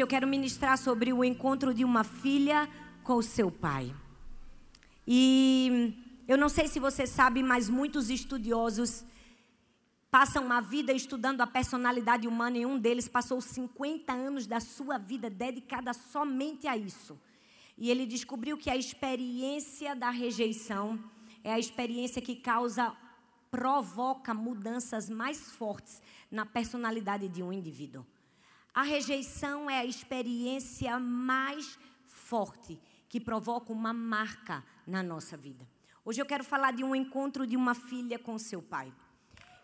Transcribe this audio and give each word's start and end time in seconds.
eu 0.00 0.06
quero 0.06 0.26
ministrar 0.26 0.78
sobre 0.78 1.12
o 1.12 1.22
encontro 1.22 1.74
de 1.74 1.84
uma 1.84 2.02
filha 2.02 2.66
com 3.04 3.16
o 3.16 3.22
seu 3.22 3.50
pai. 3.50 3.94
E 5.06 5.94
eu 6.26 6.38
não 6.38 6.48
sei 6.48 6.66
se 6.66 6.80
você 6.80 7.06
sabe, 7.06 7.42
mas 7.42 7.68
muitos 7.68 8.08
estudiosos 8.08 9.04
passam 10.10 10.46
uma 10.46 10.62
vida 10.62 10.94
estudando 10.94 11.42
a 11.42 11.46
personalidade 11.46 12.26
humana 12.26 12.56
e 12.56 12.64
um 12.64 12.78
deles 12.78 13.06
passou 13.06 13.38
50 13.38 14.10
anos 14.14 14.46
da 14.46 14.60
sua 14.60 14.96
vida 14.96 15.28
dedicada 15.28 15.92
somente 15.92 16.66
a 16.66 16.74
isso. 16.74 17.20
E 17.76 17.90
ele 17.90 18.06
descobriu 18.06 18.56
que 18.56 18.70
a 18.70 18.76
experiência 18.76 19.94
da 19.94 20.08
rejeição 20.08 20.98
é 21.44 21.52
a 21.52 21.58
experiência 21.58 22.22
que 22.22 22.36
causa, 22.36 22.96
provoca 23.50 24.32
mudanças 24.32 25.10
mais 25.10 25.52
fortes 25.52 26.00
na 26.30 26.46
personalidade 26.46 27.28
de 27.28 27.42
um 27.42 27.52
indivíduo. 27.52 28.06
A 28.74 28.82
rejeição 28.82 29.68
é 29.68 29.80
a 29.80 29.84
experiência 29.84 30.98
mais 30.98 31.78
forte 32.06 32.80
que 33.06 33.20
provoca 33.20 33.70
uma 33.70 33.92
marca 33.92 34.64
na 34.86 35.02
nossa 35.02 35.36
vida. 35.36 35.68
Hoje 36.02 36.22
eu 36.22 36.26
quero 36.26 36.42
falar 36.42 36.72
de 36.72 36.82
um 36.82 36.96
encontro 36.96 37.46
de 37.46 37.54
uma 37.54 37.74
filha 37.74 38.18
com 38.18 38.38
seu 38.38 38.62
pai. 38.62 38.90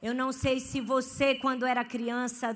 Eu 0.02 0.14
não 0.14 0.30
sei 0.30 0.60
se 0.60 0.82
você, 0.82 1.34
quando 1.34 1.64
era 1.64 1.82
criança, 1.86 2.54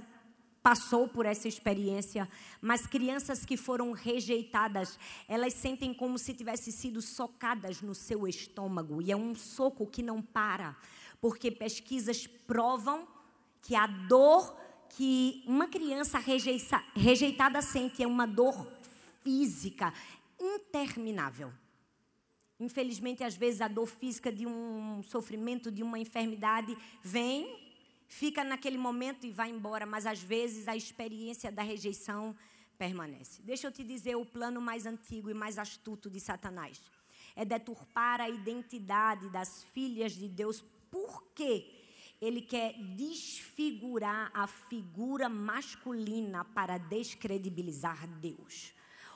passou 0.62 1.09
por 1.09 1.25
essa 1.25 1.49
experiência, 1.49 2.29
mas 2.61 2.87
crianças 2.87 3.47
que 3.47 3.57
foram 3.57 3.93
rejeitadas, 3.93 4.98
elas 5.27 5.55
sentem 5.55 5.95
como 5.95 6.19
se 6.19 6.34
tivessem 6.34 6.71
sido 6.71 7.01
socadas 7.01 7.81
no 7.81 7.95
seu 7.95 8.29
estômago, 8.29 9.01
e 9.01 9.11
é 9.11 9.17
um 9.17 9.34
soco 9.34 9.87
que 9.87 10.03
não 10.03 10.21
para, 10.21 10.77
porque 11.19 11.51
pesquisas 11.51 12.27
provam 12.27 13.09
que 13.62 13.75
a 13.75 13.87
dor 13.87 14.55
que 14.97 15.43
uma 15.47 15.67
criança 15.67 16.19
rejeitada 16.19 17.63
sente 17.63 18.03
é 18.03 18.07
uma 18.07 18.27
dor 18.27 18.67
física 19.23 19.93
interminável. 20.39 21.53
Infelizmente, 22.61 23.25
às 23.25 23.34
vezes, 23.34 23.61
a 23.61 23.69
dor 23.69 23.87
física 23.87 24.31
de 24.31 24.47
um 24.47 25.03
sofrimento, 25.03 25.71
de 25.71 25.83
uma 25.83 25.99
enfermidade, 25.99 26.77
vem, 27.03 27.59
fica 28.07 28.45
naquele 28.45 28.79
momento 28.79 29.27
e 29.27 29.31
vai 29.31 29.51
embora, 29.51 29.87
mas 29.87 30.07
às 30.07 30.23
vezes 30.23 30.69
a 30.69 30.77
experiência 30.77 31.51
da 31.51 31.62
rejeição 31.62 32.37
permanece. 32.77 33.43
Deixa 33.43 33.67
eu 33.67 33.73
te 33.73 33.83
dizer 33.83 34.17
o 34.17 34.27
plano 34.27 34.61
mais 34.61 34.84
antigo 34.84 35.31
e 35.31 35.34
mais 35.34 35.59
astuto 35.59 36.11
de 36.11 36.21
Satanás: 36.21 36.81
é 37.34 37.45
deturpar 37.45 38.21
a 38.21 38.29
identidade 38.29 39.29
das 39.31 39.62
filhas 39.65 40.12
de 40.12 40.29
Deus. 40.29 40.62
Por 40.91 41.25
quê? 41.34 41.81
Ele 42.23 42.41
quer 42.41 42.75
desfigurar 42.95 44.31
a 44.33 44.47
figura 44.47 45.28
masculina 45.28 46.45
para 46.45 46.78
descredibilizar 46.78 48.06
Deus. 48.20 48.73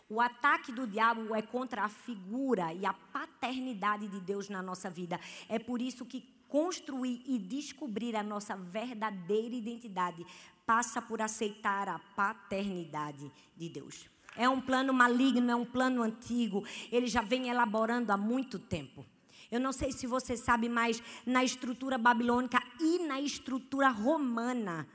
O 0.09 0.21
ataque 0.21 0.73
do 0.73 0.89
diabo 0.89 1.33
é 1.33 1.41
contra 1.41 1.85
a 1.85 1.89
figura 1.89 2.75
e 2.75 2.85
a 2.85 2.93
paternidade 2.93 4.09
de 4.09 4.21
Deus 4.21 4.49
na 4.49 4.61
nossa 4.61 4.91
vida. 4.91 5.21
É 5.49 5.57
por 5.57 5.81
isso 5.81 6.05
que 6.05 6.21
construir 6.49 7.23
e 7.27 7.39
descobrir 7.39 8.17
a 8.17 8.25
nossa 8.25 8.57
verdadeira 8.57 9.55
identidade 9.55 10.27
passa 10.67 11.01
por 11.01 11.23
aceitar 11.23 11.89
a 11.89 12.01
paternidade 12.17 13.31
de 13.57 13.69
Deus. 13.69 14.11
É 14.37 14.49
um 14.49 14.61
plano 14.61 14.93
maligno, 14.93 15.49
é 15.49 15.55
um 15.55 15.65
plano 15.65 16.03
antigo, 16.03 16.65
ele 16.91 17.07
já 17.07 17.23
vem 17.23 17.49
elaborando 17.49 18.13
há 18.13 18.17
muito 18.17 18.59
tempo. 18.59 19.07
Eu 19.51 19.61
não 19.61 19.73
sei 19.73 19.93
se 19.93 20.07
você 20.07 20.37
sabe, 20.37 20.69
mas 20.69 21.03
na 21.25 21.45
estrutura 21.45 21.97
babilônica 21.97 22.63
e 22.81 22.99
na 23.07 23.21
estrutura 23.21 23.89
romana, 23.89 24.87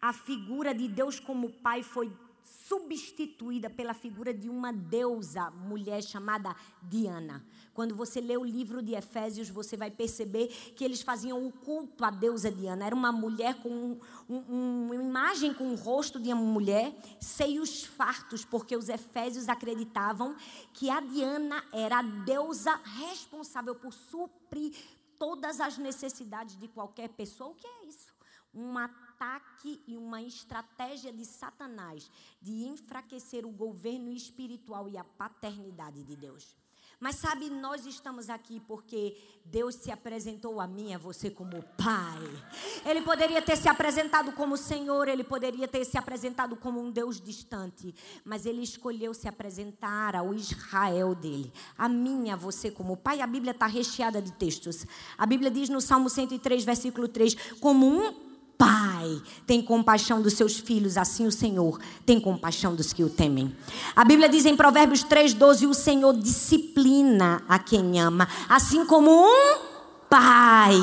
a 0.00 0.12
figura 0.12 0.74
de 0.74 0.88
Deus 0.88 1.20
como 1.20 1.50
Pai 1.50 1.82
foi 1.82 2.10
substituída 2.68 3.70
pela 3.70 3.94
figura 3.94 4.32
de 4.32 4.48
uma 4.48 4.72
deusa 4.72 5.50
mulher 5.50 6.02
chamada 6.02 6.54
Diana. 6.82 7.44
Quando 7.72 7.94
você 7.94 8.20
lê 8.20 8.36
o 8.36 8.44
livro 8.44 8.82
de 8.82 8.94
Efésios, 8.94 9.48
você 9.48 9.76
vai 9.76 9.90
perceber 9.90 10.48
que 10.76 10.84
eles 10.84 11.00
faziam 11.00 11.46
o 11.46 11.52
culto 11.52 12.04
à 12.04 12.10
deusa 12.10 12.50
Diana. 12.50 12.86
Era 12.86 12.94
uma 12.94 13.12
mulher 13.12 13.54
com 13.62 13.70
um, 13.70 14.00
um, 14.28 14.84
uma 14.86 14.94
imagem 14.94 15.54
com 15.54 15.72
o 15.72 15.76
rosto 15.76 16.20
de 16.20 16.32
uma 16.32 16.42
mulher, 16.42 16.94
seios 17.20 17.84
fartos, 17.84 18.44
porque 18.44 18.76
os 18.76 18.88
efésios 18.88 19.48
acreditavam 19.48 20.36
que 20.72 20.90
a 20.90 21.00
Diana 21.00 21.64
era 21.72 22.00
a 22.00 22.02
deusa 22.02 22.74
responsável 22.98 23.74
por 23.74 23.92
suprir 23.92 24.74
todas 25.18 25.60
as 25.60 25.78
necessidades 25.78 26.56
de 26.56 26.68
qualquer 26.68 27.08
pessoa. 27.10 27.50
O 27.50 27.54
que 27.54 27.66
é 27.66 27.86
isso? 27.86 28.12
Um 28.54 28.76
ataque 29.18 29.82
e 29.86 29.96
uma 29.96 30.22
estratégia 30.22 31.12
de 31.12 31.24
Satanás 31.24 32.08
de 32.40 32.64
enfraquecer 32.66 33.44
o 33.44 33.50
governo 33.50 34.12
espiritual 34.12 34.88
e 34.88 34.96
a 34.96 35.02
paternidade 35.02 36.04
de 36.04 36.14
Deus. 36.14 36.56
Mas 37.00 37.16
sabe, 37.16 37.48
nós 37.48 37.86
estamos 37.86 38.28
aqui 38.28 38.60
porque 38.66 39.16
Deus 39.44 39.76
se 39.76 39.90
apresentou 39.90 40.60
a 40.60 40.66
mim 40.66 40.94
a 40.94 40.98
você 40.98 41.30
como 41.30 41.62
Pai. 41.76 42.18
Ele 42.84 43.02
poderia 43.02 43.40
ter 43.40 43.56
se 43.56 43.68
apresentado 43.68 44.32
como 44.32 44.56
Senhor, 44.56 45.06
ele 45.06 45.22
poderia 45.22 45.68
ter 45.68 45.84
se 45.84 45.96
apresentado 45.96 46.56
como 46.56 46.80
um 46.80 46.90
Deus 46.90 47.20
distante, 47.20 47.94
mas 48.24 48.46
ele 48.46 48.62
escolheu 48.62 49.14
se 49.14 49.28
apresentar 49.28 50.16
ao 50.16 50.34
Israel 50.34 51.14
dele, 51.14 51.52
a 51.76 51.88
mim 51.88 52.30
a 52.30 52.36
você 52.36 52.68
como 52.68 52.96
Pai. 52.96 53.20
A 53.20 53.26
Bíblia 53.28 53.52
está 53.52 53.66
recheada 53.66 54.20
de 54.20 54.32
textos. 54.32 54.84
A 55.16 55.24
Bíblia 55.24 55.52
diz 55.52 55.68
no 55.68 55.80
Salmo 55.80 56.10
103, 56.10 56.64
versículo 56.64 57.06
3: 57.06 57.34
como 57.60 57.86
um 57.86 58.27
Pai 58.58 59.22
tem 59.46 59.62
compaixão 59.62 60.20
dos 60.20 60.34
seus 60.34 60.58
filhos, 60.58 60.98
assim 60.98 61.26
o 61.26 61.32
Senhor 61.32 61.78
tem 62.04 62.18
compaixão 62.18 62.74
dos 62.74 62.92
que 62.92 63.04
o 63.04 63.08
temem. 63.08 63.54
A 63.94 64.04
Bíblia 64.04 64.28
diz 64.28 64.44
em 64.44 64.56
Provérbios 64.56 65.04
3,12: 65.04 65.68
o 65.68 65.74
Senhor 65.74 66.12
disciplina 66.14 67.42
a 67.48 67.58
quem 67.58 68.00
ama, 68.00 68.28
assim 68.48 68.84
como 68.84 69.10
um 69.10 69.58
pai 70.10 70.74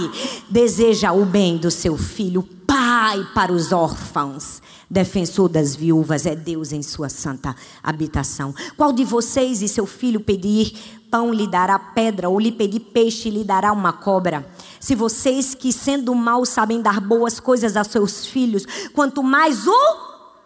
deseja 0.49 1.11
o 1.11 1.25
bem 1.25 1.57
do 1.57 1.69
seu 1.69 1.97
filho. 1.97 2.41
Pai 2.87 3.27
para 3.33 3.51
os 3.51 3.71
órfãos, 3.71 4.61
defensor 4.87 5.49
das 5.49 5.75
viúvas, 5.75 6.27
é 6.27 6.35
Deus 6.35 6.71
em 6.71 6.83
sua 6.83 7.09
santa 7.09 7.55
habitação. 7.81 8.53
Qual 8.77 8.93
de 8.93 9.03
vocês 9.03 9.63
e 9.63 9.67
seu 9.67 9.87
filho 9.87 10.19
pedir 10.19 10.71
pão 11.09 11.33
lhe 11.33 11.47
dará 11.47 11.79
pedra, 11.79 12.29
ou 12.29 12.39
lhe 12.39 12.51
pedir 12.51 12.81
peixe 12.81 13.27
lhe 13.31 13.43
dará 13.43 13.71
uma 13.71 13.91
cobra? 13.91 14.47
Se 14.79 14.93
vocês 14.93 15.55
que 15.55 15.73
sendo 15.73 16.13
mal 16.13 16.45
sabem 16.45 16.79
dar 16.79 17.01
boas 17.01 17.39
coisas 17.39 17.75
a 17.75 17.83
seus 17.83 18.27
filhos, 18.27 18.67
quanto 18.93 19.23
mais 19.23 19.65
o 19.65 19.97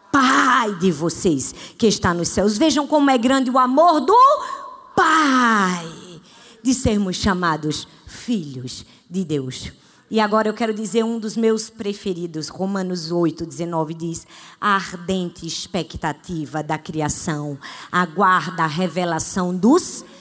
Pai 0.09 0.73
de 0.75 0.93
vocês 0.93 1.53
que 1.77 1.87
está 1.87 2.13
nos 2.13 2.29
céus. 2.29 2.57
Vejam 2.57 2.87
como 2.87 3.11
é 3.11 3.17
grande 3.17 3.51
o 3.51 3.59
amor 3.59 3.99
do 3.99 4.17
Pai 4.95 5.85
de 6.63 6.73
sermos 6.73 7.17
chamados 7.17 7.85
filhos 8.07 8.85
de 9.09 9.25
Deus. 9.25 9.73
E 10.11 10.19
agora 10.19 10.47
eu 10.47 10.53
quero 10.53 10.73
dizer 10.73 11.03
um 11.03 11.19
dos 11.19 11.37
meus 11.37 11.69
preferidos, 11.69 12.47
Romanos 12.47 13.11
8, 13.11 13.45
19 13.45 13.93
diz: 13.93 14.25
a 14.59 14.75
ardente 14.75 15.45
expectativa 15.45 16.63
da 16.63 16.77
criação 16.77 17.57
aguarda 17.91 18.63
a 18.63 18.67
revelação 18.67 19.55
dos 19.55 20.01
filhos 20.01 20.18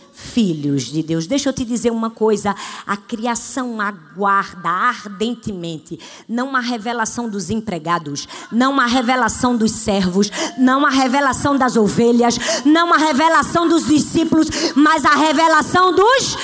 de 0.85 1.03
Deus. 1.03 1.27
Deixa 1.27 1.49
eu 1.49 1.53
te 1.53 1.65
dizer 1.65 1.91
uma 1.91 2.11
coisa: 2.11 2.55
a 2.87 2.97
criação 2.97 3.81
aguarda 3.81 4.69
ardentemente. 4.69 5.99
Não 6.29 6.55
a 6.55 6.61
revelação 6.61 7.29
dos 7.29 7.51
empregados, 7.51 8.29
não 8.53 8.79
a 8.79 8.87
revelação 8.87 9.57
dos 9.57 9.73
servos, 9.73 10.31
não 10.57 10.87
a 10.87 10.91
revelação 10.91 11.57
das 11.57 11.77
ovelhas, 11.77 12.39
não 12.65 12.93
a 12.93 12.97
revelação 12.99 13.69
dos 13.69 13.87
discípulos, 13.87 14.49
mas 14.75 15.05
a 15.05 15.15
revelação 15.15 15.93
dos 15.95 16.37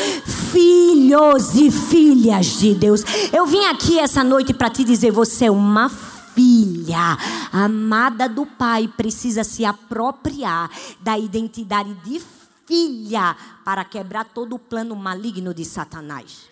filhos 0.51 1.55
e 1.55 1.71
filhas 1.71 2.59
de 2.59 2.75
Deus. 2.75 3.05
Eu 3.33 3.47
vim 3.47 3.65
aqui 3.67 3.99
essa 3.99 4.25
noite 4.25 4.53
para 4.53 4.71
te 4.71 4.83
dizer: 4.83 5.11
você 5.11 5.47
é 5.47 5.51
uma 5.51 5.89
filha. 6.35 7.17
Amada 7.53 8.29
do 8.29 8.45
Pai, 8.45 8.91
precisa 8.97 9.45
se 9.45 9.65
apropriar 9.65 10.69
da 11.01 11.17
identidade 11.17 11.95
de 12.05 12.19
filha 12.67 13.37
para 13.65 13.85
quebrar 13.85 14.25
todo 14.25 14.57
o 14.57 14.59
plano 14.59 14.95
maligno 14.97 15.53
de 15.55 15.65
Satanás. 15.65 16.51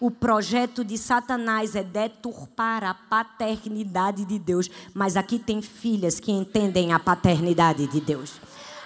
O 0.00 0.10
projeto 0.10 0.84
de 0.84 0.98
Satanás 0.98 1.74
é 1.74 1.82
deturpar 1.82 2.84
a 2.84 2.92
paternidade 2.92 4.24
de 4.24 4.38
Deus, 4.38 4.68
mas 4.92 5.16
aqui 5.16 5.38
tem 5.38 5.62
filhas 5.62 6.20
que 6.20 6.30
entendem 6.30 6.92
a 6.92 6.98
paternidade 6.98 7.86
de 7.86 8.00
Deus. 8.00 8.32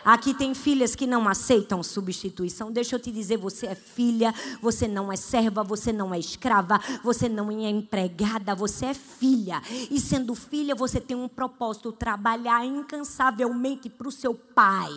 Aqui 0.05 0.35
tem 0.35 0.55
filhas 0.55 0.95
que 0.95 1.07
não 1.07 1.29
aceitam 1.29 1.83
substituição. 1.83 2.71
Deixa 2.73 2.97
eu 2.97 3.01
te 3.01 3.11
dizer, 3.11 3.37
você 3.37 3.67
é 3.67 3.75
filha, 3.75 4.35
você 4.61 4.89
não 4.89 5.13
é 5.13 5.17
serva, 5.17 5.63
você 5.63 5.93
não 5.93 6.15
é 6.15 6.19
escrava, 6.19 6.81
você 7.03 7.29
não 7.29 7.51
é 7.51 7.69
empregada, 7.69 8.55
você 8.55 8.87
é 8.87 8.95
filha. 8.95 9.63
E 9.91 10.01
sendo 10.01 10.35
filha, 10.35 10.75
você 10.75 11.01
tem 11.01 11.17
um 11.17 11.29
propósito, 11.29 11.93
trabalhar 11.93 12.65
incansavelmente 12.65 13.89
para 13.89 14.09
o 14.09 14.13
seu 14.13 14.35
pai. 14.35 14.93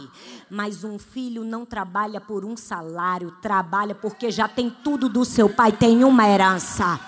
Mas 0.50 0.84
um 0.84 0.98
filho 0.98 1.44
não 1.44 1.66
trabalha 1.66 2.22
por 2.22 2.46
um 2.46 2.56
salário, 2.56 3.32
trabalha 3.42 3.96
porque 3.96 4.32
já 4.32 4.48
tem 4.48 4.70
tudo 4.84 5.10
do 5.10 5.26
seu 5.26 5.50
pai, 5.50 5.72
tem 5.72 6.04
uma 6.04 6.28
herança. 6.28 7.00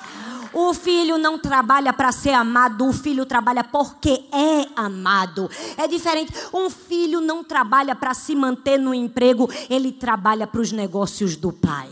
O 0.54 0.74
filho 0.74 1.18
não 1.18 1.40
trabalha 1.40 1.92
para 1.92 2.12
ser 2.12 2.32
amado, 2.32 2.88
o 2.88 2.94
filho 2.94 3.26
trabalha 3.26 3.64
porque 3.64 4.26
é 4.32 4.68
amado. 4.76 5.50
É 5.78 5.88
diferente. 5.88 6.32
Um 6.54 6.70
filho 6.70 7.20
não 7.20 7.44
trabalha 7.44 7.96
para 7.96 8.14
se 8.14 8.36
manter 8.36 8.78
no 8.78 8.94
emprego, 8.94 9.50
ele 9.70 9.92
trabalha 9.92 10.46
para 10.46 10.62
os 10.62 10.72
negócios 10.72 11.36
do 11.36 11.52
pai. 11.52 11.90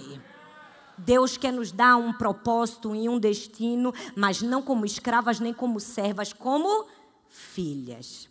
Deus 0.96 1.36
quer 1.36 1.52
nos 1.52 1.72
dar 1.72 1.96
um 1.96 2.14
propósito 2.14 2.96
e 2.96 3.10
um 3.10 3.18
destino, 3.18 3.92
mas 4.16 4.44
não 4.44 4.62
como 4.62 4.86
escravas 4.86 5.40
nem 5.40 5.52
como 5.52 5.80
servas, 5.80 6.32
como 6.32 6.86
filhas. 7.28 8.30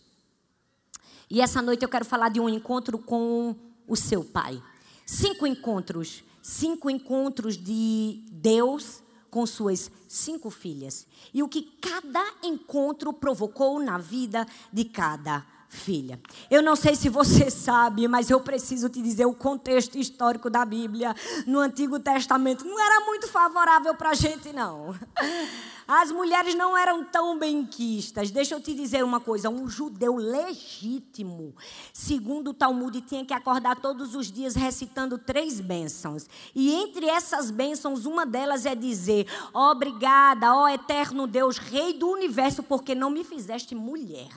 E 1.29 1.41
essa 1.41 1.61
noite 1.61 1.83
eu 1.83 1.89
quero 1.89 2.05
falar 2.05 2.29
de 2.29 2.39
um 2.39 2.49
encontro 2.49 2.99
com 2.99 3.57
o 3.89 3.97
seu 3.97 4.23
pai. 4.23 4.63
Cinco 5.05 5.45
encontros, 5.47 6.23
cinco 6.41 6.89
encontros 6.89 7.57
de 7.57 8.23
Deus 8.31 9.03
com 9.31 9.47
suas 9.47 9.91
cinco 10.09 10.51
filhas. 10.51 11.07
E 11.33 11.43
o 11.43 11.49
que 11.49 11.63
cada 11.81 12.23
encontro 12.43 13.13
provocou 13.13 13.79
na 13.81 13.99
vida 13.99 14.47
de 14.73 14.85
cada 14.85 15.60
filha. 15.71 16.21
Eu 16.51 16.63
não 16.63 16.75
sei 16.75 16.97
se 16.97 17.09
você 17.09 17.49
sabe, 17.49 18.07
mas 18.09 18.29
eu 18.29 18.41
preciso 18.41 18.89
te 18.89 19.01
dizer 19.01 19.25
o 19.25 19.33
contexto 19.33 19.97
histórico 19.97 20.51
da 20.51 20.65
Bíblia 20.65 21.15
no 21.47 21.61
Antigo 21.61 21.99
Testamento 22.01 22.65
não 22.65 22.79
era 22.79 23.07
muito 23.07 23.29
favorável 23.29 23.95
para 23.95 24.11
a 24.11 24.15
gente, 24.15 24.53
não. 24.53 24.95
As 25.87 26.13
mulheres 26.13 26.55
não 26.55 26.77
eram 26.77 27.05
tão 27.05 27.37
benquistas. 27.37 28.31
Deixa 28.31 28.55
eu 28.55 28.61
te 28.61 28.75
dizer 28.75 29.03
uma 29.03 29.19
coisa: 29.19 29.49
um 29.49 29.69
judeu 29.69 30.17
legítimo, 30.17 31.55
segundo 31.93 32.51
o 32.51 32.55
Talmud, 32.55 33.01
tinha 33.01 33.25
que 33.25 33.35
acordar 33.35 33.75
todos 33.81 34.15
os 34.15 34.31
dias 34.31 34.55
recitando 34.55 35.19
três 35.19 35.59
bênçãos. 35.61 36.29
E 36.55 36.73
entre 36.73 37.07
essas 37.07 37.51
bênçãos, 37.51 38.07
uma 38.07 38.25
delas 38.25 38.67
é 38.67 38.75
dizer: 38.77 39.27
Obrigada, 39.53 40.55
ó 40.55 40.69
eterno 40.69 41.27
Deus, 41.27 41.59
Rei 41.59 41.93
do 41.93 42.09
universo, 42.09 42.63
porque 42.63 42.95
não 42.95 43.11
me 43.11 43.25
fizeste 43.25 43.75
mulher. 43.75 44.31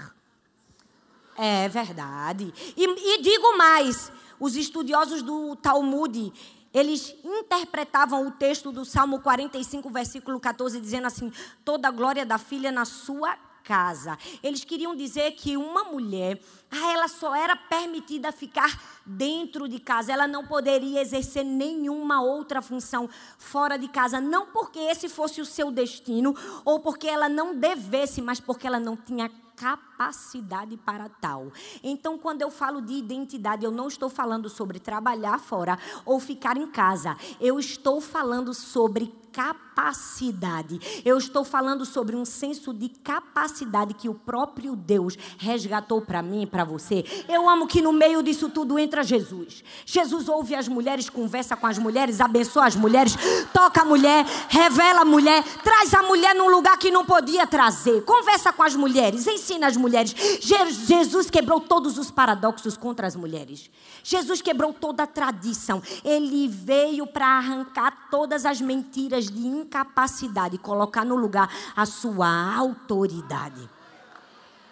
É 1.38 1.68
verdade. 1.70 2.54
E, 2.78 2.84
e 2.86 3.22
digo 3.22 3.58
mais: 3.58 4.12
os 4.40 4.56
estudiosos 4.56 5.22
do 5.22 5.56
Talmud, 5.56 6.32
eles 6.74 7.16
interpretavam 7.24 8.28
o 8.28 8.32
texto 8.32 8.72
do 8.72 8.84
Salmo 8.84 9.20
45, 9.20 9.90
versículo 9.90 10.40
14, 10.40 10.80
dizendo 10.80 11.08
assim: 11.08 11.32
toda 11.64 11.88
a 11.88 11.92
glória 11.92 12.26
da 12.26 12.38
filha 12.38 12.72
na 12.72 12.86
sua 12.86 13.38
casa. 13.64 14.18
Eles 14.44 14.64
queriam 14.64 14.96
dizer 14.96 15.32
que 15.32 15.56
uma 15.56 15.86
mulher, 15.86 16.40
ela 16.70 17.08
só 17.08 17.34
era 17.34 17.56
permitida 17.56 18.32
ficar 18.32 19.02
dentro 19.06 19.68
de 19.68 19.80
casa, 19.80 20.12
ela 20.12 20.28
não 20.28 20.46
poderia 20.46 21.02
exercer 21.02 21.46
nenhuma 21.46 22.22
outra 22.22 22.62
função 22.62 23.10
fora 23.38 23.78
de 23.78 23.88
casa, 23.88 24.20
não 24.20 24.48
porque 24.48 24.80
esse 24.80 25.08
fosse 25.08 25.40
o 25.40 25.46
seu 25.46 25.72
destino 25.72 26.36
ou 26.66 26.80
porque 26.80 27.08
ela 27.08 27.30
não 27.30 27.56
devesse, 27.56 28.22
mas 28.22 28.40
porque 28.40 28.68
ela 28.68 28.80
não 28.80 28.98
tinha 28.98 29.32
capacidade 29.56 30.78
para 30.78 31.10
tal. 31.10 31.52
Então, 31.84 32.18
quando 32.18 32.42
eu 32.42 32.52
falo 32.52 32.82
de 32.82 32.94
identidade, 32.94 33.64
eu 33.64 33.72
não 33.72 33.88
estou 33.88 34.10
falando 34.10 34.50
sobre 34.50 34.80
trabalhar 34.80 35.40
fora 35.40 35.78
ou 36.06 36.20
ficar 36.20 36.58
em 36.58 36.68
casa. 36.68 37.18
Eu 37.40 37.60
estou 37.60 38.02
falando 38.02 38.54
sobre 38.54 39.23
capacidade. 39.34 41.02
Eu 41.04 41.18
estou 41.18 41.44
falando 41.44 41.86
sobre 41.86 42.16
um 42.16 42.24
senso 42.24 42.72
de 42.72 42.88
capacidade 42.88 43.96
que 43.96 44.08
o 44.08 44.14
próprio 44.14 44.76
Deus 44.76 45.18
resgatou 45.40 46.02
para 46.02 46.22
mim 46.22 46.44
e 46.44 46.46
para 46.46 46.64
você. 46.64 47.04
Eu 47.28 47.50
amo 47.50 47.68
que 47.68 47.82
no 47.82 47.92
meio 47.92 48.22
disso 48.22 48.50
tudo 48.50 48.78
entra 48.78 49.04
Jesus. 49.04 49.64
Jesus 49.86 50.30
ouve 50.30 50.54
as 50.54 50.68
mulheres, 50.68 51.10
conversa 51.10 51.56
com 51.56 51.66
as 51.66 51.80
mulheres, 51.80 52.22
abençoa 52.22 52.68
as 52.68 52.76
mulheres, 52.76 53.16
toca 53.52 53.82
a 53.82 53.86
mulher, 53.86 54.26
revela 54.48 55.02
a 55.02 55.06
mulher, 55.06 55.44
traz 55.64 55.94
a 55.94 56.04
mulher 56.04 56.36
num 56.36 56.50
lugar 56.50 56.78
que 56.78 56.92
não 56.92 57.04
podia 57.04 57.48
trazer, 57.48 58.04
conversa 58.04 58.54
com 58.54 58.62
as 58.62 58.76
mulheres, 58.76 59.26
ensina 59.26 59.66
as 59.68 59.76
mulheres. 59.76 60.14
Jesus 60.40 61.30
quebrou 61.30 61.60
todos 61.60 61.98
os 61.98 62.12
paradoxos 62.12 62.78
contra 62.78 63.08
as 63.08 63.16
mulheres. 63.16 63.70
Jesus 64.04 64.42
quebrou 64.42 64.74
toda 64.74 65.04
a 65.04 65.08
tradição. 65.08 65.82
Ele 66.04 66.48
veio 66.48 67.08
para 67.08 67.26
arrancar 67.26 68.10
todas 68.12 68.46
as 68.46 68.60
mentiras 68.60 69.23
de 69.32 69.46
incapacidade 69.46 70.58
colocar 70.58 71.06
no 71.06 71.16
lugar 71.16 71.50
a 71.76 71.86
sua 71.86 72.56
autoridade. 72.56 73.70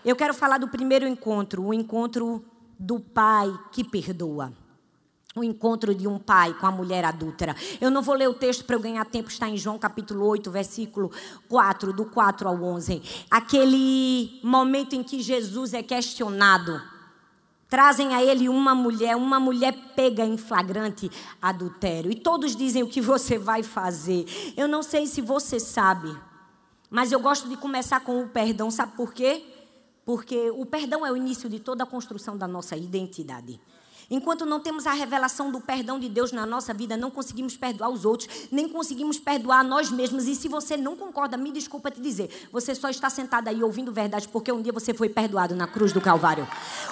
Eu 0.04 0.16
quero 0.16 0.34
falar 0.34 0.58
do 0.58 0.68
primeiro 0.68 1.08
encontro, 1.08 1.64
o 1.64 1.74
encontro 1.74 2.44
do 2.78 3.00
pai 3.00 3.54
que 3.72 3.84
perdoa. 3.84 4.52
O 5.34 5.44
encontro 5.44 5.96
de 5.96 6.08
um 6.08 6.20
pai 6.20 6.54
com 6.56 6.66
a 6.66 6.72
mulher 6.72 7.06
adúltera. 7.06 7.56
Eu 7.80 7.90
não 7.90 8.02
vou 8.02 8.16
ler 8.16 8.28
o 8.28 8.34
texto 8.34 8.66
para 8.66 8.76
eu 8.76 8.82
ganhar 8.82 9.06
tempo, 9.06 9.30
está 9.30 9.48
em 9.48 9.56
João 9.56 9.80
capítulo 9.80 10.26
8, 10.26 10.52
versículo 10.52 11.10
4, 11.48 11.94
do 11.94 12.06
4 12.06 12.50
ao 12.50 12.62
11. 12.62 13.02
Aquele 13.30 14.42
momento 14.44 14.94
em 14.94 15.04
que 15.04 15.22
Jesus 15.22 15.74
é 15.74 15.82
questionado 15.82 16.91
Trazem 17.72 18.14
a 18.14 18.22
ele 18.22 18.50
uma 18.50 18.76
mulher, 18.76 19.16
uma 19.16 19.40
mulher 19.40 19.74
pega 19.96 20.26
em 20.26 20.36
flagrante 20.36 21.10
adultério. 21.42 22.12
E 22.12 22.16
todos 22.16 22.54
dizem 22.54 22.84
o 22.84 22.90
que 22.90 23.00
você 23.00 23.38
vai 23.38 23.64
fazer. 23.64 24.26
Eu 24.58 24.68
não 24.68 24.84
sei 24.84 25.08
se 25.08 25.22
você 25.22 25.58
sabe, 25.58 26.14
mas 26.90 27.14
eu 27.14 27.20
gosto 27.22 27.48
de 27.48 27.56
começar 27.56 28.02
com 28.02 28.22
o 28.22 28.28
perdão. 28.28 28.70
Sabe 28.70 28.98
por 28.98 29.14
quê? 29.14 29.46
Porque 30.04 30.52
o 30.52 30.66
perdão 30.66 31.06
é 31.06 31.14
o 31.14 31.16
início 31.16 31.48
de 31.48 31.62
toda 31.62 31.86
a 31.86 31.88
construção 31.88 32.38
da 32.38 32.46
nossa 32.46 32.76
identidade. 32.76 33.58
Enquanto 34.12 34.46
não 34.46 34.60
temos 34.60 34.86
a 34.86 34.92
revelação 34.92 35.50
do 35.50 35.62
perdão 35.62 35.98
de 35.98 36.10
Deus 36.10 36.34
na 36.34 36.46
nossa 36.46 36.74
vida, 36.74 36.98
não 36.98 37.10
conseguimos 37.10 37.56
perdoar 37.56 37.90
os 37.90 38.04
outros, 38.04 38.50
nem 38.52 38.68
conseguimos 38.68 39.18
perdoar 39.18 39.64
nós 39.64 39.90
mesmos. 39.90 40.28
E 40.28 40.36
se 40.36 40.50
você 40.50 40.76
não 40.76 40.98
concorda, 40.98 41.38
me 41.38 41.50
desculpa 41.50 41.90
te 41.90 42.02
dizer, 42.02 42.50
você 42.52 42.76
só 42.76 42.90
está 42.90 43.10
sentado 43.10 43.48
aí 43.48 43.64
ouvindo 43.64 43.90
verdade 43.90 44.28
porque 44.28 44.52
um 44.52 44.62
dia 44.62 44.74
você 44.74 44.94
foi 44.94 45.08
perdoado 45.08 45.56
na 45.56 45.66
cruz 45.66 45.94
do 45.94 46.02
Calvário. 46.02 46.46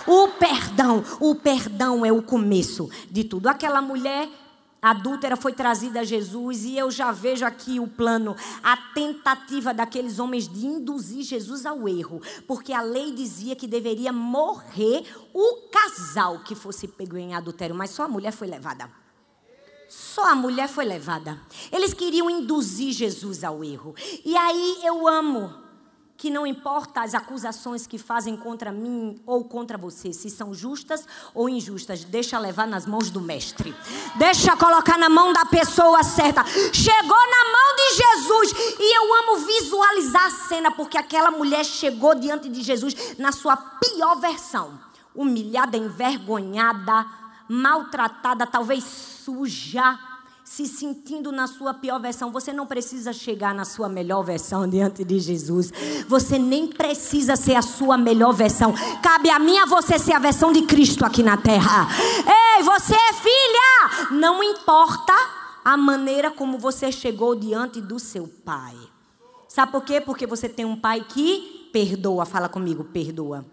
O 0.08 0.30
perdão, 0.30 1.04
o 1.20 1.36
perdão 1.36 2.06
é 2.06 2.12
o 2.12 2.22
começo 2.22 2.90
de 3.12 3.26
tudo. 3.26 3.50
Aquela 3.50 3.82
mulher 3.82 4.30
adúltera 4.82 5.36
foi 5.36 5.54
trazida 5.54 6.02
a 6.02 6.04
Jesus 6.04 6.66
e 6.66 6.78
eu 6.78 6.90
já 6.90 7.12
vejo 7.12 7.46
aqui 7.46 7.80
o 7.80 7.88
plano, 7.88 8.36
a 8.64 8.78
tentativa 8.94 9.74
daqueles 9.74 10.20
homens 10.20 10.48
de 10.48 10.66
induzir 10.66 11.24
Jesus 11.24 11.66
ao 11.66 11.88
erro, 11.88 12.22
porque 12.48 12.74
a 12.74 12.82
lei 12.82 13.12
dizia 13.12 13.56
que 13.56 13.68
deveria 13.68 14.12
morrer 14.12 15.04
o 15.34 15.70
casal 15.72 16.40
que 16.40 16.56
fosse 16.56 16.88
pego 16.88 17.18
em 17.18 17.36
adultério, 17.36 17.76
mas 17.76 17.90
só 17.92 18.04
a 18.04 18.08
mulher 18.08 18.32
foi 18.32 18.48
levada. 18.48 18.90
Só 19.90 20.30
a 20.30 20.36
mulher 20.36 20.70
foi 20.70 20.86
levada. 20.86 21.40
Eles 21.72 21.96
queriam 21.96 22.30
induzir 22.30 22.94
Jesus 22.94 23.44
ao 23.44 23.64
erro. 23.64 23.96
E 24.24 24.38
aí 24.38 24.82
eu 24.84 25.08
amo 25.08 25.69
que 26.20 26.30
não 26.30 26.46
importa 26.46 27.02
as 27.02 27.16
acusações 27.16 27.88
que 27.88 27.98
fazem 27.98 28.36
contra 28.36 28.74
mim 28.74 29.22
ou 29.26 29.46
contra 29.46 29.78
você, 29.78 30.12
se 30.12 30.30
são 30.30 30.54
justas 30.54 31.08
ou 31.34 31.48
injustas, 31.48 32.04
deixa 32.04 32.38
levar 32.38 32.68
nas 32.68 32.86
mãos 32.86 33.10
do 33.10 33.22
mestre. 33.22 33.74
Deixa 34.16 34.54
colocar 34.58 34.98
na 34.98 35.08
mão 35.08 35.32
da 35.32 35.46
pessoa 35.46 36.04
certa. 36.04 36.44
Chegou 36.74 37.08
na 37.08 37.46
mão 37.54 37.76
de 37.78 37.96
Jesus 37.96 38.76
e 38.78 38.98
eu 38.98 39.14
amo 39.16 39.46
visualizar 39.46 40.26
a 40.26 40.32
cena 40.32 40.72
porque 40.72 40.98
aquela 40.98 41.32
mulher 41.32 41.64
chegou 41.64 42.14
diante 42.14 42.50
de 42.50 42.64
Jesus 42.64 43.18
na 43.18 43.32
sua 43.32 43.56
pior 43.56 44.16
versão, 44.16 44.78
humilhada, 45.16 45.78
envergonhada, 45.78 47.06
maltratada, 47.48 48.46
talvez 48.46 48.84
suja 48.84 49.98
se 50.50 50.66
sentindo 50.66 51.32
na 51.32 51.46
sua 51.46 51.76
pior 51.76 52.00
versão, 52.00 52.32
você 52.32 52.52
não 52.52 52.66
precisa 52.66 53.14
chegar 53.14 53.54
na 53.54 53.64
sua 53.64 53.88
melhor 53.88 54.24
versão 54.24 54.68
diante 54.68 55.04
de 55.04 55.20
Jesus. 55.20 55.72
Você 56.08 56.40
nem 56.40 56.66
precisa 56.66 57.36
ser 57.36 57.54
a 57.54 57.62
sua 57.62 58.00
melhor 58.00 58.34
versão. 58.34 58.74
Cabe 59.00 59.30
a 59.30 59.38
mim 59.38 59.60
a 59.60 59.68
você 59.68 60.00
ser 60.00 60.14
a 60.14 60.18
versão 60.18 60.52
de 60.52 60.64
Cristo 60.64 61.06
aqui 61.06 61.22
na 61.22 61.38
terra. 61.38 61.88
Ei, 62.58 62.64
você 62.64 62.96
é 62.96 63.14
filha! 63.14 64.18
Não 64.20 64.42
importa 64.42 65.14
a 65.64 65.78
maneira 65.78 66.32
como 66.32 66.58
você 66.58 66.92
chegou 66.92 67.36
diante 67.36 67.80
do 67.80 68.00
seu 68.00 68.28
pai. 68.28 68.76
Sabe 69.48 69.72
por 69.72 69.84
quê? 69.84 70.02
Porque 70.02 70.26
você 70.26 70.50
tem 70.50 70.66
um 70.66 70.76
pai 70.76 71.06
que 71.08 71.70
perdoa. 71.72 72.26
Fala 72.26 72.50
comigo, 72.50 72.84
perdoa. 72.86 73.46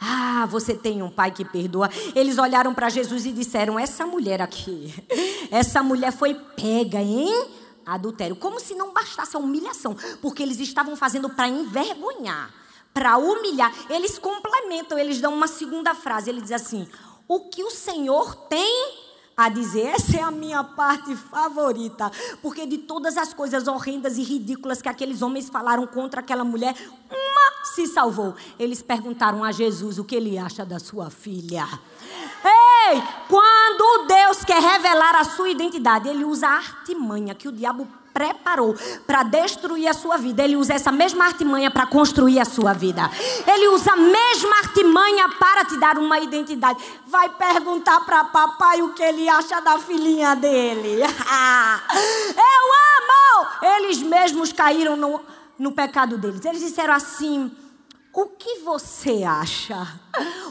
Ah, 0.00 0.46
você 0.46 0.74
tem 0.74 1.02
um 1.02 1.10
pai 1.10 1.30
que 1.30 1.44
perdoa. 1.44 1.90
Eles 2.14 2.38
olharam 2.38 2.72
para 2.72 2.88
Jesus 2.88 3.26
e 3.26 3.32
disseram: 3.32 3.78
Essa 3.78 4.06
mulher 4.06 4.40
aqui, 4.40 4.94
essa 5.50 5.82
mulher 5.82 6.12
foi 6.12 6.34
pega 6.34 7.00
em 7.00 7.48
adultério. 7.84 8.36
Como 8.36 8.60
se 8.60 8.74
não 8.74 8.92
bastasse 8.92 9.36
a 9.36 9.40
humilhação, 9.40 9.96
porque 10.20 10.42
eles 10.42 10.60
estavam 10.60 10.94
fazendo 10.94 11.28
para 11.30 11.48
envergonhar, 11.48 12.52
para 12.94 13.16
humilhar. 13.16 13.72
Eles 13.90 14.18
complementam, 14.18 14.98
eles 14.98 15.20
dão 15.20 15.34
uma 15.34 15.48
segunda 15.48 15.94
frase. 15.94 16.30
Ele 16.30 16.40
diz 16.40 16.52
assim: 16.52 16.88
O 17.26 17.48
que 17.48 17.64
o 17.64 17.70
Senhor 17.70 18.34
tem 18.48 19.07
a 19.38 19.48
dizer: 19.48 19.86
essa 19.86 20.16
é 20.16 20.20
a 20.20 20.32
minha 20.32 20.64
parte 20.64 21.14
favorita, 21.14 22.10
porque 22.42 22.66
de 22.66 22.78
todas 22.78 23.16
as 23.16 23.32
coisas 23.32 23.68
horrendas 23.68 24.18
e 24.18 24.22
ridículas 24.24 24.82
que 24.82 24.88
aqueles 24.88 25.22
homens 25.22 25.48
falaram 25.48 25.86
contra 25.86 26.18
aquela 26.20 26.42
mulher, 26.42 26.74
uma 27.08 27.64
se 27.64 27.86
salvou. 27.86 28.34
Eles 28.58 28.82
perguntaram 28.82 29.44
a 29.44 29.52
Jesus 29.52 30.00
o 30.00 30.04
que 30.04 30.16
ele 30.16 30.36
acha 30.36 30.66
da 30.66 30.80
sua 30.80 31.08
filha. 31.08 31.64
Ei, 32.44 33.02
quando 33.28 34.06
Deus 34.08 34.44
quer 34.44 34.60
revelar 34.60 35.14
a 35.14 35.24
sua 35.24 35.50
identidade, 35.50 36.08
ele 36.08 36.24
usa 36.24 36.48
a 36.48 36.56
artimanha 36.56 37.34
que 37.34 37.46
o 37.46 37.52
diabo 37.52 37.86
preparou 38.18 38.74
para 39.06 39.22
destruir 39.22 39.86
a 39.86 39.94
sua 39.94 40.16
vida, 40.16 40.42
ele 40.42 40.56
usa 40.56 40.74
essa 40.74 40.90
mesma 40.90 41.26
artimanha 41.26 41.70
para 41.70 41.86
construir 41.86 42.40
a 42.40 42.44
sua 42.44 42.72
vida. 42.72 43.08
Ele 43.46 43.68
usa 43.68 43.92
a 43.92 43.96
mesma 43.96 44.56
artimanha 44.56 45.28
para 45.38 45.64
te 45.64 45.78
dar 45.78 45.96
uma 45.98 46.18
identidade. 46.18 46.82
Vai 47.06 47.28
perguntar 47.28 48.00
para 48.00 48.24
papai 48.24 48.82
o 48.82 48.92
que 48.92 49.04
ele 49.04 49.28
acha 49.28 49.60
da 49.60 49.78
filhinha 49.78 50.34
dele. 50.34 50.98
Eu 51.00 52.64
amo! 53.04 53.46
Eles 53.76 54.02
mesmos 54.02 54.52
caíram 54.52 54.96
no, 54.96 55.20
no 55.56 55.70
pecado 55.70 56.18
deles. 56.18 56.44
Eles 56.44 56.60
disseram 56.60 56.94
assim: 56.94 57.52
O 58.12 58.26
que 58.26 58.58
você 58.64 59.22
acha? 59.22 59.86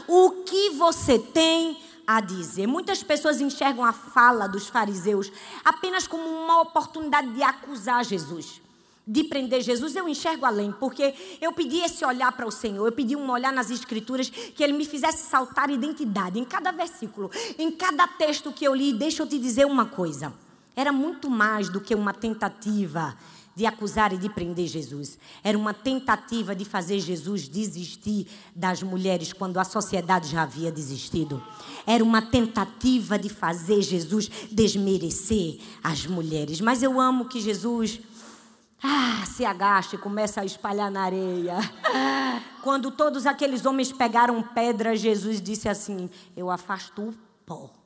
O 0.06 0.42
que 0.46 0.70
você 0.70 1.18
tem? 1.18 1.76
A 2.08 2.22
dizer. 2.22 2.66
Muitas 2.66 3.02
pessoas 3.02 3.38
enxergam 3.38 3.84
a 3.84 3.92
fala 3.92 4.46
dos 4.46 4.66
fariseus 4.66 5.30
apenas 5.62 6.06
como 6.06 6.26
uma 6.26 6.62
oportunidade 6.62 7.30
de 7.34 7.42
acusar 7.42 8.02
Jesus, 8.02 8.62
de 9.06 9.24
prender 9.24 9.60
Jesus. 9.60 9.94
Eu 9.94 10.08
enxergo 10.08 10.46
além, 10.46 10.72
porque 10.72 11.14
eu 11.38 11.52
pedi 11.52 11.80
esse 11.80 12.02
olhar 12.06 12.32
para 12.32 12.46
o 12.46 12.50
Senhor, 12.50 12.86
eu 12.86 12.92
pedi 12.92 13.14
um 13.14 13.30
olhar 13.30 13.52
nas 13.52 13.70
Escrituras 13.70 14.30
que 14.30 14.64
Ele 14.64 14.72
me 14.72 14.86
fizesse 14.86 15.28
saltar 15.28 15.68
identidade 15.68 16.38
em 16.38 16.46
cada 16.46 16.72
versículo, 16.72 17.30
em 17.58 17.70
cada 17.70 18.08
texto 18.08 18.50
que 18.52 18.64
eu 18.64 18.74
li. 18.74 18.94
Deixa 18.94 19.22
eu 19.22 19.26
te 19.26 19.38
dizer 19.38 19.66
uma 19.66 19.84
coisa: 19.84 20.32
era 20.74 20.90
muito 20.90 21.28
mais 21.28 21.68
do 21.68 21.78
que 21.78 21.94
uma 21.94 22.14
tentativa 22.14 23.14
de 23.58 23.66
acusar 23.66 24.12
e 24.12 24.16
de 24.16 24.28
prender 24.28 24.68
Jesus. 24.68 25.18
Era 25.42 25.58
uma 25.58 25.74
tentativa 25.74 26.54
de 26.54 26.64
fazer 26.64 27.00
Jesus 27.00 27.48
desistir 27.48 28.28
das 28.54 28.84
mulheres 28.84 29.32
quando 29.32 29.58
a 29.58 29.64
sociedade 29.64 30.28
já 30.28 30.42
havia 30.42 30.70
desistido. 30.70 31.42
Era 31.84 32.04
uma 32.04 32.22
tentativa 32.22 33.18
de 33.18 33.28
fazer 33.28 33.82
Jesus 33.82 34.28
desmerecer 34.52 35.58
as 35.82 36.06
mulheres. 36.06 36.60
Mas 36.60 36.84
eu 36.84 37.00
amo 37.00 37.24
que 37.24 37.40
Jesus 37.40 38.00
ah, 38.80 39.24
se 39.26 39.44
agacha 39.44 39.96
e 39.96 39.98
começa 39.98 40.40
a 40.40 40.44
espalhar 40.44 40.88
na 40.88 41.02
areia. 41.02 41.56
Quando 42.62 42.92
todos 42.92 43.26
aqueles 43.26 43.66
homens 43.66 43.90
pegaram 43.90 44.40
pedra, 44.40 44.94
Jesus 44.94 45.40
disse 45.40 45.68
assim: 45.68 46.08
Eu 46.36 46.48
afasto 46.48 47.08
o 47.08 47.14
pó 47.44 47.77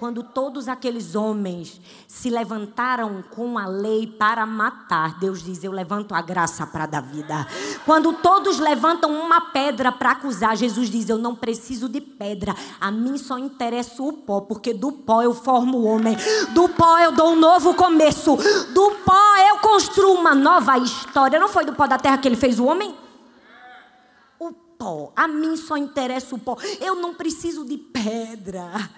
quando 0.00 0.22
todos 0.22 0.66
aqueles 0.66 1.14
homens 1.14 1.78
se 2.08 2.30
levantaram 2.30 3.22
com 3.30 3.58
a 3.58 3.66
lei 3.66 4.06
para 4.06 4.46
matar, 4.46 5.20
Deus 5.20 5.42
diz: 5.42 5.62
Eu 5.62 5.72
levanto 5.72 6.14
a 6.14 6.22
graça 6.22 6.66
para 6.66 6.86
dar 6.86 7.02
vida. 7.02 7.46
Quando 7.84 8.14
todos 8.14 8.58
levantam 8.58 9.12
uma 9.12 9.52
pedra 9.52 9.92
para 9.92 10.12
acusar, 10.12 10.56
Jesus 10.56 10.88
diz: 10.88 11.10
Eu 11.10 11.18
não 11.18 11.36
preciso 11.36 11.86
de 11.86 12.00
pedra, 12.00 12.56
a 12.80 12.90
mim 12.90 13.18
só 13.18 13.36
interessa 13.36 14.02
o 14.02 14.14
pó, 14.14 14.40
porque 14.40 14.72
do 14.72 14.90
pó 14.90 15.20
eu 15.20 15.34
formo 15.34 15.76
o 15.76 15.84
homem, 15.84 16.16
do 16.54 16.66
pó 16.70 16.98
eu 16.98 17.12
dou 17.12 17.32
um 17.32 17.36
novo 17.36 17.74
começo, 17.74 18.36
do 18.72 18.90
pó 19.04 19.36
eu 19.50 19.58
construo 19.58 20.14
uma 20.14 20.34
nova 20.34 20.78
história. 20.78 21.38
Não 21.38 21.48
foi 21.48 21.66
do 21.66 21.74
pó 21.74 21.86
da 21.86 21.98
terra 21.98 22.16
que 22.16 22.26
ele 22.26 22.36
fez 22.36 22.58
o 22.58 22.64
homem? 22.64 22.94
O 24.38 24.50
pó, 24.50 25.12
a 25.14 25.28
mim 25.28 25.58
só 25.58 25.76
interessa 25.76 26.34
o 26.34 26.38
pó, 26.38 26.56
eu 26.80 26.94
não 26.94 27.12
preciso 27.12 27.66
de 27.66 27.76
pedra 27.76 28.88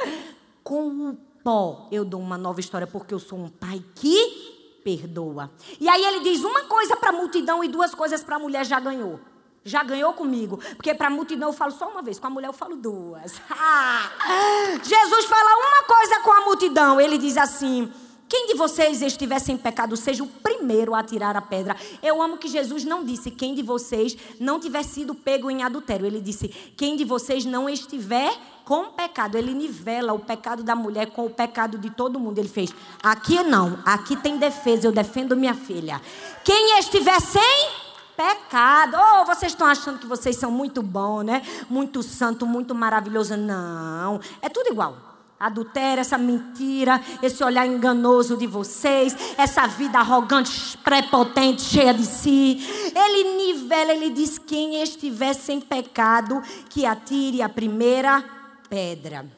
com 0.63 1.11
o 1.11 1.19
pó 1.43 1.89
eu 1.91 2.05
dou 2.05 2.21
uma 2.21 2.39
nova 2.39 2.61
história, 2.61 2.87
porque 2.87 3.13
eu 3.13 3.19
sou 3.19 3.39
um 3.39 3.49
pai 3.49 3.83
que 3.95 4.81
perdoa. 4.85 5.51
E 5.81 5.89
aí 5.89 6.05
ele 6.05 6.21
diz 6.21 6.43
uma 6.45 6.63
coisa 6.63 6.97
para 6.97 7.11
a 7.11 7.13
multidão 7.13 7.63
e 7.63 7.69
duas 7.69 7.95
coisas 7.95 8.23
para 8.23 8.37
a 8.37 8.39
mulher, 8.39 8.65
já 8.65 8.81
ganhou. 8.81 9.21
Já 9.65 9.83
ganhou 9.85 10.13
comigo. 10.13 10.59
Porque 10.77 10.93
para 10.93 11.07
a 11.07 11.11
multidão 11.11 11.51
eu 11.51 11.53
falo 11.53 11.73
só 11.73 11.89
uma 11.89 12.03
vez, 12.03 12.19
com 12.19 12.27
a 12.27 12.31
mulher 12.31 12.49
eu 12.49 12.53
falo 12.53 12.77
duas. 12.77 13.33
Jesus 14.83 15.25
fala 15.27 15.51
uma 15.57 15.87
coisa 15.87 16.21
com 16.21 16.33
a 16.33 16.41
multidão. 16.45 17.01
Ele 17.01 17.17
diz 17.17 17.37
assim: 17.37 17.93
quem 18.33 18.47
de 18.47 18.55
vocês 18.55 19.03
estiver 19.03 19.39
sem 19.39 19.59
pecado, 19.59 19.95
seja 19.97 20.25
o 20.25 20.27
primeiro 20.27 20.95
a 20.95 21.03
tirar 21.03 21.37
a 21.37 21.43
pedra. 21.43 21.77
Eu 22.03 22.23
amo 22.23 22.39
que 22.39 22.49
Jesus 22.49 22.83
não 22.83 23.05
disse 23.05 23.31
quem 23.31 23.55
de 23.55 23.63
vocês 23.63 24.17
não 24.41 24.59
tiver 24.59 24.83
sido 24.83 25.15
pego 25.15 25.51
em 25.51 25.63
adultério. 25.63 26.07
Ele 26.07 26.19
disse 26.19 26.49
quem 26.49 26.97
de 26.97 27.05
vocês 27.05 27.45
não 27.45 27.69
estiver 27.69 28.35
com 28.65 28.87
pecado. 28.87 29.37
Ele 29.37 29.53
nivela 29.55 30.13
o 30.13 30.19
pecado 30.19 30.63
da 30.63 30.75
mulher 30.75 31.11
com 31.11 31.27
o 31.27 31.31
pecado 31.31 31.79
de 31.79 31.91
todo 31.91 32.19
mundo. 32.19 32.39
Ele 32.39 32.49
fez 32.49 32.75
aqui 33.03 33.43
não, 33.43 33.79
aqui 33.85 34.17
tem 34.17 34.39
defesa. 34.39 34.87
Eu 34.87 34.93
defendo 34.93 35.37
minha 35.37 35.55
filha. 35.55 36.01
Quem 36.45 36.79
estiver 36.79 37.21
sem 37.21 37.71
pecado. 38.17 38.97
Oh, 38.97 39.25
vocês 39.25 39.53
estão 39.53 39.67
achando 39.67 39.99
que 39.99 40.07
vocês 40.07 40.37
são 40.37 40.51
muito 40.51 40.83
bom, 40.83 41.23
né? 41.23 41.43
Muito 41.69 42.03
santo, 42.03 42.47
muito 42.47 42.75
maravilhoso. 42.75 43.37
Não, 43.37 44.21
é 44.41 44.49
tudo 44.49 44.71
igual 44.71 45.13
adultério, 45.43 46.01
essa 46.01 46.17
mentira, 46.17 47.01
esse 47.21 47.43
olhar 47.43 47.67
enganoso 47.67 48.37
de 48.37 48.47
vocês, 48.47 49.17
essa 49.37 49.67
vida 49.67 49.99
arrogante, 49.99 50.79
prepotente, 50.79 51.63
cheia 51.63 51.93
de 51.93 52.07
si. 52.07 52.93
Ele 52.95 53.37
nivela, 53.37 53.93
ele 53.93 54.11
diz: 54.11 54.39
quem 54.39 54.81
estiver 54.81 55.35
sem 55.35 55.61
pecado, 55.61 56.41
que 56.69 56.87
atire 56.87 57.43
a 57.43 57.49
primeira 57.49 58.25
pedra. 58.73 59.31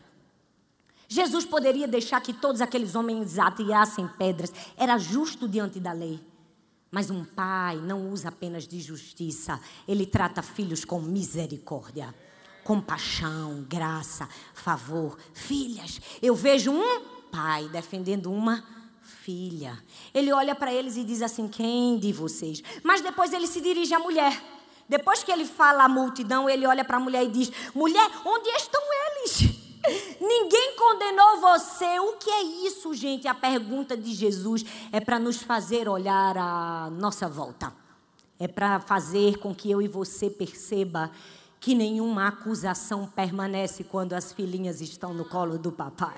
Jesus 1.09 1.45
poderia 1.45 1.89
deixar 1.89 2.21
que 2.21 2.33
todos 2.33 2.61
aqueles 2.61 2.95
homens 2.95 3.37
atirassem 3.37 4.07
pedras, 4.17 4.53
era 4.77 4.97
justo 4.97 5.49
diante 5.49 5.81
da 5.81 5.91
lei. 5.91 6.21
Mas 6.89 7.11
um 7.11 7.25
pai 7.25 7.79
não 7.79 8.13
usa 8.13 8.29
apenas 8.29 8.69
de 8.69 8.81
justiça, 8.81 9.61
ele 9.89 10.07
trata 10.07 10.41
filhos 10.41 10.85
com 10.85 11.01
misericórdia 11.01 12.15
compaixão, 12.63 13.63
graça, 13.69 14.27
favor. 14.55 15.19
Filhas, 15.35 16.01
eu 16.23 16.35
vejo 16.35 16.73
um 16.73 17.03
pai 17.31 17.69
defendendo 17.69 18.33
uma 18.33 18.65
filha. 19.03 19.79
Ele 20.15 20.33
olha 20.33 20.55
para 20.55 20.73
eles 20.73 20.97
e 20.97 21.05
diz 21.05 21.21
assim: 21.21 21.47
Quem 21.47 21.99
de 21.99 22.11
vocês? 22.11 22.63
Mas 22.83 23.03
depois 23.03 23.35
ele 23.35 23.47
se 23.47 23.61
dirige 23.61 23.93
à 23.93 23.99
mulher. 23.99 24.54
Depois 24.97 25.25
que 25.25 25.33
ele 25.33 25.45
fala 25.45 25.83
à 25.83 25.89
multidão, 25.89 26.49
ele 26.49 26.65
olha 26.69 26.85
para 26.85 26.99
a 26.99 27.01
mulher 27.01 27.25
e 27.25 27.29
diz: 27.29 27.51
Mulher, 27.75 28.09
onde 28.25 28.49
estão 28.51 28.81
eles? 28.81 29.41
Ninguém 30.23 30.77
condenou 30.77 31.41
você. 31.41 31.99
O 31.99 32.13
que 32.13 32.31
é 32.31 32.43
isso, 32.65 32.95
gente? 32.95 33.27
A 33.27 33.35
pergunta 33.35 33.97
de 33.97 34.15
Jesus 34.15 34.65
é 34.93 35.01
para 35.01 35.19
nos 35.19 35.43
fazer 35.43 35.89
olhar 35.89 36.39
a 36.39 36.91
nossa 36.93 37.29
volta. 37.29 37.75
É 38.39 38.47
para 38.47 38.79
fazer 38.79 39.39
com 39.39 39.53
que 39.53 39.69
eu 39.69 39.83
e 39.83 39.89
você 39.89 40.31
perceba 40.31 41.11
que 41.65 41.75
nenhuma 41.75 42.29
acusação 42.29 43.07
permanece 43.07 43.85
quando 43.85 44.13
as 44.13 44.35
filhinhas 44.35 44.83
estão 44.83 45.15
no 45.15 45.25
colo 45.25 45.57
do 45.57 45.73
papai. 45.73 46.15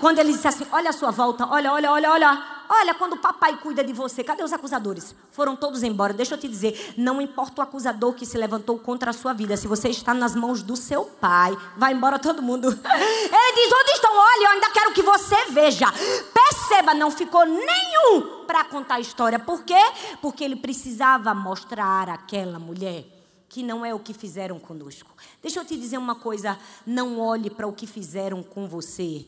Quando 0.00 0.18
ele 0.18 0.32
disse 0.32 0.48
assim: 0.48 0.66
Olha 0.72 0.88
a 0.88 0.92
sua 0.94 1.10
volta, 1.10 1.46
olha, 1.46 1.70
olha, 1.70 1.92
olha, 1.92 2.10
olha. 2.10 2.44
Olha, 2.70 2.94
quando 2.94 3.12
o 3.12 3.18
papai 3.18 3.58
cuida 3.58 3.84
de 3.84 3.92
você, 3.92 4.24
cadê 4.24 4.42
os 4.42 4.50
acusadores? 4.50 5.14
Foram 5.30 5.54
todos 5.54 5.82
embora. 5.82 6.14
Deixa 6.14 6.36
eu 6.36 6.38
te 6.38 6.48
dizer: 6.48 6.94
não 6.96 7.20
importa 7.20 7.60
o 7.60 7.64
acusador 7.64 8.14
que 8.14 8.24
se 8.24 8.38
levantou 8.38 8.78
contra 8.78 9.10
a 9.10 9.12
sua 9.12 9.34
vida, 9.34 9.58
se 9.58 9.68
você 9.68 9.90
está 9.90 10.14
nas 10.14 10.34
mãos 10.34 10.62
do 10.62 10.74
seu 10.74 11.04
pai, 11.04 11.54
vai 11.76 11.92
embora 11.92 12.18
todo 12.18 12.40
mundo. 12.40 12.68
Ele 12.72 13.54
diz: 13.54 13.72
Onde 13.78 13.90
estão? 13.90 14.10
Olha, 14.10 14.44
eu 14.44 14.50
ainda 14.52 14.70
quero 14.70 14.92
que 14.92 15.02
você 15.02 15.50
veja. 15.50 15.92
Perceba, 16.32 16.94
não 16.94 17.10
ficou 17.10 17.44
nenhum 17.44 18.46
para 18.46 18.64
contar 18.64 18.94
a 18.94 19.00
história. 19.00 19.38
Por 19.38 19.64
quê? 19.64 19.82
Porque 20.22 20.42
ele 20.42 20.56
precisava 20.56 21.34
mostrar 21.34 22.08
aquela 22.08 22.58
mulher 22.58 23.21
que 23.52 23.62
não 23.62 23.84
é 23.84 23.94
o 23.94 23.98
que 23.98 24.14
fizeram 24.14 24.58
conosco. 24.58 25.10
Deixa 25.42 25.60
eu 25.60 25.64
te 25.64 25.76
dizer 25.76 25.98
uma 25.98 26.14
coisa: 26.14 26.58
não 26.86 27.20
olhe 27.20 27.50
para 27.50 27.66
o 27.66 27.72
que 27.72 27.86
fizeram 27.86 28.42
com 28.42 28.66
você. 28.66 29.26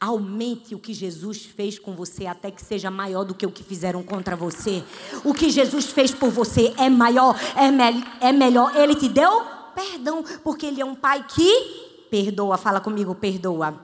Aumente 0.00 0.74
o 0.74 0.78
que 0.78 0.94
Jesus 0.94 1.44
fez 1.44 1.78
com 1.78 1.94
você 1.94 2.26
até 2.26 2.50
que 2.50 2.62
seja 2.62 2.90
maior 2.90 3.24
do 3.24 3.34
que 3.34 3.46
o 3.46 3.52
que 3.52 3.62
fizeram 3.62 4.02
contra 4.02 4.34
você. 4.34 4.82
O 5.22 5.34
que 5.34 5.50
Jesus 5.50 5.86
fez 5.86 6.12
por 6.12 6.30
você 6.30 6.74
é 6.78 6.88
maior, 6.88 7.38
é, 7.56 7.70
me 7.70 8.04
é 8.20 8.32
melhor. 8.32 8.74
Ele 8.74 8.94
te 8.94 9.08
deu 9.08 9.42
perdão, 9.74 10.24
porque 10.42 10.64
Ele 10.64 10.80
é 10.80 10.84
um 10.84 10.94
Pai 10.94 11.26
que 11.26 12.06
perdoa. 12.10 12.56
Fala 12.56 12.80
comigo, 12.80 13.14
perdoa. 13.14 13.78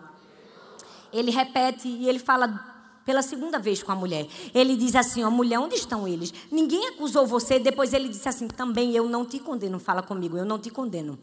Ele 1.13 1.31
repete 1.31 1.89
e 1.89 2.09
ele 2.09 2.19
fala 2.19 2.70
pela 3.11 3.23
segunda 3.23 3.59
vez 3.59 3.83
com 3.83 3.91
a 3.91 3.97
mulher. 3.97 4.29
Ele 4.55 4.77
diz 4.77 4.95
assim: 4.95 5.25
ó, 5.25 5.31
mulher, 5.31 5.59
onde 5.59 5.75
estão 5.75 6.07
eles? 6.07 6.33
Ninguém 6.49 6.87
acusou 6.87 7.27
você. 7.27 7.59
Depois 7.59 7.93
ele 7.93 8.09
disse 8.09 8.29
assim: 8.29 8.47
também 8.47 8.95
eu 8.95 9.09
não 9.09 9.27
te 9.27 9.41
condeno. 9.41 9.81
Fala 9.81 10.01
comigo, 10.01 10.37
eu 10.37 10.45
não 10.45 10.61
te 10.61 10.71
condeno. 10.71 11.19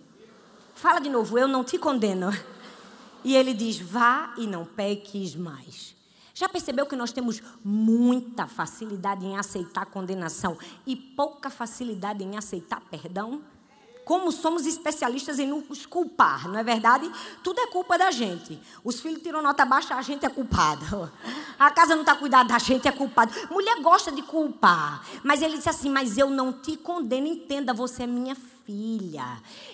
Fala 0.76 1.00
de 1.00 1.10
novo, 1.10 1.40
eu 1.40 1.48
não 1.48 1.64
te 1.64 1.78
condeno. 1.78 2.30
E 3.24 3.38
ele 3.38 3.54
diz: 3.54 3.80
vá 3.80 4.34
e 4.38 4.46
não 4.46 4.66
peques 4.66 5.34
mais. 5.34 5.96
Já 6.34 6.50
percebeu 6.50 6.86
que 6.86 6.96
nós 6.96 7.14
temos 7.14 7.42
muita 7.64 8.48
facilidade 8.48 9.26
em 9.26 9.38
aceitar 9.38 9.86
condenação 9.86 10.58
e 10.86 10.94
pouca 10.94 11.50
facilidade 11.50 12.22
em 12.22 12.38
aceitar 12.38 12.82
perdão? 12.92 13.42
Como 14.08 14.32
somos 14.32 14.66
especialistas 14.66 15.38
em 15.38 15.46
nos 15.46 15.86
culpar, 15.86 16.48
não 16.48 16.58
é 16.58 16.64
verdade? 16.64 17.12
Tudo 17.44 17.60
é 17.60 17.68
culpa 17.68 17.98
da 17.98 18.10
gente. 18.10 18.58
Os 18.82 19.02
filhos 19.02 19.22
tiram 19.22 19.42
nota 19.42 19.66
baixa, 19.66 19.96
a 19.96 20.02
gente 20.02 20.26
é 20.26 20.30
culpada. 20.30 21.12
A 21.60 21.70
casa 21.72 21.94
não 21.94 22.04
está 22.04 22.16
cuidada, 22.16 22.56
a 22.56 22.60
gente 22.60 22.88
é 22.88 22.92
culpada. 22.92 23.34
Mulher 23.50 23.82
gosta 23.82 24.10
de 24.10 24.22
culpar. 24.22 25.04
Mas 25.24 25.42
ele 25.42 25.58
disse 25.58 25.70
assim: 25.70 25.90
Mas 25.90 26.18
eu 26.18 26.30
não 26.30 26.54
te 26.54 26.78
condeno, 26.78 27.28
entenda, 27.28 27.74
você 27.74 28.04
é 28.04 28.08
minha 28.08 28.36
filha. 28.36 28.57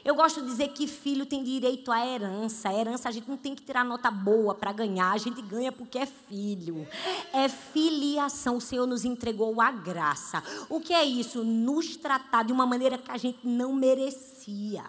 Eu 0.03 0.15
gosto 0.15 0.41
de 0.41 0.47
dizer 0.47 0.69
que 0.69 0.87
filho 0.87 1.25
tem 1.25 1.43
direito 1.43 1.91
à 1.91 2.05
herança. 2.05 2.69
A 2.69 2.73
herança 2.73 3.09
a 3.09 3.11
gente 3.11 3.29
não 3.29 3.37
tem 3.37 3.55
que 3.55 3.63
tirar 3.63 3.83
nota 3.83 4.11
boa 4.11 4.53
para 4.53 4.71
ganhar, 4.71 5.11
a 5.11 5.17
gente 5.17 5.41
ganha 5.41 5.71
porque 5.71 5.97
é 5.97 6.05
filho. 6.05 6.87
É 7.33 7.49
filiação. 7.49 8.57
O 8.57 8.61
Senhor 8.61 8.85
nos 8.85 9.05
entregou 9.05 9.59
a 9.61 9.71
graça. 9.71 10.43
O 10.69 10.79
que 10.79 10.93
é 10.93 11.03
isso? 11.03 11.43
Nos 11.43 11.95
tratar 11.97 12.43
de 12.43 12.53
uma 12.53 12.65
maneira 12.65 12.97
que 12.97 13.11
a 13.11 13.17
gente 13.17 13.39
não 13.47 13.73
merecia 13.73 14.83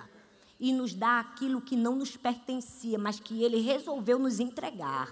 e 0.58 0.72
nos 0.72 0.94
dá 0.94 1.20
aquilo 1.20 1.60
que 1.60 1.76
não 1.76 1.96
nos 1.96 2.16
pertencia, 2.16 2.98
mas 2.98 3.18
que 3.20 3.42
Ele 3.42 3.60
resolveu 3.60 4.18
nos 4.18 4.40
entregar. 4.40 5.08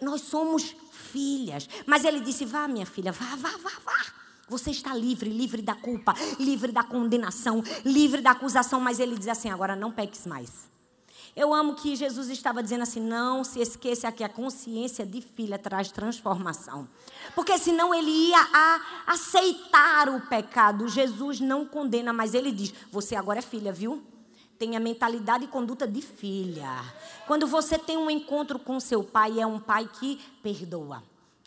Nós 0.00 0.22
somos 0.22 0.74
filhas. 0.92 1.68
Mas 1.86 2.04
Ele 2.04 2.20
disse: 2.20 2.44
Vá, 2.44 2.66
minha 2.68 2.86
filha, 2.86 3.12
vá, 3.12 3.36
vá, 3.36 3.50
vá, 3.50 3.72
vá. 3.84 4.23
Você 4.48 4.70
está 4.70 4.94
livre, 4.94 5.30
livre 5.30 5.62
da 5.62 5.74
culpa, 5.74 6.14
livre 6.38 6.70
da 6.70 6.82
condenação, 6.82 7.62
livre 7.84 8.20
da 8.20 8.32
acusação. 8.32 8.80
Mas 8.80 9.00
Ele 9.00 9.16
diz 9.16 9.28
assim: 9.28 9.50
Agora 9.50 9.74
não 9.74 9.90
peques 9.90 10.26
mais. 10.26 10.72
Eu 11.36 11.52
amo 11.52 11.74
que 11.74 11.96
Jesus 11.96 12.28
estava 12.28 12.62
dizendo 12.62 12.82
assim: 12.82 13.00
não 13.00 13.42
se 13.42 13.60
esqueça 13.60 14.12
que 14.12 14.22
a 14.22 14.28
consciência 14.28 15.04
de 15.04 15.20
filha 15.20 15.58
traz 15.58 15.90
transformação. 15.90 16.88
Porque 17.34 17.58
senão 17.58 17.94
ele 17.94 18.10
ia 18.10 18.80
aceitar 19.06 20.08
o 20.08 20.20
pecado. 20.20 20.88
Jesus 20.88 21.40
não 21.40 21.64
condena, 21.66 22.12
mas 22.12 22.34
ele 22.34 22.52
diz: 22.52 22.72
você 22.92 23.16
agora 23.16 23.40
é 23.40 23.42
filha, 23.42 23.72
viu? 23.72 24.02
tem 24.56 24.76
a 24.76 24.80
mentalidade 24.80 25.44
e 25.44 25.48
conduta 25.48 25.86
de 25.86 26.00
filha. 26.00 26.70
Quando 27.26 27.46
você 27.46 27.76
tem 27.76 27.96
um 27.96 28.08
encontro 28.08 28.58
com 28.58 28.78
seu 28.78 29.02
pai, 29.02 29.40
é 29.40 29.46
um 29.46 29.58
pai 29.58 29.88
que 29.98 30.20
perdoa, 30.42 31.02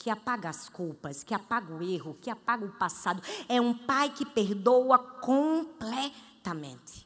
que 0.08 0.12
apaga 0.12 0.48
as 0.48 0.70
culpas, 0.70 1.22
que 1.22 1.34
apaga 1.34 1.76
o 1.76 1.84
erro, 1.84 2.18
que 2.22 2.30
apaga 2.30 2.64
o 2.64 2.70
passado. 2.70 3.22
É 3.50 3.60
um 3.60 3.74
pai 3.74 4.10
que 4.10 4.26
perdoa 4.26 4.98
completamente. 4.98 7.06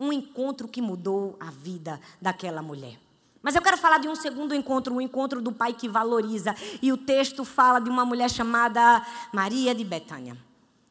Um 0.00 0.10
encontro 0.10 0.66
que 0.66 0.80
mudou 0.80 1.36
a 1.38 1.50
vida 1.50 2.00
daquela 2.18 2.62
mulher. 2.62 2.98
Mas 3.42 3.54
eu 3.54 3.60
quero 3.60 3.76
falar 3.76 3.98
de 3.98 4.08
um 4.08 4.16
segundo 4.16 4.54
encontro, 4.54 4.94
um 4.94 5.00
encontro 5.00 5.42
do 5.42 5.52
pai 5.52 5.74
que 5.74 5.90
valoriza. 5.90 6.56
E 6.80 6.90
o 6.90 6.96
texto 6.96 7.44
fala 7.44 7.80
de 7.80 7.90
uma 7.90 8.06
mulher 8.06 8.30
chamada 8.30 9.06
Maria 9.30 9.74
de 9.74 9.84
Betânia. 9.84 10.38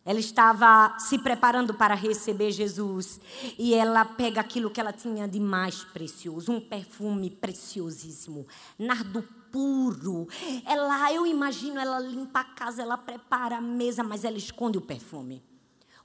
Ela 0.06 0.20
estava 0.20 0.96
se 1.00 1.18
preparando 1.18 1.74
para 1.74 1.96
receber 1.96 2.52
Jesus 2.52 3.20
e 3.58 3.74
ela 3.74 4.06
pega 4.06 4.42
aquilo 4.42 4.70
que 4.70 4.80
ela 4.80 4.94
tinha 4.94 5.28
de 5.28 5.40
mais 5.40 5.84
precioso, 5.84 6.52
um 6.52 6.62
perfume 6.62 7.32
preciosíssimo, 7.32 8.46
nardo 8.78 9.28
puro. 9.56 10.28
Ela, 10.66 11.14
eu 11.14 11.26
imagino 11.26 11.80
ela 11.80 11.98
limpa 11.98 12.42
a 12.42 12.44
casa, 12.44 12.82
ela 12.82 12.98
prepara 12.98 13.56
a 13.58 13.62
mesa, 13.62 14.04
mas 14.04 14.26
ela 14.26 14.38
esconde 14.38 14.78
o 14.78 14.82
perfume. 14.82 15.42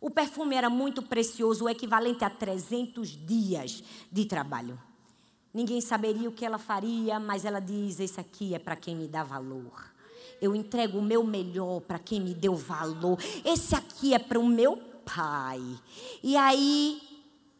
O 0.00 0.08
perfume 0.08 0.54
era 0.54 0.70
muito 0.70 1.02
precioso, 1.02 1.64
o 1.64 1.68
equivalente 1.68 2.24
a 2.24 2.30
300 2.30 3.08
dias 3.26 3.82
de 4.10 4.24
trabalho. 4.24 4.80
Ninguém 5.52 5.80
saberia 5.80 6.28
o 6.28 6.32
que 6.32 6.46
ela 6.46 6.58
faria, 6.58 7.18
mas 7.18 7.44
ela 7.44 7.58
diz: 7.58 7.98
Esse 7.98 8.20
aqui 8.20 8.54
é 8.54 8.58
para 8.60 8.76
quem 8.76 8.94
me 8.94 9.08
dá 9.08 9.24
valor 9.24 9.90
eu 10.40 10.54
entrego 10.54 10.98
o 10.98 11.02
meu 11.02 11.22
melhor 11.22 11.80
para 11.80 11.98
quem 11.98 12.18
me 12.18 12.32
deu 12.32 12.54
valor. 12.54 13.18
Esse 13.44 13.74
aqui 13.74 14.14
é 14.14 14.18
para 14.18 14.38
o 14.38 14.46
meu 14.46 14.74
pai. 15.04 15.60
E 16.22 16.36
aí 16.36 17.09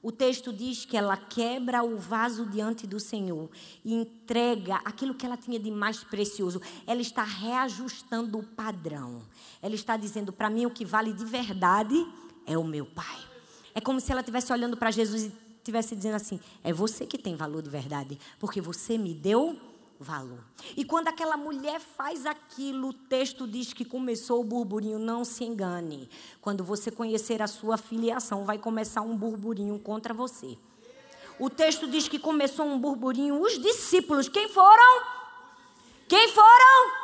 o 0.03 0.11
texto 0.11 0.51
diz 0.53 0.87
que 0.87 0.97
ela 0.97 1.17
quebra 1.17 1.83
o 1.83 1.99
vaso 1.99 2.47
diante 2.47 2.87
do 2.87 2.99
Senhor 2.99 3.51
e 3.85 3.93
entrega 3.95 4.77
aquilo 4.77 5.15
que 5.15 5.27
ela 5.27 5.37
tinha 5.37 5.59
de 5.59 5.71
mais 5.71 6.03
precioso. 6.03 6.61
Ela 6.87 7.03
está 7.03 7.23
reajustando 7.23 8.39
o 8.39 8.43
padrão. 8.43 9.23
Ela 9.61 9.75
está 9.75 9.99
dizendo: 9.99 10.33
para 10.33 10.49
mim, 10.49 10.65
o 10.65 10.71
que 10.71 10.87
vale 10.87 11.13
de 11.13 11.25
verdade 11.25 11.95
é 12.47 12.57
o 12.57 12.65
meu 12.65 12.87
Pai. 12.87 13.19
É 13.75 13.81
como 13.81 14.01
se 14.01 14.11
ela 14.11 14.21
estivesse 14.21 14.51
olhando 14.53 14.77
para 14.77 14.91
Jesus 14.91 15.25
e 15.25 15.33
estivesse 15.59 15.95
dizendo 15.95 16.15
assim: 16.15 16.41
é 16.65 16.73
você 16.73 17.05
que 17.05 17.19
tem 17.19 17.37
valor 17.37 17.61
de 17.61 17.69
verdade, 17.69 18.19
porque 18.39 18.61
você 18.61 18.97
me 18.97 19.13
deu 19.13 19.59
valor. 20.01 20.43
E 20.75 20.83
quando 20.83 21.09
aquela 21.09 21.37
mulher 21.37 21.79
faz 21.79 22.25
aquilo, 22.25 22.89
o 22.89 22.93
texto 22.95 23.47
diz 23.47 23.75
que 23.75 23.85
começou 23.85 24.41
o 24.41 24.45
burburinho. 24.45 24.99
Não 24.99 25.27
se 25.27 25.45
engane. 25.45 26.09
Quando 26.41 26.65
você 26.65 26.91
conhecer 26.91 27.43
a 27.43 27.47
sua 27.47 27.77
filiação, 27.77 28.47
vai 28.47 28.57
começar 28.57 29.03
um 29.03 29.15
burburinho 29.15 29.79
contra 29.79 30.15
você. 30.15 30.57
O 31.39 31.51
texto 31.51 31.87
diz 31.87 32.09
que 32.09 32.19
começou 32.19 32.65
um 32.65 32.79
burburinho. 32.79 33.41
Os 33.43 33.61
discípulos, 33.61 34.27
quem 34.27 34.49
foram? 34.49 35.03
Quem 36.09 36.29
foram? 36.29 37.01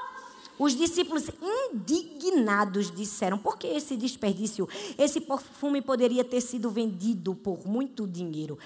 Os 0.58 0.74
discípulos 0.74 1.30
indignados 1.72 2.90
disseram: 2.90 3.36
por 3.36 3.58
que 3.58 3.66
esse 3.66 3.94
desperdício? 3.94 4.66
Esse 4.96 5.20
perfume 5.20 5.82
poderia 5.82 6.24
ter 6.24 6.40
sido 6.40 6.70
vendido 6.70 7.34
por 7.34 7.66
muito 7.66 8.06
dinheiro. 8.06 8.58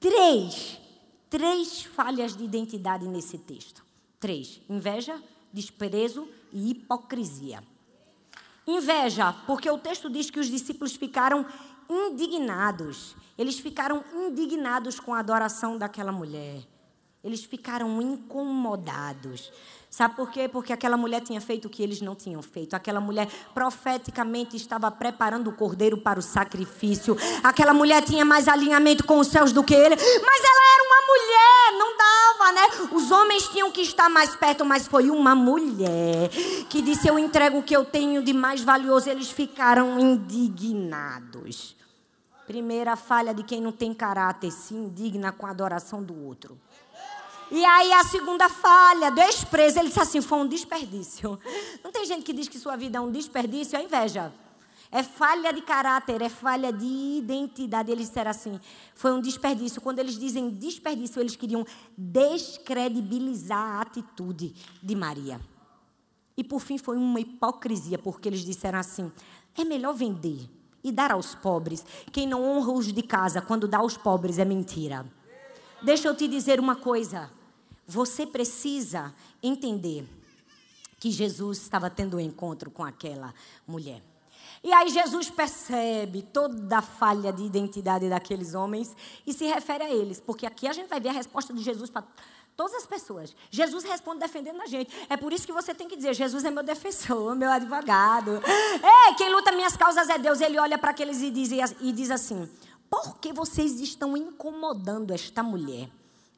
Três 0.00 0.78
três 1.34 1.82
falhas 1.82 2.36
de 2.36 2.44
identidade 2.44 3.08
nesse 3.08 3.36
texto. 3.36 3.84
Três: 4.20 4.60
inveja, 4.70 5.20
desprezo 5.52 6.28
e 6.52 6.70
hipocrisia. 6.70 7.60
Inveja, 8.64 9.32
porque 9.44 9.68
o 9.68 9.76
texto 9.76 10.08
diz 10.08 10.30
que 10.30 10.38
os 10.38 10.46
discípulos 10.46 10.94
ficaram 10.94 11.44
indignados. 11.90 13.16
Eles 13.36 13.58
ficaram 13.58 14.04
indignados 14.14 15.00
com 15.00 15.12
a 15.12 15.18
adoração 15.18 15.76
daquela 15.76 16.12
mulher. 16.12 16.62
Eles 17.24 17.42
ficaram 17.42 18.02
incomodados. 18.02 19.50
Sabe 19.88 20.14
por 20.14 20.30
quê? 20.30 20.46
Porque 20.46 20.72
aquela 20.72 20.96
mulher 20.96 21.22
tinha 21.22 21.40
feito 21.40 21.66
o 21.66 21.70
que 21.70 21.82
eles 21.82 22.00
não 22.00 22.14
tinham 22.14 22.42
feito. 22.42 22.74
Aquela 22.74 23.00
mulher 23.00 23.28
profeticamente 23.54 24.56
estava 24.56 24.90
preparando 24.90 25.48
o 25.48 25.52
cordeiro 25.52 25.96
para 25.96 26.18
o 26.18 26.22
sacrifício. 26.22 27.16
Aquela 27.42 27.72
mulher 27.72 28.02
tinha 28.02 28.24
mais 28.24 28.46
alinhamento 28.46 29.04
com 29.04 29.18
os 29.18 29.28
céus 29.28 29.52
do 29.52 29.64
que 29.64 29.72
ele. 29.72 29.94
Mas 29.94 30.42
ela 30.44 30.62
era 30.74 30.84
uma 30.84 31.00
mulher, 31.06 31.78
não 31.78 31.96
dava, 31.96 32.52
né? 32.52 32.88
Os 32.92 33.10
homens 33.10 33.48
tinham 33.48 33.70
que 33.70 33.80
estar 33.80 34.10
mais 34.10 34.36
perto, 34.36 34.64
mas 34.64 34.86
foi 34.86 35.08
uma 35.10 35.34
mulher 35.34 36.28
que 36.68 36.82
disse: 36.82 37.08
Eu 37.08 37.18
entrego 37.18 37.58
o 37.58 37.62
que 37.62 37.74
eu 37.74 37.84
tenho 37.84 38.22
de 38.22 38.32
mais 38.34 38.62
valioso. 38.62 39.08
Eles 39.08 39.30
ficaram 39.30 39.98
indignados. 39.98 41.76
Primeira 42.46 42.94
falha 42.96 43.32
de 43.32 43.42
quem 43.42 43.60
não 43.60 43.72
tem 43.72 43.94
caráter, 43.94 44.50
se 44.50 44.74
indigna 44.74 45.32
com 45.32 45.46
a 45.46 45.50
adoração 45.50 46.02
do 46.02 46.26
outro. 46.26 46.58
E 47.50 47.64
aí 47.64 47.92
a 47.92 48.04
segunda 48.04 48.48
falha, 48.48 49.10
desprezo, 49.10 49.78
ele 49.78 49.88
disse 49.88 50.00
assim, 50.00 50.20
foi 50.20 50.38
um 50.38 50.46
desperdício. 50.46 51.38
Não 51.84 51.92
tem 51.92 52.04
gente 52.04 52.22
que 52.22 52.32
diz 52.32 52.48
que 52.48 52.58
sua 52.58 52.76
vida 52.76 52.98
é 52.98 53.00
um 53.00 53.10
desperdício, 53.10 53.76
é 53.78 53.82
inveja. 53.82 54.32
É 54.90 55.02
falha 55.02 55.52
de 55.52 55.60
caráter, 55.60 56.22
é 56.22 56.28
falha 56.28 56.72
de 56.72 56.86
identidade. 57.18 57.90
Eles 57.90 58.08
disseram 58.08 58.30
assim, 58.30 58.60
foi 58.94 59.12
um 59.12 59.20
desperdício. 59.20 59.80
Quando 59.80 59.98
eles 59.98 60.18
dizem 60.18 60.50
desperdício, 60.50 61.20
eles 61.20 61.34
queriam 61.34 61.66
descredibilizar 61.96 63.78
a 63.78 63.80
atitude 63.80 64.54
de 64.82 64.94
Maria. 64.94 65.40
E 66.36 66.42
por 66.42 66.60
fim 66.60 66.78
foi 66.78 66.96
uma 66.96 67.20
hipocrisia, 67.20 67.98
porque 67.98 68.28
eles 68.28 68.44
disseram 68.44 68.78
assim: 68.78 69.10
é 69.56 69.64
melhor 69.64 69.94
vender 69.94 70.48
e 70.82 70.92
dar 70.92 71.12
aos 71.12 71.34
pobres. 71.34 71.84
Quem 72.12 72.26
não 72.26 72.44
honra 72.44 72.72
os 72.72 72.92
de 72.92 73.02
casa 73.02 73.40
quando 73.40 73.66
dá 73.66 73.78
aos 73.78 73.96
pobres 73.96 74.38
é 74.38 74.44
mentira. 74.44 75.06
Deixa 75.84 76.08
eu 76.08 76.16
te 76.16 76.26
dizer 76.26 76.58
uma 76.58 76.74
coisa. 76.74 77.30
Você 77.86 78.26
precisa 78.26 79.14
entender 79.42 80.08
que 80.98 81.10
Jesus 81.10 81.58
estava 81.58 81.90
tendo 81.90 82.16
um 82.16 82.20
encontro 82.20 82.70
com 82.70 82.82
aquela 82.82 83.34
mulher. 83.68 84.00
E 84.62 84.72
aí 84.72 84.88
Jesus 84.88 85.28
percebe 85.28 86.22
toda 86.22 86.78
a 86.78 86.82
falha 86.82 87.30
de 87.30 87.44
identidade 87.44 88.08
daqueles 88.08 88.54
homens 88.54 88.96
e 89.26 89.34
se 89.34 89.44
refere 89.44 89.84
a 89.84 89.90
eles, 89.90 90.18
porque 90.18 90.46
aqui 90.46 90.66
a 90.66 90.72
gente 90.72 90.88
vai 90.88 90.98
ver 90.98 91.10
a 91.10 91.12
resposta 91.12 91.52
de 91.52 91.62
Jesus 91.62 91.90
para 91.90 92.02
todas 92.56 92.74
as 92.76 92.86
pessoas. 92.86 93.36
Jesus 93.50 93.84
responde 93.84 94.20
defendendo 94.20 94.62
a 94.62 94.66
gente. 94.66 94.90
É 95.10 95.18
por 95.18 95.34
isso 95.34 95.44
que 95.46 95.52
você 95.52 95.74
tem 95.74 95.86
que 95.86 95.96
dizer: 95.96 96.14
Jesus 96.14 96.46
é 96.46 96.50
meu 96.50 96.62
defensor, 96.62 97.36
meu 97.36 97.50
advogado. 97.50 98.40
Ei, 98.42 99.14
quem 99.16 99.30
luta 99.30 99.52
minhas 99.52 99.76
causas 99.76 100.08
é 100.08 100.16
Deus. 100.16 100.40
Ele 100.40 100.58
olha 100.58 100.78
para 100.78 100.92
aqueles 100.92 101.20
e 101.20 101.30
diz, 101.30 101.50
e 101.82 101.92
diz 101.92 102.10
assim: 102.10 102.48
por 102.94 103.18
que 103.18 103.32
vocês 103.32 103.80
estão 103.80 104.16
incomodando 104.16 105.10
esta 105.10 105.42
mulher? 105.42 105.90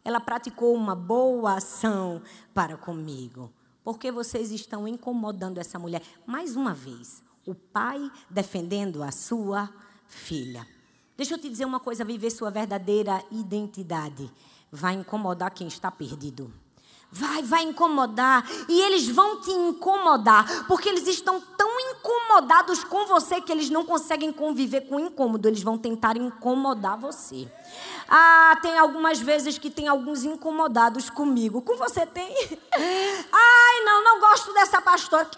Ela 0.03 0.19
praticou 0.19 0.75
uma 0.75 0.95
boa 0.95 1.59
ação 1.59 2.23
para 2.55 2.79
comigo. 2.79 3.53
Por 3.85 3.99
que 3.99 4.11
vocês 4.11 4.51
estão 4.51 4.89
incomodando 4.89 5.59
essa 5.59 5.79
mulher? 5.79 6.03
Mais 6.25 6.57
uma 6.57 6.73
vez, 6.73 7.23
o 7.47 7.55
pai 7.55 8.11
defendendo 8.31 9.03
a 9.03 9.13
sua 9.13 9.69
filha. 10.07 10.67
Deixa 11.15 11.35
eu 11.35 11.39
te 11.39 11.51
dizer 11.51 11.67
uma 11.67 11.79
coisa: 11.79 12.07
viver 12.07 12.31
sua 12.31 12.51
verdadeira 12.51 13.23
identidade 13.31 14.33
vai 14.73 14.95
incomodar 14.95 15.51
quem 15.51 15.69
está 15.69 15.91
perdido. 15.91 16.51
Vai, 17.11 17.43
vai 17.43 17.63
incomodar. 17.63 18.45
E 18.69 18.81
eles 18.81 19.09
vão 19.09 19.41
te 19.41 19.51
incomodar, 19.51 20.67
porque 20.67 20.89
eles 20.89 21.07
estão 21.07 21.41
tão 21.41 21.69
incomodados 21.91 22.85
com 22.85 23.07
você 23.07 23.41
que 23.41 23.51
eles 23.51 23.71
não 23.71 23.85
conseguem 23.85 24.33
conviver 24.33 24.83
com 24.83 24.97
o 24.97 25.01
incômodo. 25.01 25.49
Eles 25.49 25.63
vão 25.63 25.79
tentar 25.79 26.17
incomodar 26.17 26.99
você. 26.99 27.51
Ah, 28.09 28.57
tem 28.61 28.79
algumas 28.79 29.19
vezes 29.19 29.59
que 29.59 29.71
tem 29.71 29.89
alguns 29.89 30.25
incomodados 30.25 31.09
comigo. 31.11 31.63
Com 31.63 31.77
você 31.77 32.05
tem? 32.07 32.33
Ai, 32.75 33.85
não, 33.85 34.05
não 34.05 34.21
gosto 34.21 34.53
dessa 34.53 34.81
pastora. 34.81 35.29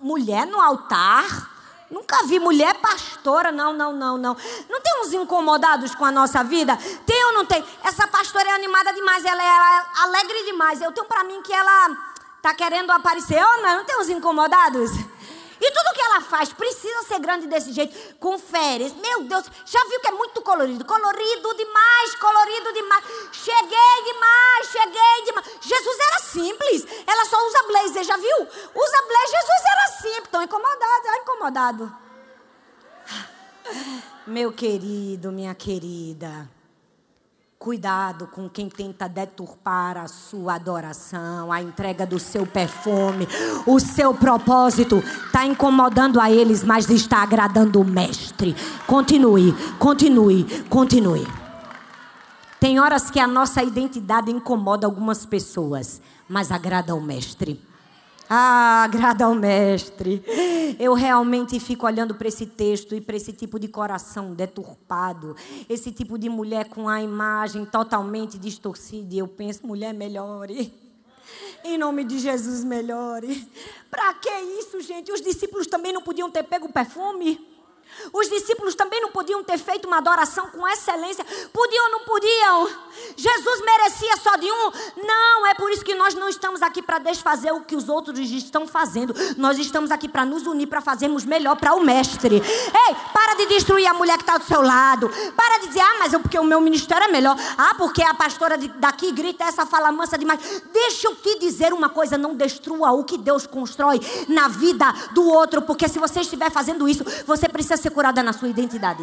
Mulher 0.00 0.46
no 0.46 0.60
altar? 0.60 1.47
Nunca 1.90 2.22
vi 2.24 2.38
mulher 2.38 2.74
pastora, 2.80 3.50
não, 3.50 3.72
não, 3.72 3.92
não, 3.92 4.18
não. 4.18 4.36
Não 4.68 4.80
tem 4.80 5.00
uns 5.00 5.12
incomodados 5.14 5.94
com 5.94 6.04
a 6.04 6.12
nossa 6.12 6.44
vida? 6.44 6.76
Tem 7.06 7.24
ou 7.26 7.32
não 7.32 7.46
tem? 7.46 7.64
Essa 7.82 8.06
pastora 8.06 8.48
é 8.50 8.52
animada 8.52 8.92
demais, 8.92 9.24
ela 9.24 9.42
é 9.42 9.84
alegre 10.02 10.44
demais. 10.44 10.82
Eu 10.82 10.92
tenho 10.92 11.06
para 11.06 11.24
mim 11.24 11.40
que 11.40 11.52
ela 11.52 11.96
tá 12.42 12.52
querendo 12.52 12.90
aparecer, 12.90 13.42
ou 13.42 13.62
não? 13.62 13.78
Não 13.78 13.84
tem 13.84 13.98
uns 13.98 14.08
incomodados? 14.10 14.90
E 15.60 15.70
tudo 15.70 15.94
que 15.94 16.00
ela 16.00 16.20
faz 16.20 16.52
precisa 16.52 17.02
ser 17.02 17.18
grande 17.18 17.46
desse 17.46 17.72
jeito. 17.72 18.16
Confere. 18.18 18.92
Meu 18.94 19.24
Deus, 19.24 19.46
já 19.66 19.84
viu 19.88 20.00
que 20.00 20.08
é 20.08 20.12
muito 20.12 20.40
colorido? 20.42 20.84
Colorido 20.84 21.54
demais, 21.54 22.14
colorido 22.14 22.72
demais. 22.72 23.04
Cheguei 23.32 24.04
demais, 24.04 24.66
cheguei 24.70 25.24
demais. 25.24 25.46
Jesus 25.60 25.98
era 25.98 26.18
simples. 26.20 26.86
Ela 27.06 27.24
só 27.24 27.36
usa 27.46 27.62
blazer, 27.64 28.04
já 28.04 28.16
viu? 28.16 28.38
Usa 28.40 29.02
blazer, 29.08 29.40
Jesus 29.40 29.64
era 29.72 29.88
simples. 29.88 30.24
Estão 30.24 30.42
incomodados, 30.42 31.08
ah, 31.08 31.18
incomodado. 31.18 31.96
Meu 34.26 34.52
querido, 34.52 35.32
minha 35.32 35.54
querida. 35.54 36.48
Cuidado 37.58 38.28
com 38.28 38.48
quem 38.48 38.68
tenta 38.68 39.08
deturpar 39.08 39.96
a 39.96 40.06
sua 40.06 40.54
adoração, 40.54 41.50
a 41.50 41.60
entrega 41.60 42.06
do 42.06 42.16
seu 42.16 42.46
perfume, 42.46 43.26
o 43.66 43.80
seu 43.80 44.14
propósito. 44.14 44.98
Está 45.26 45.44
incomodando 45.44 46.20
a 46.20 46.30
eles, 46.30 46.62
mas 46.62 46.88
está 46.88 47.20
agradando 47.20 47.80
o 47.80 47.84
Mestre. 47.84 48.54
Continue, 48.86 49.52
continue, 49.76 50.44
continue. 50.68 51.26
Tem 52.60 52.78
horas 52.78 53.10
que 53.10 53.18
a 53.18 53.26
nossa 53.26 53.60
identidade 53.60 54.30
incomoda 54.30 54.86
algumas 54.86 55.26
pessoas, 55.26 56.00
mas 56.28 56.52
agrada 56.52 56.92
ao 56.92 57.00
Mestre. 57.00 57.67
Ah, 58.28 58.82
agrada 58.84 59.24
ao 59.24 59.34
Mestre. 59.34 60.22
Eu 60.78 60.92
realmente 60.92 61.58
fico 61.58 61.86
olhando 61.86 62.14
para 62.14 62.28
esse 62.28 62.44
texto 62.44 62.94
e 62.94 63.00
para 63.00 63.16
esse 63.16 63.32
tipo 63.32 63.58
de 63.58 63.68
coração 63.68 64.34
deturpado, 64.34 65.34
esse 65.68 65.90
tipo 65.90 66.18
de 66.18 66.28
mulher 66.28 66.68
com 66.68 66.88
a 66.88 67.02
imagem 67.02 67.64
totalmente 67.64 68.38
distorcida. 68.38 69.14
E 69.14 69.18
eu 69.18 69.26
penso, 69.26 69.66
mulher, 69.66 69.94
melhore. 69.94 70.72
Em 71.64 71.78
nome 71.78 72.04
de 72.04 72.18
Jesus, 72.18 72.62
melhore. 72.64 73.48
Para 73.90 74.12
que 74.14 74.30
isso, 74.60 74.80
gente? 74.80 75.10
Os 75.10 75.22
discípulos 75.22 75.66
também 75.66 75.92
não 75.92 76.02
podiam 76.02 76.30
ter 76.30 76.42
pego 76.42 76.66
o 76.66 76.72
perfume? 76.72 77.40
Os 78.12 78.28
discípulos 78.28 78.74
também 78.74 79.00
não 79.00 79.10
podiam 79.10 79.42
ter 79.42 79.58
feito 79.58 79.86
uma 79.86 79.98
adoração 79.98 80.48
com 80.48 80.66
excelência. 80.66 81.24
Podiam 81.52 81.84
ou 81.86 81.90
não 81.90 82.00
podiam? 82.00 82.68
Jesus 83.16 83.60
merecia 83.64 84.16
só 84.16 84.36
de 84.36 84.50
um? 84.50 84.72
Não, 85.06 85.46
é 85.46 85.54
por 85.54 85.70
isso 85.70 85.84
que 85.84 85.94
nós 85.94 86.14
não 86.14 86.28
estamos 86.28 86.62
aqui 86.62 86.82
para 86.82 86.98
desfazer 86.98 87.52
o 87.52 87.60
que 87.60 87.76
os 87.76 87.88
outros 87.88 88.18
estão 88.18 88.66
fazendo. 88.66 89.14
Nós 89.36 89.58
estamos 89.58 89.90
aqui 89.90 90.08
para 90.08 90.24
nos 90.24 90.46
unir, 90.46 90.66
para 90.66 90.80
fazermos 90.80 91.24
melhor 91.24 91.56
para 91.56 91.74
o 91.74 91.80
Mestre. 91.84 92.36
Ei, 92.36 92.96
para 93.12 93.34
de 93.34 93.46
destruir 93.46 93.86
a 93.86 93.94
mulher 93.94 94.16
que 94.16 94.22
está 94.22 94.38
do 94.38 94.44
seu 94.44 94.62
lado. 94.62 95.10
Para 95.36 95.58
de 95.58 95.68
dizer, 95.68 95.80
ah, 95.80 95.96
mas 95.98 96.14
é 96.14 96.18
porque 96.18 96.38
o 96.38 96.44
meu 96.44 96.60
ministério 96.60 97.04
é 97.04 97.08
melhor. 97.08 97.36
Ah, 97.56 97.74
porque 97.76 98.02
a 98.02 98.14
pastora 98.14 98.56
daqui 98.56 99.12
grita 99.12 99.44
essa 99.44 99.66
fala 99.66 99.92
mansa 99.92 100.18
demais. 100.18 100.40
Deixa 100.72 101.08
eu 101.08 101.16
te 101.16 101.38
dizer 101.38 101.72
uma 101.72 101.88
coisa: 101.88 102.18
não 102.18 102.34
destrua 102.34 102.92
o 102.92 103.04
que 103.04 103.18
Deus 103.18 103.46
constrói 103.46 104.00
na 104.28 104.48
vida 104.48 104.86
do 105.12 105.26
outro, 105.26 105.62
porque 105.62 105.88
se 105.88 105.98
você 105.98 106.20
estiver 106.20 106.50
fazendo 106.50 106.88
isso, 106.88 107.04
você 107.26 107.48
precisa 107.48 107.76
ser 107.76 107.87
curada 107.90 108.22
na 108.22 108.32
sua 108.32 108.48
identidade. 108.48 109.02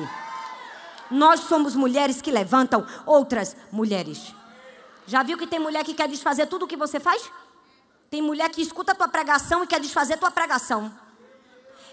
Nós 1.09 1.41
somos 1.41 1.75
mulheres 1.75 2.21
que 2.21 2.31
levantam 2.31 2.85
outras 3.05 3.55
mulheres. 3.71 4.33
Já 5.07 5.21
viu 5.21 5.37
que 5.37 5.45
tem 5.45 5.59
mulher 5.59 5.83
que 5.83 5.93
quer 5.93 6.07
desfazer 6.07 6.47
tudo 6.47 6.65
o 6.65 6.67
que 6.67 6.75
você 6.75 6.99
faz? 6.99 7.29
Tem 8.09 8.21
mulher 8.21 8.49
que 8.49 8.61
escuta 8.61 8.91
a 8.91 8.95
tua 8.95 9.07
pregação 9.07 9.63
e 9.63 9.67
quer 9.67 9.79
desfazer 9.79 10.17
tua 10.17 10.31
pregação. 10.31 10.91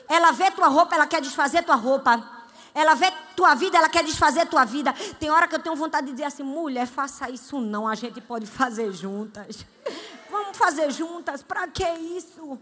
Ela 0.08 0.32
vê 0.32 0.50
tua 0.50 0.68
roupa, 0.68 0.94
ela 0.94 1.06
quer 1.06 1.20
desfazer 1.20 1.62
tua 1.62 1.74
roupa. 1.74 2.42
Ela 2.74 2.94
vê 2.94 3.12
tua 3.36 3.54
vida, 3.54 3.76
ela 3.76 3.88
quer 3.88 4.02
desfazer 4.02 4.46
tua 4.46 4.64
vida. 4.64 4.94
Tem 5.20 5.30
hora 5.30 5.46
que 5.46 5.54
eu 5.54 5.58
tenho 5.58 5.76
vontade 5.76 6.06
de 6.06 6.12
dizer 6.12 6.24
assim: 6.24 6.42
mulher, 6.42 6.86
faça 6.86 7.28
isso 7.28 7.60
não, 7.60 7.86
a 7.86 7.94
gente 7.94 8.20
pode 8.20 8.46
fazer 8.46 8.92
juntas. 8.92 9.66
Vamos 10.30 10.56
fazer 10.56 10.90
juntas, 10.90 11.42
para 11.42 11.68
que 11.68 11.86
isso? 12.16 12.58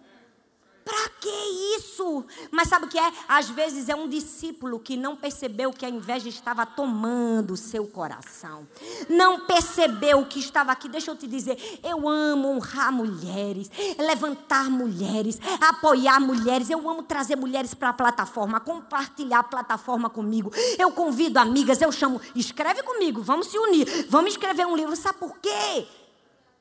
Para 0.84 1.08
que 1.20 1.28
isso? 1.76 2.24
Mas 2.50 2.68
sabe 2.68 2.86
o 2.86 2.88
que 2.88 2.98
é? 2.98 3.12
Às 3.28 3.50
vezes 3.50 3.88
é 3.88 3.94
um 3.94 4.08
discípulo 4.08 4.80
que 4.80 4.96
não 4.96 5.16
percebeu 5.16 5.72
que 5.72 5.84
a 5.84 5.88
inveja 5.88 6.28
estava 6.28 6.64
tomando 6.64 7.52
o 7.52 7.56
seu 7.56 7.86
coração. 7.86 8.66
Não 9.08 9.40
percebeu 9.46 10.24
que 10.26 10.38
estava 10.38 10.72
aqui. 10.72 10.88
Deixa 10.88 11.10
eu 11.10 11.16
te 11.16 11.26
dizer, 11.26 11.80
eu 11.82 12.08
amo 12.08 12.48
honrar 12.48 12.92
mulheres, 12.92 13.70
levantar 13.98 14.70
mulheres, 14.70 15.38
apoiar 15.60 16.20
mulheres. 16.20 16.70
Eu 16.70 16.88
amo 16.88 17.02
trazer 17.02 17.36
mulheres 17.36 17.74
para 17.74 17.90
a 17.90 17.94
plataforma, 17.94 18.60
compartilhar 18.60 19.40
a 19.40 19.44
plataforma 19.44 20.08
comigo. 20.08 20.50
Eu 20.78 20.90
convido 20.92 21.38
amigas, 21.38 21.80
eu 21.80 21.92
chamo, 21.92 22.20
escreve 22.34 22.82
comigo, 22.82 23.22
vamos 23.22 23.48
se 23.48 23.58
unir, 23.58 24.06
vamos 24.08 24.32
escrever 24.32 24.66
um 24.66 24.76
livro. 24.76 24.96
Sabe 24.96 25.18
por 25.18 25.38
quê? 25.38 25.86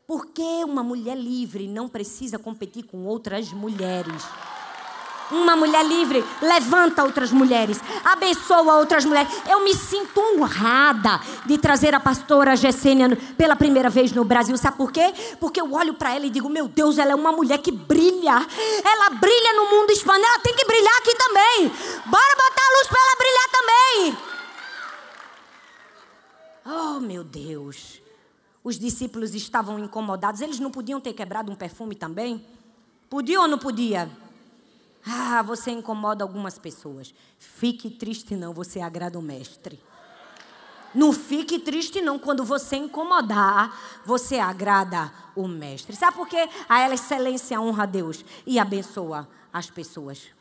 Porque 0.09 0.41
uma 0.65 0.81
mulher 0.81 1.15
livre 1.15 1.67
não 1.67 1.87
precisa 1.87 2.39
competir 2.39 2.81
com 2.81 3.05
outras 3.05 3.53
mulheres. 3.53 4.25
Uma 5.29 5.55
mulher 5.55 5.85
livre 5.85 6.25
levanta 6.41 7.03
outras 7.03 7.31
mulheres, 7.31 7.79
abençoa 8.03 8.77
outras 8.79 9.05
mulheres. 9.05 9.31
Eu 9.47 9.63
me 9.63 9.71
sinto 9.75 10.19
honrada 10.19 11.21
de 11.45 11.59
trazer 11.59 11.93
a 11.93 11.99
pastora 11.99 12.55
Gessênia 12.55 13.15
pela 13.37 13.55
primeira 13.55 13.87
vez 13.87 14.11
no 14.11 14.25
Brasil. 14.25 14.57
Sabe 14.57 14.77
por 14.77 14.91
quê? 14.91 15.13
Porque 15.39 15.61
eu 15.61 15.71
olho 15.73 15.93
para 15.93 16.15
ela 16.15 16.25
e 16.25 16.31
digo: 16.31 16.49
Meu 16.49 16.67
Deus, 16.67 16.97
ela 16.97 17.11
é 17.11 17.15
uma 17.15 17.31
mulher 17.31 17.59
que 17.59 17.71
brilha. 17.71 18.43
Ela 18.83 19.11
brilha 19.11 19.53
no 19.53 19.69
mundo 19.69 19.91
hispano, 19.91 20.25
ela 20.25 20.39
tem 20.39 20.55
que 20.55 20.65
brilhar 20.65 20.97
aqui 20.97 21.13
também. 21.13 21.71
Bora 22.07 22.35
botar 22.35 22.63
a 22.63 22.77
luz 22.79 22.87
para 22.87 22.99
ela 22.99 23.15
brilhar 23.19 23.49
também. 23.51 24.17
Oh, 26.65 26.99
meu 26.99 27.23
Deus. 27.23 28.08
Os 28.63 28.77
discípulos 28.77 29.33
estavam 29.33 29.79
incomodados. 29.79 30.41
Eles 30.41 30.59
não 30.59 30.71
podiam 30.71 30.99
ter 30.99 31.13
quebrado 31.13 31.51
um 31.51 31.55
perfume 31.55 31.95
também? 31.95 32.45
Podia 33.09 33.41
ou 33.41 33.47
não 33.47 33.57
podia? 33.57 34.09
Ah, 35.05 35.41
você 35.41 35.71
incomoda 35.71 36.23
algumas 36.23 36.59
pessoas. 36.59 37.13
Fique 37.37 37.89
triste 37.89 38.35
não, 38.35 38.53
você 38.53 38.81
agrada 38.81 39.17
o 39.17 39.21
mestre. 39.21 39.79
Não 40.93 41.13
fique 41.13 41.59
triste 41.59 42.01
não, 42.01 42.17
quando 42.17 42.43
você 42.43 42.75
incomodar, 42.75 44.01
você 44.05 44.39
agrada 44.39 45.11
o 45.35 45.47
mestre. 45.47 45.95
Sabe 45.95 46.17
por 46.17 46.27
quê? 46.27 46.49
A 46.67 46.91
excelência 46.91 47.61
honra 47.61 47.83
a 47.83 47.85
Deus 47.85 48.25
e 48.45 48.59
abençoa 48.59 49.27
as 49.53 49.69
pessoas. 49.69 50.38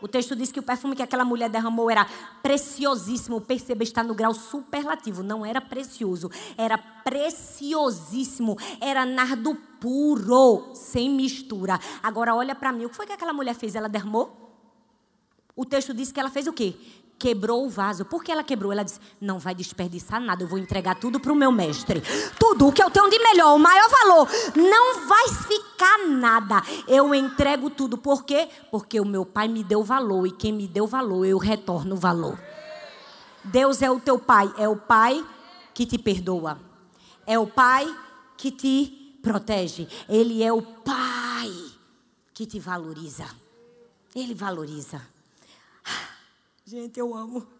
O 0.00 0.06
texto 0.06 0.36
diz 0.36 0.52
que 0.52 0.60
o 0.60 0.62
perfume 0.62 0.94
que 0.94 1.02
aquela 1.02 1.24
mulher 1.24 1.50
derramou 1.50 1.90
era 1.90 2.06
preciosíssimo. 2.42 3.40
Perceba, 3.40 3.82
está 3.82 4.02
no 4.02 4.14
grau 4.14 4.32
superlativo. 4.32 5.22
Não 5.22 5.44
era 5.44 5.60
precioso, 5.60 6.30
era 6.56 6.78
preciosíssimo. 6.78 8.56
Era 8.80 9.04
nardo 9.04 9.54
puro, 9.80 10.72
sem 10.74 11.10
mistura. 11.10 11.78
Agora 12.02 12.34
olha 12.34 12.54
para 12.54 12.72
mim, 12.72 12.84
o 12.84 12.88
que 12.88 12.96
foi 12.96 13.06
que 13.06 13.12
aquela 13.12 13.32
mulher 13.32 13.54
fez? 13.54 13.74
Ela 13.74 13.88
derramou? 13.88 14.48
O 15.56 15.64
texto 15.64 15.92
diz 15.92 16.12
que 16.12 16.20
ela 16.20 16.30
fez 16.30 16.46
o 16.46 16.52
quê? 16.52 16.76
Quebrou 17.18 17.66
o 17.66 17.70
vaso. 17.70 18.04
Por 18.04 18.22
que 18.22 18.30
ela 18.30 18.44
quebrou? 18.44 18.72
Ela 18.72 18.84
disse: 18.84 19.00
Não 19.20 19.38
vai 19.38 19.54
desperdiçar 19.54 20.20
nada, 20.20 20.42
eu 20.42 20.48
vou 20.48 20.58
entregar 20.58 20.94
tudo 20.94 21.18
para 21.18 21.32
o 21.32 21.36
meu 21.36 21.50
mestre. 21.50 22.02
Tudo 22.38 22.68
o 22.68 22.72
que 22.72 22.82
eu 22.82 22.90
tenho 22.90 23.10
de 23.10 23.18
melhor, 23.18 23.54
o 23.54 23.58
maior 23.58 23.88
valor. 23.88 24.28
Não 24.54 25.08
vai 25.08 25.28
ficar 25.28 26.06
nada. 26.08 26.62
Eu 26.86 27.14
entrego 27.14 27.68
tudo. 27.70 27.98
Por 27.98 28.24
quê? 28.24 28.48
Porque 28.70 29.00
o 29.00 29.04
meu 29.04 29.26
pai 29.26 29.48
me 29.48 29.64
deu 29.64 29.82
valor 29.82 30.26
e 30.26 30.32
quem 30.32 30.52
me 30.52 30.68
deu 30.68 30.86
valor, 30.86 31.24
eu 31.24 31.38
retorno 31.38 31.94
o 31.94 31.98
valor. 31.98 32.38
Deus 33.44 33.82
é 33.82 33.90
o 33.90 34.00
teu 34.00 34.18
pai, 34.18 34.52
é 34.58 34.68
o 34.68 34.76
pai 34.76 35.24
que 35.72 35.86
te 35.86 35.96
perdoa, 35.96 36.58
é 37.26 37.38
o 37.38 37.46
pai 37.46 37.86
que 38.36 38.50
te 38.50 39.18
protege, 39.22 39.88
ele 40.08 40.42
é 40.42 40.52
o 40.52 40.60
pai 40.60 41.52
que 42.34 42.46
te 42.46 42.58
valoriza. 42.58 43.26
Ele 44.14 44.34
valoriza. 44.34 45.00
Gente, 46.68 47.00
eu 47.00 47.14
amo. 47.14 47.46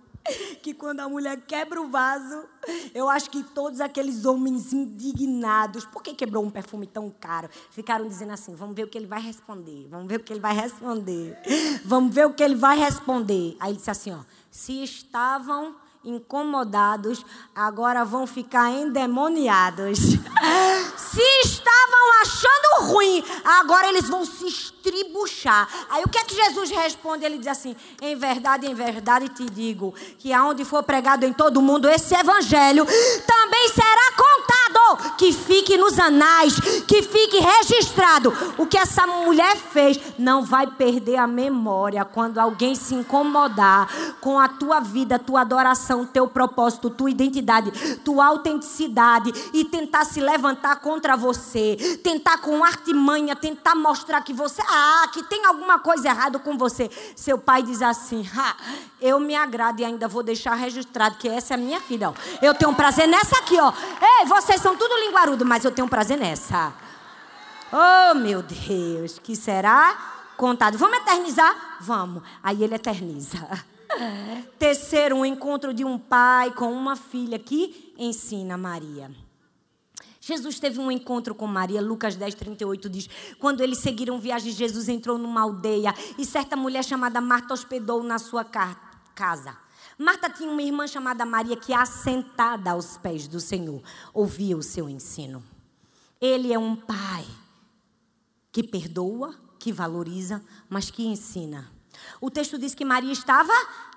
Que 0.62 0.74
quando 0.74 1.00
a 1.00 1.08
mulher 1.08 1.40
quebra 1.46 1.80
o 1.80 1.88
vaso, 1.88 2.44
eu 2.92 3.08
acho 3.08 3.30
que 3.30 3.42
todos 3.42 3.80
aqueles 3.80 4.26
homens 4.26 4.74
indignados, 4.74 5.86
por 5.86 6.02
que 6.02 6.12
quebrou 6.12 6.44
um 6.44 6.50
perfume 6.50 6.86
tão 6.86 7.08
caro? 7.08 7.48
Ficaram 7.70 8.06
dizendo 8.06 8.32
assim: 8.32 8.54
vamos 8.54 8.76
ver 8.76 8.84
o 8.84 8.88
que 8.88 8.98
ele 8.98 9.06
vai 9.06 9.22
responder, 9.22 9.86
vamos 9.88 10.08
ver 10.08 10.16
o 10.16 10.22
que 10.22 10.30
ele 10.30 10.40
vai 10.40 10.54
responder, 10.54 11.38
vamos 11.86 12.14
ver 12.14 12.26
o 12.26 12.34
que 12.34 12.42
ele 12.42 12.56
vai 12.56 12.76
responder. 12.76 13.56
Aí 13.58 13.70
ele 13.70 13.78
disse 13.78 13.90
assim: 13.90 14.12
ó, 14.12 14.18
se 14.50 14.82
estavam 14.82 15.76
incomodados, 16.04 17.24
agora 17.54 18.04
vão 18.04 18.26
ficar 18.26 18.70
endemoniados. 18.70 19.98
se 20.98 21.22
estavam 21.44 21.67
achando 22.22 22.92
ruim, 22.92 23.24
agora 23.44 23.88
eles 23.88 24.08
vão 24.08 24.24
se 24.24 24.46
estribuchar. 24.46 25.68
Aí 25.90 26.02
o 26.04 26.08
que 26.08 26.18
é 26.18 26.24
que 26.24 26.34
Jesus 26.34 26.70
responde? 26.70 27.24
Ele 27.24 27.38
diz 27.38 27.48
assim: 27.48 27.76
Em 28.00 28.16
verdade, 28.16 28.66
em 28.66 28.74
verdade 28.74 29.28
te 29.28 29.44
digo 29.44 29.94
que 30.18 30.32
aonde 30.32 30.64
for 30.64 30.82
pregado 30.82 31.24
em 31.24 31.32
todo 31.32 31.62
mundo 31.62 31.88
esse 31.88 32.14
evangelho, 32.14 32.84
também 33.26 33.68
será 33.68 34.12
contado 34.16 34.57
que 35.18 35.32
fique 35.32 35.76
nos 35.76 35.98
anais 35.98 36.54
que 36.86 37.02
fique 37.02 37.38
registrado 37.38 38.32
o 38.56 38.66
que 38.66 38.78
essa 38.78 39.06
mulher 39.06 39.56
fez. 39.56 39.98
Não 40.18 40.42
vai 40.42 40.66
perder 40.66 41.16
a 41.16 41.26
memória 41.26 42.04
quando 42.04 42.38
alguém 42.38 42.74
se 42.74 42.94
incomodar 42.94 43.88
com 44.20 44.38
a 44.38 44.48
tua 44.48 44.80
vida, 44.80 45.18
tua 45.18 45.42
adoração, 45.42 46.06
teu 46.06 46.28
propósito, 46.28 46.88
tua 46.88 47.10
identidade, 47.10 47.98
tua 47.98 48.26
autenticidade 48.26 49.32
e 49.52 49.64
tentar 49.64 50.04
se 50.04 50.20
levantar 50.20 50.76
contra 50.76 51.16
você, 51.16 51.98
tentar 52.02 52.38
com 52.38 52.64
artimanha, 52.64 53.34
tentar 53.34 53.74
mostrar 53.74 54.22
que 54.22 54.32
você, 54.32 54.62
ah, 54.68 55.08
que 55.12 55.22
tem 55.24 55.44
alguma 55.44 55.78
coisa 55.78 56.08
errada 56.08 56.38
com 56.38 56.56
você. 56.56 56.90
Seu 57.16 57.38
pai 57.38 57.62
diz 57.62 57.82
assim: 57.82 58.24
eu 59.00 59.18
me 59.18 59.34
agrado 59.34 59.80
e 59.80 59.84
ainda 59.84 60.06
vou 60.08 60.22
deixar 60.22 60.54
registrado 60.54 61.16
que 61.16 61.28
essa 61.28 61.54
é 61.54 61.56
a 61.56 61.58
minha 61.58 61.80
filha. 61.80 62.10
Ó. 62.10 62.14
Eu 62.42 62.54
tenho 62.54 62.70
um 62.70 62.74
prazer 62.74 63.06
nessa 63.06 63.38
aqui, 63.38 63.58
ó. 63.58 63.72
Ei, 64.20 64.26
vocês 64.26 64.60
são 64.60 64.76
tudo 64.76 64.94
linguarudo, 65.08 65.44
mas 65.44 65.64
eu 65.64 65.70
tenho 65.70 65.88
prazer 65.88 66.18
nessa. 66.18 66.72
Oh, 67.72 68.14
meu 68.14 68.42
Deus, 68.42 69.18
que 69.18 69.34
será 69.34 70.32
contado. 70.36 70.78
Vamos 70.78 70.98
eternizar? 70.98 71.78
Vamos. 71.80 72.22
Aí 72.42 72.62
ele 72.62 72.74
eterniza. 72.74 73.38
Terceiro, 74.58 75.16
um 75.16 75.24
encontro 75.24 75.72
de 75.72 75.84
um 75.84 75.98
pai 75.98 76.52
com 76.52 76.72
uma 76.72 76.94
filha 76.94 77.38
que 77.38 77.94
ensina 77.98 78.56
Maria. 78.56 79.10
Jesus 80.20 80.60
teve 80.60 80.78
um 80.78 80.90
encontro 80.90 81.34
com 81.34 81.46
Maria, 81.46 81.80
Lucas 81.80 82.14
10, 82.14 82.34
38 82.34 82.88
diz: 82.90 83.08
Quando 83.38 83.62
eles 83.62 83.78
seguiram 83.78 84.18
viagem, 84.18 84.52
Jesus 84.52 84.88
entrou 84.88 85.16
numa 85.16 85.40
aldeia 85.40 85.94
e 86.18 86.24
certa 86.24 86.54
mulher 86.54 86.84
chamada 86.84 87.20
Marta 87.20 87.54
hospedou 87.54 88.02
na 88.02 88.18
sua 88.18 88.44
casa. 88.44 89.56
Marta 89.98 90.30
tinha 90.30 90.48
uma 90.48 90.62
irmã 90.62 90.86
chamada 90.86 91.26
Maria 91.26 91.56
que, 91.56 91.74
assentada 91.74 92.70
aos 92.70 92.96
pés 92.96 93.26
do 93.26 93.40
Senhor, 93.40 93.82
ouvia 94.14 94.56
o 94.56 94.62
seu 94.62 94.88
ensino. 94.88 95.42
Ele 96.20 96.52
é 96.52 96.58
um 96.58 96.76
pai 96.76 97.26
que 98.52 98.62
perdoa, 98.62 99.34
que 99.58 99.72
valoriza, 99.72 100.40
mas 100.68 100.88
que 100.88 101.04
ensina. 101.04 101.77
O 102.20 102.30
texto 102.30 102.58
diz 102.58 102.74
que 102.74 102.84
Maria 102.84 103.12
estava 103.12 103.52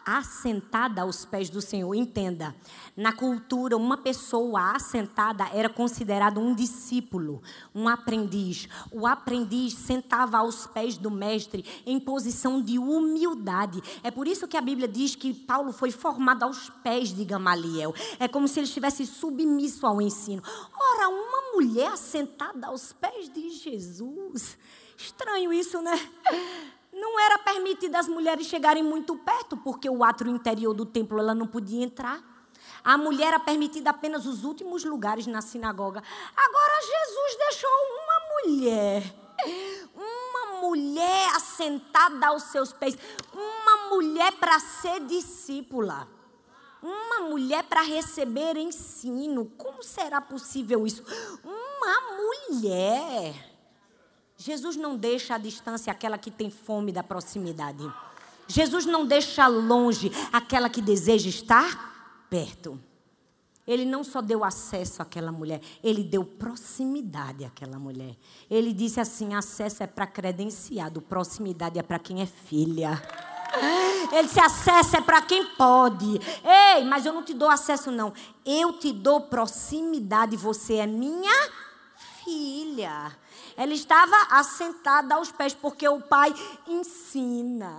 assentada 0.05 1.01
aos 1.01 1.25
pés 1.25 1.49
do 1.49 1.61
Senhor. 1.61 1.93
Entenda, 1.93 2.55
na 2.95 3.13
cultura, 3.13 3.77
uma 3.77 3.97
pessoa 3.97 4.71
assentada 4.71 5.47
era 5.53 5.69
considerada 5.69 6.39
um 6.39 6.53
discípulo, 6.53 7.41
um 7.73 7.87
aprendiz. 7.87 8.67
O 8.91 9.05
aprendiz 9.05 9.73
sentava 9.73 10.37
aos 10.37 10.67
pés 10.67 10.97
do 10.97 11.11
mestre 11.11 11.65
em 11.85 11.99
posição 11.99 12.61
de 12.61 12.77
humildade. 12.77 13.81
É 14.03 14.11
por 14.11 14.27
isso 14.27 14.47
que 14.47 14.57
a 14.57 14.61
Bíblia 14.61 14.87
diz 14.87 15.15
que 15.15 15.33
Paulo 15.33 15.71
foi 15.71 15.91
formado 15.91 16.43
aos 16.43 16.69
pés 16.83 17.13
de 17.13 17.23
Gamaliel. 17.23 17.93
É 18.19 18.27
como 18.27 18.47
se 18.47 18.59
ele 18.59 18.67
estivesse 18.67 19.05
submisso 19.05 19.85
ao 19.85 20.01
ensino. 20.01 20.41
Ora, 20.73 21.09
uma 21.09 21.53
mulher 21.53 21.91
assentada 21.91 22.67
aos 22.67 22.91
pés 22.93 23.29
de 23.29 23.49
Jesus. 23.49 24.57
Estranho 24.97 25.51
isso, 25.51 25.81
né? 25.81 25.99
Não 27.01 27.19
era 27.19 27.39
permitido 27.39 27.95
as 27.95 28.07
mulheres 28.07 28.45
chegarem 28.45 28.83
muito 28.83 29.15
perto, 29.15 29.57
porque 29.57 29.89
o 29.89 30.03
átrio 30.03 30.31
interior 30.31 30.71
do 30.71 30.85
templo 30.85 31.19
ela 31.19 31.33
não 31.33 31.47
podia 31.47 31.83
entrar. 31.83 32.21
A 32.83 32.95
mulher 32.95 33.29
era 33.29 33.39
permitida 33.39 33.89
apenas 33.89 34.27
os 34.27 34.43
últimos 34.43 34.83
lugares 34.85 35.25
na 35.25 35.41
sinagoga. 35.41 36.03
Agora 36.35 36.81
Jesus 36.81 37.37
deixou 37.39 37.69
uma 38.03 38.19
mulher, 38.29 39.15
uma 39.95 40.61
mulher 40.61 41.35
assentada 41.35 42.27
aos 42.27 42.43
seus 42.43 42.71
pés, 42.71 42.95
uma 43.33 43.89
mulher 43.89 44.33
para 44.33 44.59
ser 44.59 44.99
discípula, 45.01 46.07
uma 46.83 47.29
mulher 47.29 47.63
para 47.63 47.81
receber 47.81 48.57
ensino. 48.57 49.45
Como 49.57 49.81
será 49.81 50.21
possível 50.21 50.85
isso? 50.85 51.03
Uma 51.43 52.15
mulher. 52.15 53.50
Jesus 54.43 54.75
não 54.75 54.97
deixa 54.97 55.35
à 55.35 55.37
distância 55.37 55.91
aquela 55.91 56.17
que 56.17 56.31
tem 56.31 56.49
fome 56.49 56.91
da 56.91 57.03
proximidade. 57.03 57.87
Jesus 58.47 58.87
não 58.87 59.05
deixa 59.05 59.45
longe 59.45 60.11
aquela 60.33 60.67
que 60.67 60.81
deseja 60.81 61.29
estar 61.29 62.25
perto. 62.27 62.79
Ele 63.67 63.85
não 63.85 64.03
só 64.03 64.19
deu 64.19 64.43
acesso 64.43 64.99
àquela 64.99 65.31
mulher, 65.31 65.61
ele 65.83 66.03
deu 66.03 66.25
proximidade 66.25 67.45
àquela 67.45 67.77
mulher. 67.77 68.17
Ele 68.49 68.73
disse 68.73 68.99
assim: 68.99 69.35
acesso 69.35 69.83
é 69.83 69.87
para 69.87 70.07
credenciado, 70.07 71.03
proximidade 71.03 71.77
é 71.77 71.83
para 71.83 71.99
quem 71.99 72.23
é 72.23 72.25
filha. 72.25 72.99
Ele 74.11 74.27
disse: 74.27 74.39
acesso 74.39 74.97
é 74.97 75.01
para 75.01 75.21
quem 75.21 75.45
pode. 75.55 76.19
Ei, 76.43 76.83
mas 76.85 77.05
eu 77.05 77.13
não 77.13 77.21
te 77.21 77.35
dou 77.35 77.47
acesso, 77.47 77.91
não. 77.91 78.11
Eu 78.43 78.73
te 78.73 78.91
dou 78.91 79.21
proximidade, 79.21 80.35
você 80.35 80.77
é 80.77 80.87
minha 80.87 81.51
filha. 82.25 83.15
Ela 83.57 83.73
estava 83.73 84.15
assentada 84.29 85.15
aos 85.15 85.31
pés, 85.31 85.53
porque 85.53 85.87
o 85.87 86.01
pai 86.01 86.33
ensina. 86.67 87.77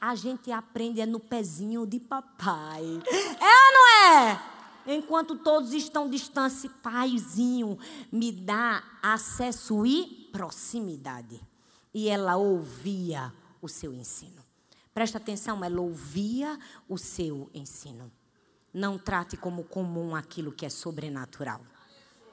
A 0.00 0.14
gente 0.14 0.50
aprende 0.50 1.00
é 1.00 1.06
no 1.06 1.20
pezinho 1.20 1.86
de 1.86 1.98
papai. 1.98 2.82
É 2.82 3.44
ou 3.44 3.72
não 3.72 3.88
é? 3.88 4.42
Enquanto 4.86 5.36
todos 5.36 5.72
estão 5.72 6.08
distantes, 6.08 6.68
paizinho 6.82 7.78
me 8.10 8.32
dá 8.32 8.82
acesso 9.02 9.84
e 9.84 10.28
proximidade. 10.32 11.40
E 11.92 12.08
ela 12.08 12.36
ouvia 12.36 13.32
o 13.60 13.68
seu 13.68 13.92
ensino. 13.92 14.42
Presta 14.94 15.18
atenção, 15.18 15.64
ela 15.64 15.80
ouvia 15.80 16.58
o 16.88 16.96
seu 16.98 17.50
ensino. 17.54 18.10
Não 18.72 18.98
trate 18.98 19.36
como 19.36 19.64
comum 19.64 20.14
aquilo 20.14 20.52
que 20.52 20.64
é 20.64 20.70
sobrenatural. 20.70 21.60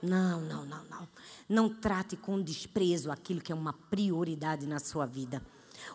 Não, 0.02 0.42
não, 0.42 0.66
não, 0.66 0.84
não. 0.86 1.08
Não 1.50 1.70
trate 1.70 2.16
com 2.16 2.42
desprezo 2.42 3.12
aquilo 3.12 3.42
que 3.42 3.52
é 3.52 3.56
uma 3.56 3.74
prioridade 3.74 4.68
na 4.68 4.80
sua 4.80 5.06
vida. 5.06 5.42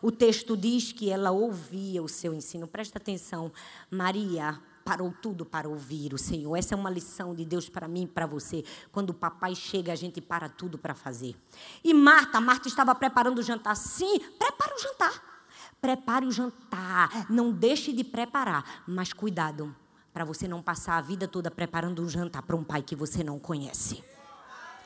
O 0.00 0.10
texto 0.10 0.56
diz 0.56 0.92
que 0.92 1.10
ela 1.10 1.30
ouvia 1.30 2.02
o 2.02 2.08
seu 2.08 2.34
ensino. 2.34 2.66
Presta 2.66 2.98
atenção. 2.98 3.52
Maria 3.90 4.60
parou 4.84 5.14
tudo 5.22 5.44
para 5.44 5.68
ouvir 5.68 6.12
o 6.12 6.18
Senhor. 6.18 6.56
Essa 6.56 6.74
é 6.74 6.76
uma 6.76 6.90
lição 6.90 7.34
de 7.34 7.44
Deus 7.44 7.68
para 7.68 7.86
mim 7.86 8.02
e 8.04 8.08
para 8.08 8.26
você. 8.26 8.64
Quando 8.90 9.10
o 9.10 9.14
papai 9.14 9.54
chega, 9.54 9.92
a 9.92 9.96
gente 9.96 10.20
para 10.20 10.48
tudo 10.48 10.78
para 10.78 10.94
fazer. 10.94 11.36
E 11.84 11.94
Marta, 11.94 12.40
Marta 12.40 12.68
estava 12.68 12.94
preparando 12.94 13.38
o 13.38 13.42
jantar. 13.42 13.76
Sim, 13.76 14.18
prepara 14.38 14.74
o 14.74 14.80
jantar. 14.80 15.46
Prepare 15.80 16.26
o 16.26 16.32
jantar. 16.32 17.30
Não 17.30 17.52
deixe 17.52 17.92
de 17.92 18.04
preparar. 18.04 18.82
Mas 18.86 19.12
cuidado 19.12 19.74
para 20.12 20.24
você 20.24 20.46
não 20.46 20.62
passar 20.62 20.98
a 20.98 21.00
vida 21.00 21.26
toda 21.26 21.50
preparando 21.50 22.02
um 22.02 22.08
jantar 22.08 22.42
para 22.42 22.56
um 22.56 22.62
pai 22.62 22.82
que 22.82 22.94
você 22.94 23.24
não 23.24 23.38
conhece. 23.38 24.02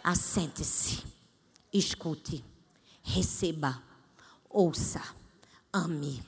Assente-se, 0.03 1.05
escute, 1.73 2.45
receba, 3.03 3.83
ouça, 4.49 5.03
ame, 5.73 6.23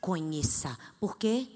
conheça. 0.00 0.78
Por 1.00 1.16
quê? 1.16 1.48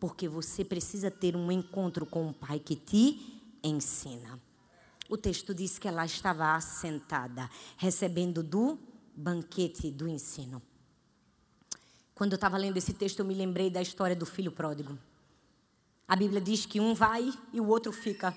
Porque 0.00 0.28
você 0.28 0.64
precisa 0.64 1.10
ter 1.10 1.36
um 1.36 1.52
encontro 1.52 2.06
com 2.06 2.28
um 2.28 2.32
pai 2.32 2.58
que 2.58 2.76
te 2.76 3.42
ensina. 3.62 4.40
O 5.08 5.16
texto 5.16 5.54
diz 5.54 5.78
que 5.78 5.88
ela 5.88 6.04
estava 6.04 6.54
assentada, 6.54 7.50
recebendo 7.76 8.42
do 8.42 8.78
banquete 9.14 9.90
do 9.90 10.06
ensino. 10.06 10.62
Quando 12.14 12.32
eu 12.32 12.36
estava 12.36 12.56
lendo 12.56 12.76
esse 12.76 12.92
texto, 12.92 13.20
eu 13.20 13.24
me 13.24 13.34
lembrei 13.34 13.70
da 13.70 13.80
história 13.80 14.16
do 14.16 14.26
filho 14.26 14.52
pródigo. 14.52 14.98
A 16.08 16.16
Bíblia 16.16 16.40
diz 16.40 16.64
que 16.64 16.80
um 16.80 16.94
vai 16.94 17.30
e 17.52 17.60
o 17.60 17.68
outro 17.68 17.92
fica. 17.92 18.34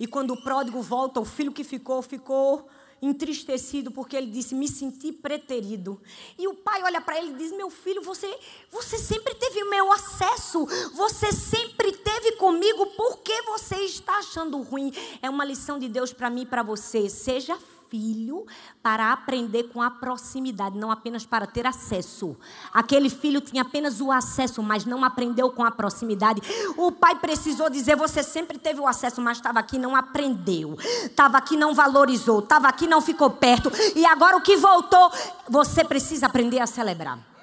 E 0.00 0.06
quando 0.06 0.30
o 0.32 0.42
pródigo 0.42 0.80
volta, 0.80 1.20
o 1.20 1.24
filho 1.24 1.52
que 1.52 1.62
ficou, 1.62 2.00
ficou 2.00 2.66
entristecido 3.02 3.90
porque 3.90 4.16
ele 4.16 4.30
disse: 4.30 4.54
"Me 4.54 4.66
senti 4.66 5.12
preterido". 5.12 6.00
E 6.38 6.48
o 6.48 6.54
pai 6.54 6.82
olha 6.82 7.02
para 7.02 7.18
ele 7.18 7.32
e 7.32 7.34
diz: 7.34 7.52
"Meu 7.52 7.68
filho, 7.68 8.00
você 8.00 8.34
você 8.72 8.96
sempre 8.96 9.34
teve 9.34 9.62
meu 9.64 9.92
acesso, 9.92 10.64
você 10.94 11.30
sempre 11.30 11.92
teve 11.92 12.32
comigo, 12.32 12.86
por 12.96 13.18
que 13.18 13.42
você 13.42 13.76
está 13.84 14.18
achando 14.18 14.62
ruim?". 14.62 14.90
É 15.20 15.28
uma 15.28 15.44
lição 15.44 15.78
de 15.78 15.90
Deus 15.90 16.10
para 16.10 16.30
mim 16.30 16.42
e 16.42 16.46
para 16.46 16.62
você. 16.62 17.10
Seja 17.10 17.58
filho 17.94 18.44
para 18.82 19.12
aprender 19.12 19.64
com 19.64 19.80
a 19.80 19.88
proximidade, 19.88 20.76
não 20.76 20.90
apenas 20.90 21.24
para 21.24 21.46
ter 21.46 21.64
acesso. 21.64 22.36
Aquele 22.72 23.08
filho 23.08 23.40
tinha 23.40 23.62
apenas 23.62 24.00
o 24.00 24.10
acesso, 24.10 24.60
mas 24.64 24.84
não 24.84 25.04
aprendeu 25.04 25.48
com 25.48 25.64
a 25.64 25.70
proximidade. 25.70 26.42
O 26.76 26.90
pai 26.90 27.14
precisou 27.14 27.70
dizer: 27.70 27.94
Você 27.94 28.24
sempre 28.24 28.58
teve 28.58 28.80
o 28.80 28.88
acesso, 28.88 29.20
mas 29.20 29.38
estava 29.38 29.60
aqui, 29.60 29.78
não 29.78 29.94
aprendeu. 29.94 30.76
Estava 31.04 31.38
aqui, 31.38 31.56
não 31.56 31.72
valorizou. 31.72 32.40
Estava 32.40 32.66
aqui, 32.66 32.88
não 32.88 33.00
ficou 33.00 33.30
perto. 33.30 33.70
E 33.94 34.04
agora 34.04 34.36
o 34.36 34.40
que 34.40 34.56
voltou, 34.56 35.12
você 35.48 35.84
precisa 35.84 36.26
aprender 36.26 36.58
a 36.58 36.66
celebrar. 36.66 37.33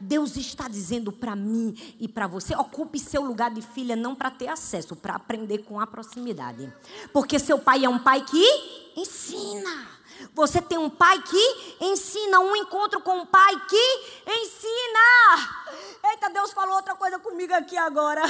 Deus 0.00 0.36
está 0.36 0.66
dizendo 0.66 1.12
para 1.12 1.36
mim 1.36 1.76
e 2.00 2.08
para 2.08 2.26
você: 2.26 2.54
ocupe 2.54 2.98
seu 2.98 3.22
lugar 3.22 3.50
de 3.50 3.60
filha 3.60 3.94
não 3.94 4.14
para 4.14 4.30
ter 4.30 4.48
acesso, 4.48 4.96
para 4.96 5.14
aprender 5.14 5.58
com 5.58 5.78
a 5.78 5.86
proximidade. 5.86 6.72
Porque 7.12 7.38
seu 7.38 7.58
pai 7.58 7.84
é 7.84 7.88
um 7.88 7.98
pai 7.98 8.24
que 8.24 8.92
ensina. 8.96 9.88
Você 10.34 10.60
tem 10.60 10.78
um 10.78 10.90
pai 10.90 11.22
que 11.22 11.76
ensina, 11.80 12.40
um 12.40 12.54
encontro 12.56 13.00
com 13.00 13.20
um 13.20 13.26
pai 13.26 13.54
que 13.68 14.00
ensina. 14.26 15.70
Eita, 16.10 16.30
Deus 16.30 16.52
falou 16.52 16.76
outra 16.76 16.94
coisa 16.94 17.18
comigo 17.18 17.54
aqui 17.54 17.76
agora. 17.76 18.22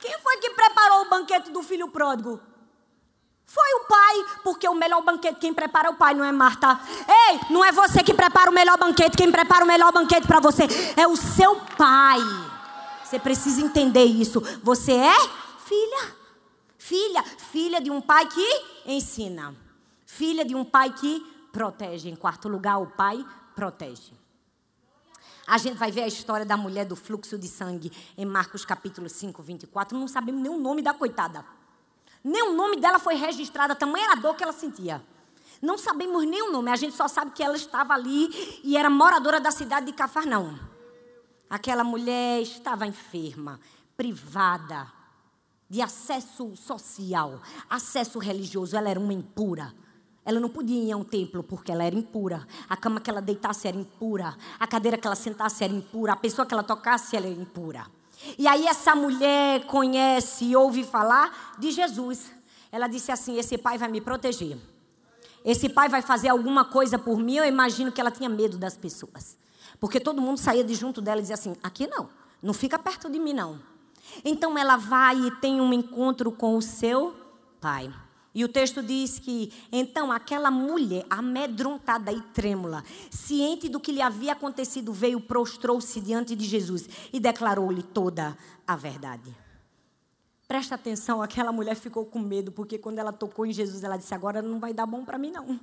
Quem 0.00 0.18
foi 0.20 0.38
que 0.38 0.50
preparou 0.50 1.02
o 1.02 1.10
banquete 1.10 1.50
do 1.50 1.62
filho 1.62 1.88
pródigo? 1.88 2.40
Foi 3.52 3.74
o 3.74 3.80
pai, 3.80 4.40
porque 4.44 4.68
o 4.68 4.76
melhor 4.76 5.02
banquete 5.02 5.40
quem 5.40 5.52
prepara 5.52 5.88
é 5.88 5.90
o 5.90 5.96
pai, 5.96 6.14
não 6.14 6.24
é 6.24 6.30
Marta? 6.30 6.80
Ei, 7.08 7.40
não 7.50 7.64
é 7.64 7.72
você 7.72 8.00
que 8.00 8.14
prepara 8.14 8.48
o 8.48 8.54
melhor 8.54 8.78
banquete, 8.78 9.16
quem 9.16 9.28
prepara 9.28 9.64
o 9.64 9.66
melhor 9.66 9.92
banquete 9.92 10.24
para 10.24 10.38
você 10.38 10.68
é 10.96 11.04
o 11.08 11.16
seu 11.16 11.56
pai. 11.76 12.20
Você 13.02 13.18
precisa 13.18 13.60
entender 13.60 14.04
isso. 14.04 14.40
Você 14.62 14.92
é 14.92 15.18
filha. 15.66 16.14
Filha, 16.78 17.24
filha 17.24 17.80
de 17.80 17.90
um 17.90 18.00
pai 18.00 18.28
que 18.28 18.64
ensina. 18.86 19.52
Filha 20.06 20.44
de 20.44 20.54
um 20.54 20.64
pai 20.64 20.92
que 20.92 21.20
protege. 21.52 22.08
Em 22.08 22.14
quarto 22.14 22.48
lugar, 22.48 22.78
o 22.78 22.86
pai 22.86 23.26
protege. 23.56 24.12
A 25.44 25.58
gente 25.58 25.76
vai 25.76 25.90
ver 25.90 26.04
a 26.04 26.06
história 26.06 26.46
da 26.46 26.56
mulher 26.56 26.86
do 26.86 26.94
fluxo 26.94 27.36
de 27.36 27.48
sangue 27.48 27.90
em 28.16 28.24
Marcos 28.24 28.64
capítulo 28.64 29.08
5, 29.08 29.42
24. 29.42 29.98
Não 29.98 30.06
sabemos 30.06 30.40
nem 30.40 30.52
o 30.52 30.56
nome 30.56 30.82
da 30.82 30.94
coitada. 30.94 31.44
Nem 32.22 32.42
o 32.42 32.52
nome 32.52 32.76
dela 32.76 32.98
foi 32.98 33.14
registrado, 33.14 33.72
a 33.72 33.76
tamanha 33.76 34.14
dor 34.16 34.34
que 34.34 34.42
ela 34.42 34.52
sentia. 34.52 35.02
Não 35.60 35.76
sabemos 35.76 36.26
nem 36.26 36.42
o 36.42 36.52
nome, 36.52 36.70
a 36.70 36.76
gente 36.76 36.94
só 36.94 37.06
sabe 37.06 37.32
que 37.32 37.42
ela 37.42 37.56
estava 37.56 37.92
ali 37.92 38.60
e 38.64 38.76
era 38.76 38.88
moradora 38.88 39.40
da 39.40 39.50
cidade 39.50 39.86
de 39.86 39.92
Cafarnaum. 39.92 40.58
Aquela 41.48 41.84
mulher 41.84 42.40
estava 42.40 42.86
enferma, 42.86 43.60
privada 43.96 44.90
de 45.68 45.82
acesso 45.82 46.56
social, 46.56 47.40
acesso 47.68 48.18
religioso, 48.18 48.76
ela 48.76 48.88
era 48.88 48.98
uma 48.98 49.12
impura. 49.12 49.74
Ela 50.24 50.40
não 50.40 50.48
podia 50.48 50.82
ir 50.82 50.92
a 50.92 50.96
um 50.96 51.04
templo 51.04 51.42
porque 51.42 51.72
ela 51.72 51.84
era 51.84 51.94
impura. 51.96 52.46
A 52.68 52.76
cama 52.76 53.00
que 53.00 53.10
ela 53.10 53.22
deitasse 53.22 53.66
era 53.66 53.76
impura. 53.76 54.36
A 54.58 54.66
cadeira 54.66 54.98
que 54.98 55.06
ela 55.06 55.16
sentasse 55.16 55.64
era 55.64 55.72
impura. 55.72 56.12
A 56.12 56.16
pessoa 56.16 56.46
que 56.46 56.52
ela 56.52 56.62
tocasse 56.62 57.16
era 57.16 57.26
impura. 57.26 57.86
E 58.38 58.46
aí 58.46 58.66
essa 58.66 58.94
mulher 58.94 59.66
conhece 59.66 60.44
e 60.44 60.56
ouve 60.56 60.84
falar 60.84 61.56
de 61.58 61.70
Jesus. 61.70 62.30
Ela 62.70 62.86
disse 62.86 63.10
assim: 63.10 63.38
Esse 63.38 63.56
pai 63.56 63.78
vai 63.78 63.88
me 63.88 64.00
proteger. 64.00 64.58
Esse 65.44 65.68
pai 65.68 65.88
vai 65.88 66.02
fazer 66.02 66.28
alguma 66.28 66.64
coisa 66.64 66.98
por 66.98 67.18
mim. 67.18 67.36
Eu 67.36 67.46
imagino 67.46 67.90
que 67.90 68.00
ela 68.00 68.10
tinha 68.10 68.28
medo 68.28 68.58
das 68.58 68.76
pessoas. 68.76 69.38
Porque 69.78 69.98
todo 69.98 70.20
mundo 70.20 70.38
saía 70.38 70.62
de 70.62 70.74
junto 70.74 71.00
dela 71.00 71.18
e 71.18 71.22
dizia 71.22 71.34
assim: 71.34 71.56
Aqui 71.62 71.86
não, 71.86 72.08
não 72.42 72.52
fica 72.52 72.78
perto 72.78 73.08
de 73.08 73.18
mim 73.18 73.32
não. 73.32 73.60
Então 74.24 74.58
ela 74.58 74.76
vai 74.76 75.16
e 75.16 75.30
tem 75.36 75.60
um 75.60 75.72
encontro 75.72 76.30
com 76.30 76.56
o 76.56 76.62
seu 76.62 77.14
pai. 77.60 77.90
E 78.32 78.44
o 78.44 78.48
texto 78.48 78.82
diz 78.82 79.18
que 79.18 79.52
então 79.72 80.12
aquela 80.12 80.50
mulher, 80.50 81.04
amedrontada 81.10 82.12
e 82.12 82.20
trêmula, 82.20 82.84
ciente 83.10 83.68
do 83.68 83.80
que 83.80 83.90
lhe 83.90 84.00
havia 84.00 84.32
acontecido, 84.32 84.92
veio, 84.92 85.20
prostrou-se 85.20 86.00
diante 86.00 86.36
de 86.36 86.44
Jesus 86.44 86.88
e 87.12 87.18
declarou-lhe 87.18 87.82
toda 87.82 88.36
a 88.66 88.76
verdade. 88.76 89.34
Presta 90.46 90.74
atenção, 90.76 91.22
aquela 91.22 91.52
mulher 91.52 91.74
ficou 91.74 92.04
com 92.04 92.18
medo, 92.18 92.52
porque 92.52 92.78
quando 92.78 92.98
ela 92.98 93.12
tocou 93.12 93.46
em 93.46 93.52
Jesus, 93.52 93.82
ela 93.82 93.96
disse: 93.96 94.14
Agora 94.14 94.40
não 94.42 94.58
vai 94.58 94.72
dar 94.72 94.86
bom 94.86 95.04
para 95.04 95.18
mim, 95.18 95.30
não. 95.30 95.58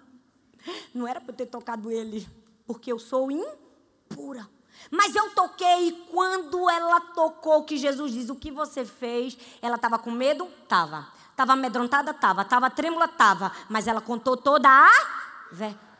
Não 0.93 1.07
era 1.07 1.21
para 1.21 1.31
eu 1.31 1.35
ter 1.35 1.45
tocado 1.45 1.91
ele, 1.91 2.27
porque 2.65 2.91
eu 2.91 2.99
sou 2.99 3.29
impura. 3.31 4.49
Mas 4.91 5.15
eu 5.15 5.29
toquei 5.31 5.89
e 5.89 5.91
quando 6.11 6.69
ela 6.69 6.99
tocou, 6.99 7.63
que 7.63 7.77
Jesus 7.77 8.11
diz: 8.11 8.29
O 8.29 8.35
que 8.35 8.51
você 8.51 8.85
fez? 8.85 9.37
Ela 9.61 9.75
estava 9.75 9.97
com 9.97 10.11
medo? 10.11 10.47
Estava. 10.63 11.07
Estava 11.37 11.53
amedrontada? 11.53 12.09
Estava. 12.09 12.41
Estava 12.41 12.67
trêmula? 12.67 13.05
Estava. 13.05 13.51
Mas 13.69 13.85
ela 13.85 14.01
contou 14.01 14.35
toda 14.35 14.67
a. 14.67 14.89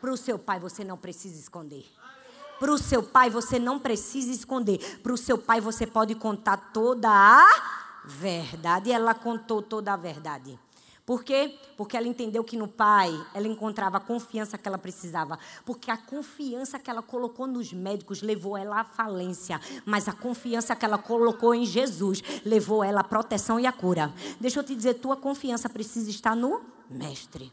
Para 0.00 0.10
o 0.10 0.16
seu 0.16 0.36
pai 0.36 0.58
você 0.58 0.82
não 0.82 0.96
precisa 0.96 1.38
esconder. 1.38 1.86
Para 2.58 2.72
o 2.72 2.76
seu 2.76 3.04
pai 3.04 3.30
você 3.30 3.56
não 3.56 3.78
precisa 3.78 4.32
esconder. 4.32 4.98
Para 5.00 5.12
o 5.12 5.16
seu 5.16 5.38
pai 5.38 5.60
você 5.60 5.86
pode 5.86 6.16
contar 6.16 6.56
toda 6.72 7.08
a 7.08 7.46
verdade. 8.04 8.90
E 8.90 8.92
ela 8.92 9.14
contou 9.14 9.62
toda 9.62 9.92
a 9.92 9.96
verdade. 9.96 10.58
Por 11.08 11.24
quê? 11.24 11.58
Porque 11.74 11.96
ela 11.96 12.06
entendeu 12.06 12.44
que 12.44 12.54
no 12.54 12.68
pai 12.68 13.08
ela 13.32 13.48
encontrava 13.48 13.96
a 13.96 14.00
confiança 14.00 14.58
que 14.58 14.68
ela 14.68 14.76
precisava. 14.76 15.38
Porque 15.64 15.90
a 15.90 15.96
confiança 15.96 16.78
que 16.78 16.90
ela 16.90 17.00
colocou 17.00 17.46
nos 17.46 17.72
médicos 17.72 18.20
levou 18.20 18.58
ela 18.58 18.80
à 18.80 18.84
falência. 18.84 19.58
Mas 19.86 20.06
a 20.06 20.12
confiança 20.12 20.76
que 20.76 20.84
ela 20.84 20.98
colocou 20.98 21.54
em 21.54 21.64
Jesus 21.64 22.22
levou 22.44 22.84
ela 22.84 23.00
à 23.00 23.04
proteção 23.04 23.58
e 23.58 23.64
à 23.64 23.72
cura. 23.72 24.12
Deixa 24.38 24.60
eu 24.60 24.62
te 24.62 24.74
dizer, 24.74 25.00
tua 25.00 25.16
confiança 25.16 25.66
precisa 25.70 26.10
estar 26.10 26.36
no 26.36 26.60
Mestre. 26.90 27.50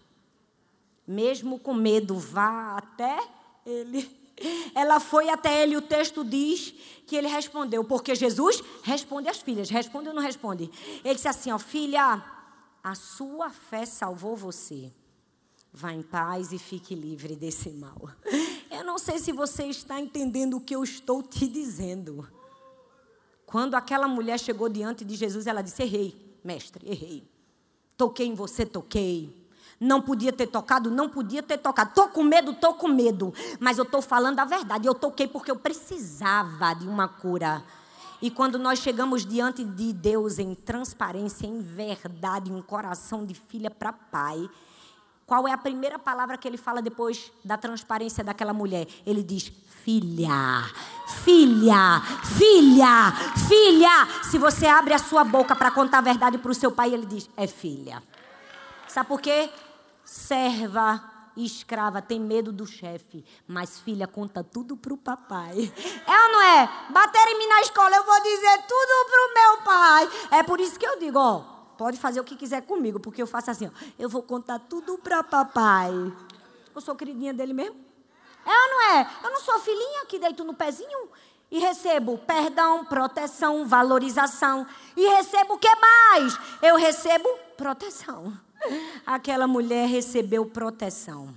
Mesmo 1.08 1.58
com 1.58 1.74
medo, 1.74 2.18
vá 2.18 2.76
até 2.76 3.18
ele. 3.66 4.06
Ela 4.76 5.00
foi 5.00 5.30
até 5.30 5.64
ele, 5.64 5.78
o 5.78 5.82
texto 5.82 6.26
diz 6.26 6.74
que 7.08 7.16
ele 7.16 7.30
respondeu, 7.30 7.86
porque 7.86 8.16
Jesus 8.16 8.62
responde 8.84 9.30
às 9.30 9.38
filhas. 9.38 9.70
Responde 9.70 10.10
ou 10.10 10.14
não 10.14 10.22
responde? 10.22 10.70
Ele 11.06 11.16
disse 11.16 11.30
assim: 11.30 11.54
ó, 11.54 11.58
filha, 11.58 12.22
a 12.86 12.94
sua 12.94 13.50
fé 13.50 13.84
salvou 13.84 14.36
você. 14.36 14.94
Vá 15.74 15.92
em 15.92 16.04
paz 16.04 16.54
e 16.54 16.60
fique 16.60 16.94
livre 16.94 17.36
desse 17.36 17.72
mal. 17.72 18.12
Eu 18.70 18.84
não 18.84 19.00
sei 19.00 19.18
se 19.18 19.32
você 19.32 19.64
está 19.64 20.00
entendendo 20.00 20.58
o 20.58 20.62
que 20.62 20.76
eu 20.76 20.84
estou 20.84 21.24
te 21.24 21.48
dizendo. 21.48 22.30
Quando 23.44 23.74
aquela 23.74 24.08
mulher 24.08 24.40
chegou 24.40 24.70
diante 24.70 25.04
de 25.04 25.16
Jesus, 25.16 25.48
ela 25.48 25.64
disse: 25.64 25.82
Errei, 25.82 26.38
mestre, 26.44 26.88
errei. 26.88 27.28
Toquei 27.98 28.28
em 28.28 28.36
você, 28.36 28.68
toquei. 28.68 29.36
Não 29.80 30.00
podia 30.00 30.32
ter 30.32 30.46
tocado, 30.46 30.92
não 30.92 31.10
podia 31.10 31.42
ter 31.42 31.58
tocado. 31.58 31.90
Estou 31.90 32.10
com 32.10 32.22
medo, 32.22 32.52
estou 32.52 32.76
com 32.76 32.88
medo. 32.88 33.34
Mas 33.60 33.80
eu 33.80 33.84
estou 33.84 34.02
falando 34.02 34.40
a 34.40 34.46
verdade. 34.46 34.88
Eu 34.88 34.94
toquei 34.94 35.28
porque 35.28 35.50
eu 35.50 35.58
precisava 35.58 36.76
de 36.76 36.88
uma 36.88 37.08
cura. 37.08 37.66
E 38.22 38.32
quando 38.32 38.58
nós 38.58 38.80
chegamos 38.80 39.26
diante 39.26 39.64
de 39.64 39.94
Deus 39.94 40.40
em 40.40 40.56
transparência, 40.56 41.46
em 41.46 41.60
verdade, 41.62 42.52
em 42.52 42.56
um 42.56 42.62
coração 42.62 43.26
de 43.26 43.34
filha 43.34 43.70
para 43.70 43.94
pai, 43.94 44.50
qual 45.26 45.48
é 45.48 45.52
a 45.52 45.58
primeira 45.58 45.98
palavra 45.98 46.38
que 46.38 46.48
ele 46.48 46.58
fala 46.58 46.82
depois 46.82 47.32
da 47.44 47.58
transparência 47.58 48.24
daquela 48.24 48.54
mulher? 48.54 48.88
Ele 49.06 49.24
diz: 49.24 49.52
filha, 49.84 50.64
filha, 51.24 52.02
filha, 52.38 53.12
filha. 53.48 54.24
Se 54.24 54.38
você 54.38 54.68
abre 54.68 54.94
a 54.94 55.00
sua 55.00 55.24
boca 55.24 55.56
para 55.56 55.72
contar 55.72 55.98
a 55.98 56.02
verdade 56.02 56.38
para 56.38 56.52
o 56.52 56.56
seu 56.56 56.72
pai, 56.72 56.94
ele 56.94 57.06
diz: 57.06 57.30
é 57.36 57.48
filha. 57.48 58.04
Sabe 58.88 59.08
por 59.08 59.20
quê? 59.20 59.50
Serva 60.04 61.15
escrava 61.44 62.02
tem 62.02 62.20
medo 62.20 62.52
do 62.52 62.66
chefe, 62.66 63.26
mas 63.48 63.80
filha 63.80 64.08
conta 64.08 64.44
tudo 64.44 64.78
pro 64.78 64.96
papai. 64.96 65.56
É 66.08 66.28
ou 66.28 66.32
não 66.32 66.42
é? 66.42 66.70
Bater 66.92 67.28
em 67.30 67.38
mim 67.38 67.48
na 67.48 67.62
escola, 67.62 67.96
eu 67.96 68.04
vou 68.04 68.22
dizer 68.22 68.58
tudo 68.68 69.06
pro 69.10 69.34
meu 69.34 69.64
pai. 69.64 70.10
É 70.32 70.44
por 70.44 70.60
isso 70.60 70.78
que 70.78 70.86
eu 70.86 71.00
digo, 71.00 71.18
ó, 71.18 71.40
pode 71.78 71.98
fazer 71.98 72.20
o 72.20 72.24
que 72.24 72.36
quiser 72.36 72.62
comigo, 72.62 73.00
porque 73.00 73.22
eu 73.22 73.28
faço 73.28 73.50
assim, 73.50 73.68
ó, 73.68 73.72
eu 73.98 74.08
vou 74.08 74.22
contar 74.22 74.60
tudo 74.60 74.98
para 75.00 75.24
papai. 75.24 75.92
Eu 76.74 76.82
sou 76.82 76.96
queridinha 76.96 77.34
dele 77.34 77.54
mesmo? 77.54 77.76
É 78.46 78.50
ou 78.50 78.70
não 78.70 78.82
é? 78.94 79.10
Eu 79.24 79.32
não 79.32 79.40
sou 79.40 79.60
filhinha 79.60 80.06
que 80.06 80.20
deito 80.20 80.44
no 80.44 80.54
pezinho 80.54 81.10
e 81.50 81.60
recebo 81.60 82.18
perdão, 82.18 82.86
proteção, 82.86 83.66
valorização. 83.66 84.68
E 84.96 85.08
recebo 85.08 85.56
o 85.56 85.58
que 85.58 85.70
mais? 85.76 86.38
Eu 86.62 86.76
recebo 86.76 87.28
proteção. 87.58 88.34
Aquela 89.06 89.48
mulher 89.48 89.88
recebeu 89.88 90.46
proteção. 90.46 91.36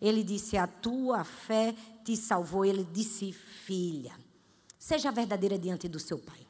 Ele 0.00 0.22
disse: 0.22 0.56
A 0.56 0.66
tua 0.66 1.24
fé 1.24 1.74
te 2.04 2.16
salvou. 2.16 2.64
Ele 2.64 2.84
disse: 2.84 3.32
Filha, 3.32 4.12
seja 4.78 5.10
verdadeira 5.10 5.58
diante 5.58 5.88
do 5.88 5.98
seu 5.98 6.18
pai. 6.18 6.46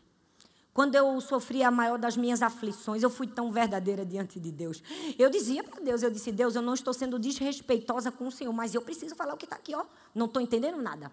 Quando 0.77 0.95
eu 0.95 1.19
sofri 1.23 1.62
a 1.62 1.71
maior 1.71 1.99
das 1.99 2.19
minhas 2.19 2.42
aflições, 2.42 3.03
eu 3.03 3.09
fui 3.09 3.27
tão 3.27 3.51
verdadeira 3.51 4.05
diante 4.05 4.38
de 4.38 4.53
Deus. 4.53 4.83
Eu 5.19 5.31
dizia 5.31 5.64
para 5.64 5.81
Deus, 5.81 6.03
eu 6.03 6.11
disse, 6.11 6.31
Deus, 6.31 6.55
eu 6.55 6.61
não 6.61 6.75
estou 6.75 6.92
sendo 6.92 7.19
desrespeitosa 7.19 8.12
com 8.12 8.27
o 8.27 8.31
Senhor, 8.31 8.53
mas 8.53 8.75
eu 8.75 8.83
preciso 8.83 9.16
falar 9.16 9.33
o 9.33 9.38
que 9.38 9.47
está 9.47 9.57
aqui, 9.57 9.75
ó. 9.75 9.87
Não 10.14 10.27
estou 10.27 10.42
entendendo 10.42 10.77
nada. 10.83 11.11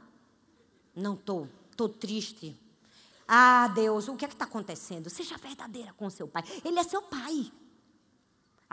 Não 0.94 1.14
estou. 1.14 1.48
Estou 1.72 1.88
triste. 1.88 2.60
Ah, 3.26 3.70
Deus, 3.70 4.10
o 4.10 4.18
que 4.18 4.26
é 4.26 4.28
que 4.28 4.34
está 4.34 4.44
acontecendo? 4.44 5.10
Seja 5.10 5.38
verdadeira 5.38 5.94
com 5.94 6.08
o 6.08 6.12
seu 6.12 6.28
pai. 6.28 6.44
Ele 6.66 6.78
é 6.78 6.84
seu 6.84 7.02
pai. 7.02 7.50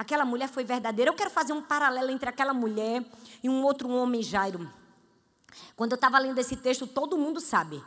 Aquela 0.01 0.25
mulher 0.25 0.49
foi 0.49 0.65
verdadeira. 0.65 1.11
Eu 1.11 1.15
quero 1.15 1.29
fazer 1.29 1.53
um 1.53 1.61
paralelo 1.61 2.09
entre 2.09 2.27
aquela 2.27 2.55
mulher 2.55 3.05
e 3.43 3.51
um 3.51 3.63
outro 3.63 3.87
homem, 3.91 4.23
Jairo. 4.23 4.67
Quando 5.77 5.93
eu 5.93 5.97
estava 5.97 6.19
lendo 6.19 6.39
esse 6.39 6.57
texto, 6.57 6.87
todo 6.87 7.19
mundo 7.19 7.39
sabe 7.39 7.85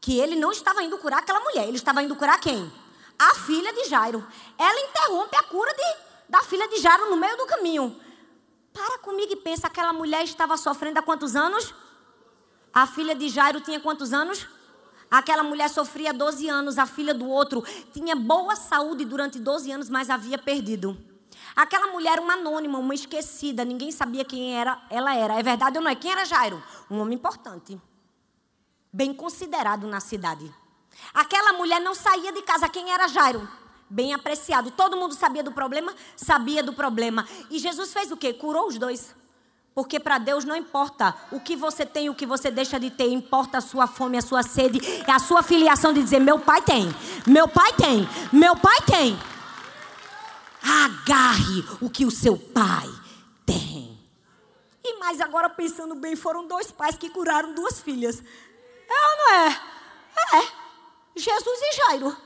que 0.00 0.16
ele 0.16 0.36
não 0.36 0.52
estava 0.52 0.80
indo 0.84 0.96
curar 0.98 1.18
aquela 1.18 1.40
mulher. 1.40 1.66
Ele 1.66 1.76
estava 1.76 2.04
indo 2.04 2.14
curar 2.14 2.38
quem? 2.38 2.72
A 3.18 3.34
filha 3.34 3.72
de 3.72 3.86
Jairo. 3.86 4.24
Ela 4.56 4.80
interrompe 4.88 5.34
a 5.34 5.42
cura 5.42 5.74
de, 5.74 5.96
da 6.28 6.40
filha 6.44 6.68
de 6.68 6.78
Jairo 6.78 7.10
no 7.10 7.16
meio 7.16 7.36
do 7.36 7.46
caminho. 7.46 8.00
Para 8.72 9.00
comigo 9.00 9.32
e 9.32 9.36
pensa, 9.36 9.66
aquela 9.66 9.92
mulher 9.92 10.22
estava 10.22 10.56
sofrendo 10.56 11.00
há 11.00 11.02
quantos 11.02 11.34
anos? 11.34 11.74
A 12.72 12.86
filha 12.86 13.12
de 13.16 13.28
Jairo 13.28 13.60
tinha 13.60 13.80
quantos 13.80 14.12
anos? 14.12 14.46
Aquela 15.10 15.42
mulher 15.42 15.68
sofria 15.68 16.14
12 16.14 16.48
anos, 16.48 16.78
a 16.78 16.86
filha 16.86 17.12
do 17.12 17.26
outro 17.26 17.64
tinha 17.92 18.14
boa 18.14 18.54
saúde 18.54 19.04
durante 19.04 19.40
12 19.40 19.72
anos, 19.72 19.90
mas 19.90 20.10
havia 20.10 20.38
perdido. 20.38 21.15
Aquela 21.56 21.86
mulher 21.88 22.12
era 22.12 22.22
uma 22.22 22.34
anônima, 22.34 22.78
uma 22.78 22.94
esquecida, 22.94 23.64
ninguém 23.64 23.90
sabia 23.90 24.24
quem 24.24 24.54
era, 24.54 24.80
ela 24.90 25.16
era. 25.16 25.40
É 25.40 25.42
verdade 25.42 25.78
ou 25.78 25.82
não 25.82 25.90
é? 25.90 25.94
Quem 25.96 26.12
era 26.12 26.24
Jairo? 26.24 26.62
Um 26.90 27.00
homem 27.00 27.14
importante, 27.14 27.80
bem 28.92 29.14
considerado 29.14 29.86
na 29.86 29.98
cidade. 29.98 30.54
Aquela 31.14 31.54
mulher 31.54 31.80
não 31.80 31.94
saía 31.94 32.32
de 32.32 32.42
casa. 32.42 32.68
Quem 32.68 32.92
era 32.92 33.08
Jairo? 33.08 33.48
bem 33.88 34.12
apreciado. 34.12 34.70
Todo 34.70 34.96
mundo 34.96 35.14
sabia 35.14 35.42
do 35.42 35.52
problema? 35.52 35.94
Sabia 36.16 36.62
do 36.62 36.72
problema. 36.72 37.26
E 37.50 37.58
Jesus 37.58 37.92
fez 37.92 38.10
o 38.10 38.16
quê? 38.16 38.32
Curou 38.32 38.68
os 38.68 38.78
dois. 38.78 39.14
Porque 39.74 40.00
para 40.00 40.18
Deus 40.18 40.44
não 40.44 40.56
importa 40.56 41.14
o 41.30 41.38
que 41.38 41.54
você 41.54 41.84
tem, 41.84 42.08
o 42.08 42.14
que 42.14 42.24
você 42.24 42.50
deixa 42.50 42.80
de 42.80 42.90
ter, 42.90 43.10
importa 43.10 43.58
a 43.58 43.60
sua 43.60 43.86
fome, 43.86 44.16
a 44.16 44.22
sua 44.22 44.42
sede, 44.42 44.80
a 45.06 45.18
sua 45.18 45.42
filiação 45.42 45.92
de 45.92 46.02
dizer: 46.02 46.18
meu 46.18 46.38
pai 46.38 46.62
tem, 46.62 46.88
meu 47.26 47.46
pai 47.46 47.72
tem, 47.74 48.08
meu 48.32 48.56
pai 48.56 48.80
tem. 48.86 49.18
Agarre 50.86 51.64
o 51.80 51.90
que 51.90 52.04
o 52.04 52.10
seu 52.10 52.38
pai 52.38 52.88
tem. 53.44 53.98
E 54.84 54.98
mais 55.00 55.20
agora 55.20 55.50
pensando 55.50 55.96
bem, 55.96 56.14
foram 56.14 56.46
dois 56.46 56.70
pais 56.70 56.96
que 56.96 57.10
curaram 57.10 57.54
duas 57.54 57.80
filhas. 57.80 58.22
É 58.88 59.08
ou 59.08 59.16
não 59.16 59.34
é? 59.34 59.48
É. 60.34 60.52
Jesus 61.16 61.58
e 61.60 61.76
Jairo. 61.76 62.16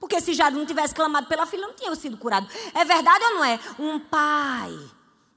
Porque 0.00 0.20
se 0.20 0.34
Jairo 0.34 0.56
não 0.56 0.66
tivesse 0.66 0.94
clamado 0.94 1.28
pela 1.28 1.46
filha, 1.46 1.66
não 1.66 1.74
tinha 1.74 1.94
sido 1.94 2.16
curado. 2.16 2.48
É 2.74 2.84
verdade 2.84 3.24
ou 3.24 3.34
não 3.34 3.44
é? 3.44 3.60
Um 3.78 4.00
pai, 4.00 4.76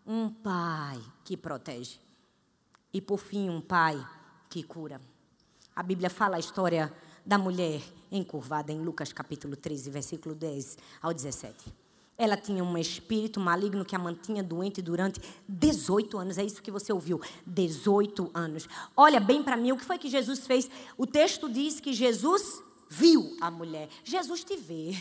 um 0.06 0.30
pai 0.30 1.00
que 1.24 1.38
protege. 1.38 2.00
E 2.92 3.00
por 3.00 3.20
fim, 3.20 3.48
um 3.48 3.62
pai 3.62 4.04
que 4.50 4.64
cura. 4.64 5.00
A 5.76 5.84
Bíblia 5.84 6.10
fala 6.10 6.38
a 6.38 6.40
história 6.40 6.92
da 7.24 7.38
mulher 7.38 7.82
encurvada 8.12 8.72
em 8.72 8.82
Lucas 8.82 9.14
capítulo 9.14 9.56
13, 9.56 9.90
versículo 9.92 10.34
10 10.34 10.78
ao 11.02 11.14
17. 11.14 11.81
Ela 12.22 12.38
tinha 12.38 12.64
um 12.64 12.78
espírito 12.78 13.40
maligno 13.40 13.84
que 13.84 13.96
a 13.96 14.00
mantinha 14.00 14.44
doente 14.44 14.80
durante 14.80 15.20
18 15.50 16.20
anos. 16.20 16.38
É 16.38 16.44
isso 16.44 16.62
que 16.62 16.70
você 16.70 16.94
ouviu. 16.94 17.20
18 17.48 18.30
anos. 18.32 18.70
Olha 18.96 19.20
bem 19.20 19.42
para 19.42 19.58
mim 19.58 19.72
o 19.72 19.78
que 19.78 19.84
foi 19.84 19.98
que 19.98 20.08
Jesus 20.08 20.46
fez. 20.46 20.70
O 20.96 21.08
texto 21.08 21.50
diz 21.50 21.80
que 21.80 21.92
Jesus 21.94 22.62
viu 22.88 23.36
a 23.42 23.50
mulher. 23.50 23.90
Jesus 24.04 24.44
te 24.44 24.56
vê. 24.56 24.96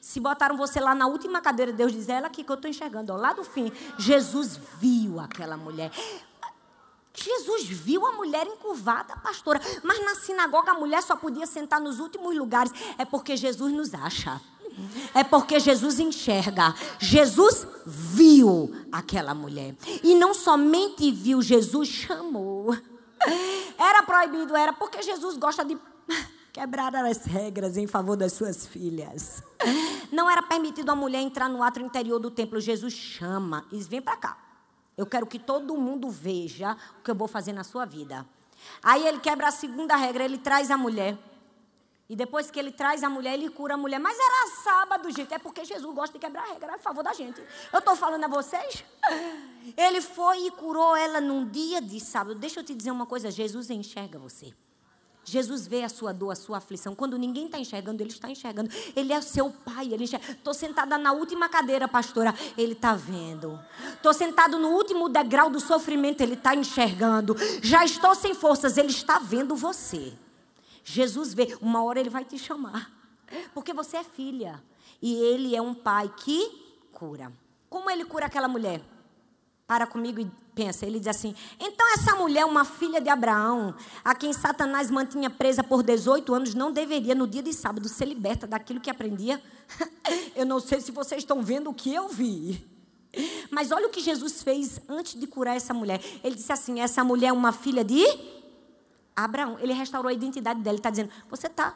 Se 0.00 0.18
botaram 0.18 0.56
você 0.56 0.80
lá 0.80 0.92
na 0.92 1.06
última 1.06 1.40
cadeira, 1.40 1.72
Deus 1.72 1.92
diz: 1.92 2.08
ela 2.08 2.26
aqui 2.26 2.42
que 2.42 2.50
eu 2.50 2.56
estou 2.56 2.68
enxergando, 2.68 3.12
ó, 3.12 3.16
lá 3.16 3.32
do 3.32 3.44
fim. 3.44 3.70
Jesus 3.96 4.58
viu 4.80 5.20
aquela 5.20 5.56
mulher. 5.56 5.92
Jesus 7.14 7.62
viu 7.68 8.04
a 8.04 8.12
mulher 8.12 8.44
encurvada, 8.44 9.16
pastora, 9.18 9.60
mas 9.84 10.04
na 10.04 10.16
sinagoga 10.16 10.72
a 10.72 10.74
mulher 10.74 11.00
só 11.00 11.14
podia 11.14 11.46
sentar 11.46 11.80
nos 11.80 12.00
últimos 12.00 12.36
lugares. 12.36 12.72
É 12.98 13.04
porque 13.04 13.36
Jesus 13.36 13.72
nos 13.72 13.94
acha. 13.94 14.40
É 15.14 15.24
porque 15.24 15.58
Jesus 15.58 15.98
enxerga. 15.98 16.74
Jesus 16.98 17.66
viu 17.86 18.74
aquela 18.92 19.34
mulher. 19.34 19.74
E 20.02 20.14
não 20.14 20.34
somente 20.34 21.10
viu, 21.10 21.40
Jesus 21.40 21.88
chamou. 21.88 22.76
Era 23.78 24.02
proibido, 24.02 24.56
era 24.56 24.72
porque 24.72 25.02
Jesus 25.02 25.36
gosta 25.36 25.64
de 25.64 25.76
quebrar 26.52 26.94
as 26.94 27.24
regras 27.24 27.76
em 27.76 27.86
favor 27.86 28.16
das 28.16 28.32
suas 28.32 28.66
filhas. 28.66 29.42
Não 30.10 30.30
era 30.30 30.42
permitido 30.42 30.90
a 30.90 30.94
mulher 30.94 31.20
entrar 31.20 31.48
no 31.48 31.62
ato 31.62 31.80
interior 31.80 32.18
do 32.18 32.30
templo. 32.30 32.60
Jesus 32.60 32.94
chama 32.94 33.64
e 33.70 33.76
diz: 33.76 33.86
vem 33.86 34.00
para 34.00 34.16
cá. 34.16 34.38
Eu 34.96 35.04
quero 35.04 35.26
que 35.26 35.38
todo 35.38 35.76
mundo 35.76 36.08
veja 36.08 36.76
o 36.98 37.02
que 37.02 37.10
eu 37.10 37.14
vou 37.14 37.28
fazer 37.28 37.52
na 37.52 37.62
sua 37.62 37.84
vida. 37.84 38.26
Aí 38.82 39.06
ele 39.06 39.18
quebra 39.18 39.48
a 39.48 39.50
segunda 39.50 39.94
regra, 39.96 40.24
ele 40.24 40.38
traz 40.38 40.70
a 40.70 40.78
mulher. 40.78 41.18
E 42.08 42.14
depois 42.14 42.50
que 42.50 42.58
ele 42.58 42.70
traz 42.70 43.02
a 43.02 43.10
mulher, 43.10 43.34
ele 43.34 43.50
cura 43.50 43.74
a 43.74 43.76
mulher. 43.76 43.98
Mas 43.98 44.16
era 44.16 44.62
sábado, 44.62 45.10
gente. 45.10 45.34
É 45.34 45.38
porque 45.38 45.64
Jesus 45.64 45.92
gosta 45.94 46.12
de 46.12 46.24
quebrar 46.24 46.44
a 46.44 46.52
regra 46.52 46.74
a 46.74 46.78
favor 46.78 47.02
da 47.02 47.12
gente. 47.12 47.42
Eu 47.72 47.80
estou 47.80 47.96
falando 47.96 48.24
a 48.24 48.28
vocês. 48.28 48.84
Ele 49.76 50.00
foi 50.00 50.46
e 50.46 50.50
curou 50.52 50.96
ela 50.96 51.20
num 51.20 51.48
dia 51.48 51.80
de 51.80 51.98
sábado. 51.98 52.38
Deixa 52.38 52.60
eu 52.60 52.64
te 52.64 52.74
dizer 52.74 52.92
uma 52.92 53.06
coisa: 53.06 53.30
Jesus 53.30 53.70
enxerga 53.70 54.18
você. 54.18 54.54
Jesus 55.24 55.66
vê 55.66 55.82
a 55.82 55.88
sua 55.88 56.12
dor, 56.12 56.30
a 56.30 56.36
sua 56.36 56.58
aflição. 56.58 56.94
Quando 56.94 57.18
ninguém 57.18 57.46
está 57.46 57.58
enxergando, 57.58 58.00
Ele 58.00 58.10
está 58.10 58.30
enxergando. 58.30 58.70
Ele 58.94 59.12
é 59.12 59.20
seu 59.20 59.50
pai. 59.50 59.92
Ele 59.92 60.04
Estou 60.04 60.54
sentada 60.54 60.96
na 60.96 61.12
última 61.12 61.48
cadeira, 61.48 61.88
pastora. 61.88 62.32
Ele 62.56 62.74
está 62.74 62.94
vendo. 62.94 63.58
Estou 63.94 64.14
sentado 64.14 64.56
no 64.60 64.68
último 64.68 65.08
degrau 65.08 65.50
do 65.50 65.58
sofrimento. 65.58 66.20
Ele 66.20 66.34
está 66.34 66.54
enxergando. 66.54 67.34
Já 67.60 67.84
estou 67.84 68.14
sem 68.14 68.34
forças. 68.34 68.76
Ele 68.76 68.90
está 68.90 69.18
vendo 69.18 69.56
você. 69.56 70.12
Jesus 70.88 71.34
vê. 71.34 71.58
Uma 71.60 71.82
hora 71.82 71.98
Ele 71.98 72.08
vai 72.08 72.24
te 72.24 72.38
chamar. 72.38 72.90
Porque 73.52 73.74
você 73.74 73.96
é 73.96 74.04
filha. 74.04 74.62
E 75.02 75.14
Ele 75.14 75.54
é 75.54 75.60
um 75.60 75.74
pai 75.74 76.10
que 76.16 76.88
cura. 76.92 77.32
Como 77.68 77.90
Ele 77.90 78.04
cura 78.04 78.26
aquela 78.26 78.46
mulher? 78.46 78.80
Para 79.66 79.84
comigo 79.84 80.20
e 80.20 80.30
pensa, 80.54 80.86
ele 80.86 81.00
diz 81.00 81.08
assim: 81.08 81.34
então 81.58 81.92
essa 81.92 82.14
mulher, 82.14 82.44
uma 82.46 82.64
filha 82.64 83.00
de 83.00 83.10
Abraão, 83.10 83.74
a 84.04 84.14
quem 84.14 84.32
Satanás 84.32 84.92
mantinha 84.92 85.28
presa 85.28 85.64
por 85.64 85.82
18 85.82 86.32
anos, 86.32 86.54
não 86.54 86.70
deveria 86.70 87.16
no 87.16 87.26
dia 87.26 87.42
de 87.42 87.52
sábado 87.52 87.88
ser 87.88 88.04
liberta 88.06 88.46
daquilo 88.46 88.80
que 88.80 88.88
aprendia? 88.88 89.42
eu 90.36 90.46
não 90.46 90.60
sei 90.60 90.80
se 90.80 90.92
vocês 90.92 91.22
estão 91.22 91.42
vendo 91.42 91.68
o 91.68 91.74
que 91.74 91.92
eu 91.92 92.08
vi. 92.08 92.64
Mas 93.50 93.72
olha 93.72 93.86
o 93.86 93.90
que 93.90 94.00
Jesus 94.00 94.42
fez 94.42 94.80
antes 94.88 95.18
de 95.18 95.26
curar 95.26 95.56
essa 95.56 95.74
mulher. 95.74 96.00
Ele 96.22 96.36
disse 96.36 96.52
assim: 96.52 96.80
essa 96.80 97.02
mulher 97.02 97.28
é 97.28 97.32
uma 97.32 97.52
filha 97.52 97.84
de 97.84 98.04
Abraão. 99.16 99.58
Ele 99.58 99.72
restaurou 99.72 100.10
a 100.10 100.12
identidade 100.12 100.60
dela. 100.60 100.74
Ele 100.74 100.80
está 100.80 100.90
dizendo: 100.90 101.10
você 101.28 101.46
está. 101.46 101.74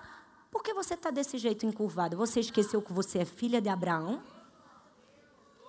Por 0.50 0.62
que 0.62 0.74
você 0.74 0.94
está 0.94 1.10
desse 1.10 1.38
jeito 1.38 1.64
encurvado? 1.64 2.16
Você 2.16 2.40
esqueceu 2.40 2.82
que 2.82 2.92
você 2.92 3.20
é 3.20 3.24
filha 3.24 3.60
de 3.60 3.68
Abraão? 3.68 4.20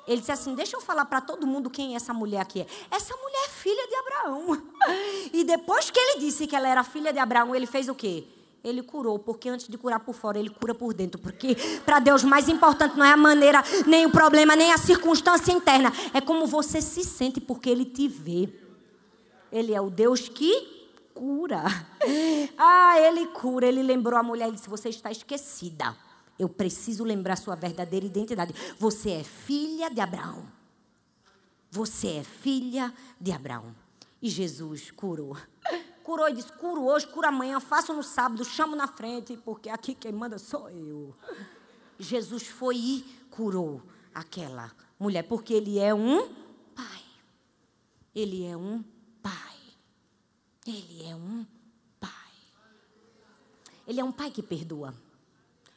Ele 0.08 0.20
disse 0.20 0.32
assim: 0.32 0.56
Deixa 0.56 0.76
eu 0.76 0.82
falar 0.82 1.06
para 1.06 1.22
todo 1.22 1.48
mundo 1.48 1.70
quem 1.70 1.96
essa 1.96 2.14
mulher 2.14 2.42
aqui 2.42 2.62
é. 2.62 2.68
Essa 2.90 3.16
mulher 3.16 3.46
é 3.46 3.50
filha 3.50 3.88
de 3.88 3.96
Abraão. 3.96 4.62
E 5.34 5.46
depois 5.46 5.90
que 5.90 5.98
ele 5.98 6.20
disse 6.20 6.46
que 6.46 6.56
ela 6.56 6.68
era 6.68 6.84
filha 6.84 7.14
de 7.14 7.20
Abraão, 7.20 7.56
ele 7.56 7.66
fez 7.66 7.88
o 7.88 7.96
quê? 7.96 8.26
Ele 8.64 8.84
curou, 8.84 9.18
porque 9.18 9.48
antes 9.48 9.68
de 9.68 9.78
curar 9.78 10.00
por 10.02 10.14
fora, 10.14 10.38
ele 10.38 10.50
cura 10.50 10.76
por 10.76 10.94
dentro. 10.94 11.20
Porque 11.20 11.56
para 11.86 12.00
Deus, 12.00 12.24
mais 12.24 12.50
importante 12.50 12.98
não 12.98 13.06
é 13.06 13.14
a 13.14 13.18
maneira, 13.18 13.64
nem 13.88 14.06
o 14.06 14.12
problema, 14.12 14.56
nem 14.56 14.74
a 14.74 14.78
circunstância 14.78 15.52
interna. 15.52 15.94
É 16.14 16.20
como 16.20 16.46
você 16.46 16.82
se 16.82 17.04
sente, 17.04 17.40
porque 17.40 17.70
ele 17.70 17.86
te 17.86 18.08
vê. 18.08 18.50
Ele 19.52 19.74
é 19.74 19.80
o 19.80 19.90
Deus 19.90 20.28
que 20.28 20.81
cura. 21.22 21.64
Ah, 22.58 23.00
ele 23.00 23.28
cura. 23.28 23.68
Ele 23.68 23.84
lembrou 23.84 24.18
a 24.18 24.24
mulher 24.24 24.50
e 24.50 24.54
disse: 24.54 24.68
Você 24.68 24.90
está 24.90 25.12
esquecida. 25.12 25.96
Eu 26.40 26.50
preciso 26.50 27.04
lembrar 27.04 27.36
sua 27.36 27.56
verdadeira 27.56 28.06
identidade. 28.06 28.56
Você 28.80 29.12
é 29.12 29.24
filha 29.24 29.90
de 29.92 30.02
Abraão. 30.02 30.48
Você 31.70 32.08
é 32.18 32.24
filha 32.24 32.92
de 33.20 33.32
Abraão. 33.32 33.76
E 34.20 34.30
Jesus 34.30 34.90
curou. 34.90 35.38
Curou 36.04 36.28
e 36.28 36.34
disse: 36.34 36.52
curo 36.54 36.84
hoje, 36.86 37.06
curo 37.08 37.28
amanhã, 37.28 37.60
faço 37.60 37.94
no 37.94 38.02
sábado, 38.02 38.44
chamo 38.44 38.76
na 38.76 38.88
frente, 38.88 39.38
porque 39.38 39.70
aqui 39.70 39.94
quem 39.94 40.12
manda 40.12 40.40
sou 40.40 40.68
eu. 40.72 41.16
Jesus 42.00 42.48
foi 42.48 42.76
e 42.76 43.02
curou 43.30 43.84
aquela 44.14 44.72
mulher, 45.00 45.22
porque 45.24 45.54
ele 45.54 45.78
é 45.78 45.94
um 45.94 46.28
pai. 46.76 47.04
Ele 48.16 48.44
é 48.44 48.58
um 48.58 48.84
pai. 49.22 49.61
Ele 50.66 51.04
é 51.06 51.16
um 51.16 51.46
pai. 52.00 52.32
Ele 53.88 54.00
é 54.00 54.04
um 54.04 54.12
pai 54.12 54.30
que 54.30 54.44
perdoa. 54.44 54.94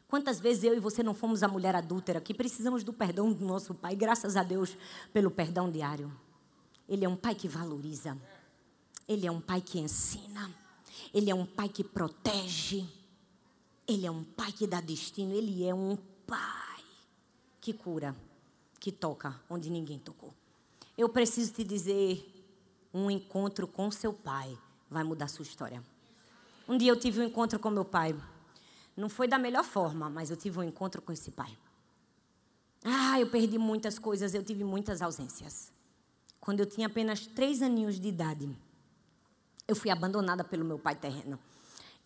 Quantas 0.07 0.39
vezes 0.39 0.64
eu 0.64 0.76
e 0.76 0.80
você 0.80 1.03
não 1.03 1.14
fomos 1.14 1.43
a 1.43 1.49
mulher 1.49 1.74
adúltera 1.74 2.20
que 2.20 2.35
precisamos 2.35 2.85
do 2.85 2.93
perdão 2.93 3.32
do 3.32 3.45
nosso 3.45 3.74
pai, 3.74 3.97
graças 3.97 4.37
a 4.37 4.43
Deus 4.43 4.76
pelo 5.12 5.30
perdão 5.30 5.70
diário. 5.70 6.12
Ele 6.89 7.05
é 7.05 7.09
um 7.09 7.16
pai 7.16 7.35
que 7.35 7.49
valoriza. 7.49 8.16
Ele 9.09 9.26
é 9.26 9.32
um 9.32 9.41
pai 9.41 9.61
que 9.61 9.78
ensina. 9.78 10.55
Ele 11.12 11.30
é 11.30 11.35
um 11.35 11.47
pai 11.47 11.68
que 11.68 11.82
protege. 11.82 12.87
Ele 13.89 14.07
é 14.07 14.11
um 14.11 14.22
pai 14.22 14.53
que 14.53 14.66
dá 14.66 14.80
destino. 14.80 15.35
Ele 15.35 15.64
é 15.64 15.74
um 15.74 15.97
pai 16.26 16.85
que 17.61 17.72
cura, 17.72 18.14
que 18.78 18.93
toca 18.93 19.41
onde 19.49 19.70
ninguém 19.70 19.99
tocou. 19.99 20.35
Eu 20.97 21.09
preciso 21.09 21.55
te 21.55 21.64
dizer: 21.64 22.47
um 22.93 23.11
encontro 23.11 23.66
com 23.66 23.91
seu 23.91 24.12
pai 24.12 24.57
vai 24.95 25.05
mudar 25.05 25.29
sua 25.29 25.43
história. 25.43 25.83
Um 26.69 26.79
dia 26.79 26.91
eu 26.91 26.99
tive 26.99 27.21
um 27.21 27.25
encontro 27.25 27.59
com 27.59 27.69
meu 27.69 27.85
pai. 27.85 28.17
Não 28.97 29.09
foi 29.09 29.27
da 29.27 29.39
melhor 29.39 29.65
forma, 29.65 30.09
mas 30.09 30.31
eu 30.31 30.37
tive 30.37 30.59
um 30.59 30.63
encontro 30.63 31.03
com 31.03 31.13
esse 31.13 31.31
pai. 31.33 31.55
Ah, 32.85 33.21
eu 33.21 33.29
perdi 33.29 33.59
muitas 33.59 33.99
coisas, 33.99 34.35
eu 34.35 34.43
tive 34.43 34.63
muitas 34.63 35.03
ausências. 35.03 35.73
Quando 36.41 36.61
eu 36.61 36.67
tinha 36.67 36.87
apenas 36.87 37.27
três 37.27 37.61
aninhos 37.61 37.99
de 37.99 38.09
idade, 38.09 38.49
eu 39.67 39.75
fui 39.75 39.91
abandonada 39.91 40.45
pelo 40.45 40.65
meu 40.65 40.79
pai 40.79 40.95
terreno. 40.95 41.39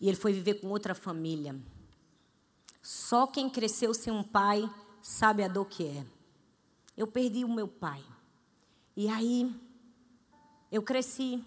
E 0.01 0.07
ele 0.07 0.17
foi 0.17 0.33
viver 0.33 0.55
com 0.55 0.69
outra 0.69 0.95
família. 0.95 1.55
Só 2.81 3.27
quem 3.27 3.49
cresceu 3.49 3.93
sem 3.93 4.11
um 4.11 4.23
pai 4.23 4.67
sabe 5.01 5.43
a 5.43 5.47
dor 5.47 5.65
que 5.65 5.85
é. 5.85 6.05
Eu 6.97 7.05
perdi 7.05 7.45
o 7.45 7.53
meu 7.53 7.67
pai. 7.67 8.03
E 8.95 9.07
aí, 9.09 9.53
eu 10.71 10.81
cresci 10.81 11.43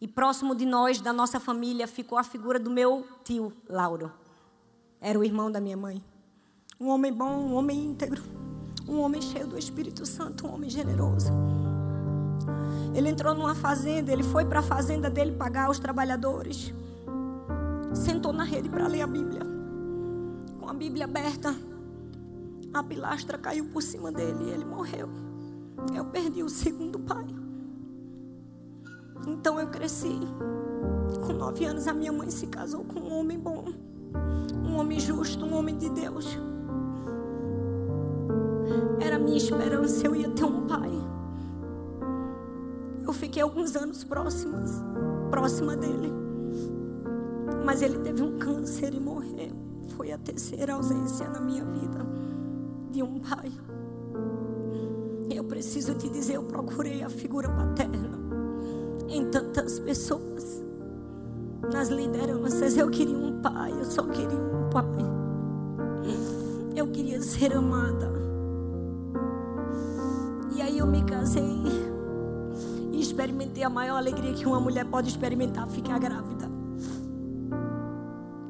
e 0.00 0.08
próximo 0.08 0.54
de 0.54 0.64
nós, 0.64 1.00
da 1.00 1.12
nossa 1.12 1.38
família, 1.38 1.86
ficou 1.86 2.16
a 2.16 2.24
figura 2.24 2.58
do 2.58 2.70
meu 2.70 3.06
tio, 3.22 3.52
Lauro. 3.68 4.10
Era 5.00 5.18
o 5.18 5.24
irmão 5.24 5.50
da 5.50 5.60
minha 5.60 5.76
mãe. 5.76 6.02
Um 6.80 6.88
homem 6.88 7.12
bom, 7.12 7.30
um 7.30 7.54
homem 7.54 7.84
íntegro. 7.84 8.22
Um 8.88 9.00
homem 9.00 9.20
cheio 9.20 9.46
do 9.46 9.58
Espírito 9.58 10.06
Santo, 10.06 10.46
um 10.46 10.54
homem 10.54 10.70
generoso. 10.70 11.30
Ele 12.94 13.10
entrou 13.10 13.34
numa 13.34 13.54
fazenda, 13.54 14.10
ele 14.10 14.22
foi 14.22 14.44
para 14.46 14.60
a 14.60 14.62
fazenda 14.62 15.10
dele 15.10 15.32
pagar 15.32 15.70
os 15.70 15.78
trabalhadores. 15.78 16.72
Sentou 17.94 18.32
na 18.32 18.44
rede 18.44 18.68
para 18.68 18.88
ler 18.88 19.02
a 19.02 19.06
Bíblia. 19.06 19.42
Com 20.58 20.68
a 20.68 20.72
Bíblia 20.72 21.04
aberta. 21.04 21.54
A 22.72 22.82
pilastra 22.82 23.36
caiu 23.36 23.66
por 23.66 23.82
cima 23.82 24.10
dele 24.10 24.44
e 24.44 24.50
ele 24.50 24.64
morreu. 24.64 25.08
Eu 25.94 26.06
perdi 26.06 26.42
o 26.42 26.48
segundo 26.48 26.98
pai. 26.98 27.39
Então 29.26 29.60
eu 29.60 29.68
cresci. 29.68 30.18
Com 31.26 31.32
nove 31.32 31.64
anos, 31.64 31.86
a 31.86 31.92
minha 31.92 32.12
mãe 32.12 32.30
se 32.30 32.46
casou 32.46 32.84
com 32.84 33.00
um 33.00 33.18
homem 33.18 33.38
bom, 33.38 33.64
um 34.64 34.76
homem 34.76 34.98
justo, 34.98 35.44
um 35.44 35.54
homem 35.54 35.76
de 35.76 35.90
Deus. 35.90 36.38
Era 39.00 39.16
a 39.16 39.18
minha 39.18 39.36
esperança, 39.36 40.06
eu 40.06 40.14
ia 40.14 40.30
ter 40.30 40.44
um 40.44 40.66
pai. 40.66 40.90
Eu 43.04 43.12
fiquei 43.12 43.42
alguns 43.42 43.74
anos 43.74 44.04
próximos, 44.04 44.70
próxima 45.30 45.76
dele. 45.76 46.12
Mas 47.64 47.82
ele 47.82 47.98
teve 47.98 48.22
um 48.22 48.38
câncer 48.38 48.94
e 48.94 49.00
morreu. 49.00 49.54
Foi 49.96 50.12
a 50.12 50.18
terceira 50.18 50.74
ausência 50.74 51.28
na 51.28 51.40
minha 51.40 51.64
vida 51.64 52.06
de 52.90 53.02
um 53.02 53.18
pai. 53.18 53.50
Eu 55.28 55.44
preciso 55.44 55.94
te 55.94 56.08
dizer, 56.08 56.34
eu 56.34 56.44
procurei 56.44 57.02
a 57.02 57.08
figura 57.08 57.48
paterna 57.48 58.29
em 59.10 59.24
tantas 59.30 59.78
pessoas. 59.80 60.62
Nas 61.72 61.88
lideranças, 61.88 62.76
eu 62.76 62.88
queria 62.88 63.16
um 63.16 63.40
pai, 63.42 63.72
eu 63.72 63.84
só 63.84 64.02
queria 64.04 64.38
um 64.38 64.70
pai. 64.70 64.84
Eu 66.74 66.86
queria 66.88 67.20
ser 67.20 67.54
amada. 67.54 68.10
E 70.54 70.62
aí 70.62 70.78
eu 70.78 70.86
me 70.86 71.02
casei 71.04 71.62
e 72.92 73.00
experimentei 73.00 73.62
a 73.62 73.70
maior 73.70 73.96
alegria 73.96 74.32
que 74.32 74.46
uma 74.46 74.60
mulher 74.60 74.86
pode 74.86 75.08
experimentar, 75.08 75.68
ficar 75.68 75.98
grávida. 75.98 76.48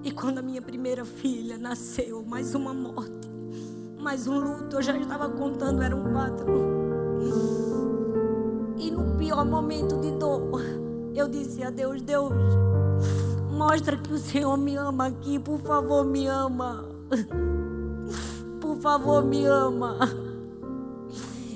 E 0.02 0.10
quando 0.10 0.38
a 0.38 0.42
minha 0.42 0.62
primeira 0.62 1.04
filha 1.04 1.58
nasceu, 1.58 2.24
mais 2.24 2.54
uma 2.54 2.72
morte, 2.72 3.28
mais 3.98 4.26
um 4.26 4.38
luto, 4.38 4.76
eu 4.76 4.82
já 4.82 4.96
estava 4.96 5.28
contando, 5.28 5.82
eram 5.82 6.10
quatro. 6.12 6.46
Pior 9.30 9.46
momento 9.46 9.96
de 10.00 10.10
dor, 10.10 10.60
eu 11.14 11.28
disse 11.28 11.62
a 11.62 11.70
Deus: 11.70 12.02
Deus, 12.02 12.32
mostra 13.56 13.96
que 13.96 14.12
o 14.12 14.18
Senhor 14.18 14.56
me 14.56 14.74
ama 14.74 15.06
aqui, 15.06 15.38
por 15.38 15.60
favor, 15.60 16.04
me 16.04 16.26
ama. 16.26 16.84
Por 18.60 18.76
favor, 18.78 19.24
me 19.24 19.46
ama. 19.46 20.00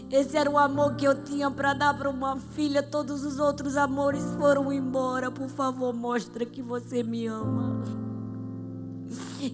Esse 0.08 0.36
era 0.36 0.48
o 0.48 0.56
amor 0.56 0.94
que 0.94 1.04
eu 1.04 1.20
tinha 1.24 1.50
para 1.50 1.74
dar 1.74 1.98
para 1.98 2.08
uma 2.08 2.36
filha. 2.36 2.80
Todos 2.80 3.24
os 3.24 3.40
outros 3.40 3.76
amores 3.76 4.22
foram 4.38 4.72
embora. 4.72 5.28
Por 5.28 5.48
favor, 5.48 5.92
mostra 5.92 6.46
que 6.46 6.62
você 6.62 7.02
me 7.02 7.26
ama. 7.26 7.82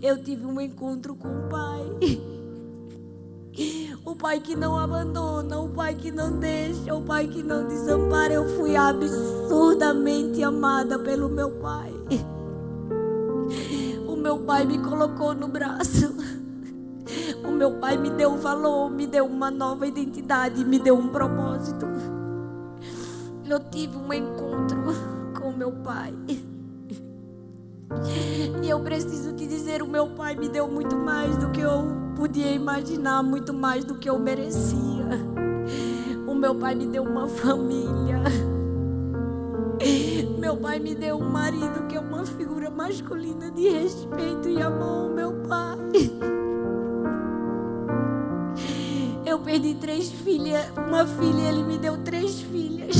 Eu 0.02 0.22
tive 0.22 0.44
um 0.44 0.60
encontro 0.60 1.16
com 1.16 1.28
o 1.28 1.48
Pai. 1.48 1.86
O 4.04 4.16
pai 4.16 4.40
que 4.40 4.56
não 4.56 4.78
abandona, 4.78 5.60
o 5.60 5.68
pai 5.68 5.94
que 5.94 6.10
não 6.10 6.38
deixa, 6.38 6.94
o 6.94 7.02
pai 7.02 7.26
que 7.26 7.42
não 7.42 7.66
desampara. 7.68 8.32
Eu 8.32 8.48
fui 8.56 8.74
absurdamente 8.74 10.42
amada 10.42 10.98
pelo 10.98 11.28
meu 11.28 11.50
pai. 11.58 11.92
O 14.06 14.16
meu 14.16 14.38
pai 14.40 14.64
me 14.64 14.78
colocou 14.78 15.34
no 15.34 15.48
braço. 15.48 16.14
O 17.44 17.50
meu 17.50 17.78
pai 17.78 17.96
me 17.96 18.10
deu 18.10 18.36
valor, 18.36 18.90
me 18.90 19.06
deu 19.06 19.26
uma 19.26 19.50
nova 19.50 19.86
identidade, 19.86 20.64
me 20.64 20.78
deu 20.78 20.96
um 20.96 21.08
propósito. 21.08 21.86
Eu 23.44 23.58
tive 23.70 23.96
um 23.96 24.12
encontro 24.12 24.78
com 25.38 25.52
meu 25.52 25.72
pai. 25.72 26.14
E 28.62 28.68
eu 28.68 28.80
preciso 28.80 29.32
te 29.32 29.46
dizer, 29.46 29.82
o 29.82 29.86
meu 29.86 30.08
pai 30.08 30.34
me 30.36 30.48
deu 30.48 30.68
muito 30.68 30.96
mais 30.96 31.36
do 31.36 31.50
que 31.50 31.60
eu 31.60 32.00
podia 32.16 32.52
imaginar, 32.52 33.22
muito 33.22 33.52
mais 33.52 33.84
do 33.84 33.94
que 33.94 34.08
eu 34.08 34.18
merecia. 34.18 35.08
O 36.26 36.34
meu 36.34 36.54
pai 36.54 36.74
me 36.74 36.86
deu 36.86 37.02
uma 37.02 37.26
família. 37.26 38.22
Meu 40.38 40.56
pai 40.56 40.78
me 40.78 40.94
deu 40.94 41.16
um 41.16 41.30
marido 41.30 41.86
que 41.88 41.96
é 41.96 42.00
uma 42.00 42.24
figura 42.24 42.70
masculina 42.70 43.50
de 43.50 43.68
respeito 43.68 44.48
e 44.48 44.60
amor, 44.60 45.10
meu 45.10 45.32
pai. 45.48 45.78
Eu 49.24 49.38
perdi 49.40 49.74
três 49.74 50.10
filhas, 50.10 50.70
uma 50.76 51.06
filha, 51.06 51.48
ele 51.48 51.62
me 51.62 51.78
deu 51.78 51.98
três 51.98 52.40
filhas. 52.40 52.96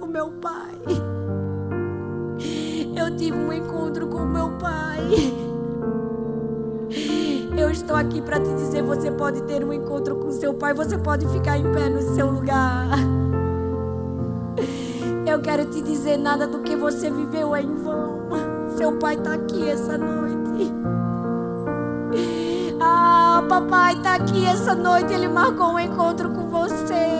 O 0.00 0.06
meu 0.06 0.30
pai. 0.32 1.09
Eu 3.00 3.16
tive 3.16 3.34
um 3.34 3.50
encontro 3.50 4.06
com 4.08 4.26
meu 4.26 4.50
pai. 4.58 5.00
Eu 7.56 7.70
estou 7.70 7.96
aqui 7.96 8.20
para 8.20 8.38
te 8.38 8.54
dizer: 8.56 8.82
você 8.82 9.10
pode 9.10 9.42
ter 9.44 9.64
um 9.64 9.72
encontro 9.72 10.16
com 10.16 10.30
seu 10.30 10.52
pai, 10.52 10.74
você 10.74 10.98
pode 10.98 11.26
ficar 11.28 11.56
em 11.56 11.72
pé 11.72 11.88
no 11.88 12.02
seu 12.14 12.30
lugar. 12.30 12.88
Eu 15.26 15.40
quero 15.40 15.64
te 15.70 15.80
dizer: 15.80 16.18
nada 16.18 16.46
do 16.46 16.58
que 16.60 16.76
você 16.76 17.10
viveu 17.10 17.56
é 17.56 17.62
em 17.62 17.74
vão. 17.74 18.28
Seu 18.76 18.92
pai 18.98 19.14
está 19.14 19.32
aqui 19.32 19.66
essa 19.66 19.96
noite. 19.96 20.70
Ah, 22.82 23.42
papai 23.48 23.94
está 23.94 24.16
aqui 24.16 24.44
essa 24.44 24.74
noite. 24.74 25.10
Ele 25.12 25.28
marcou 25.28 25.72
um 25.72 25.78
encontro 25.78 26.30
com 26.30 26.48
você. 26.48 27.19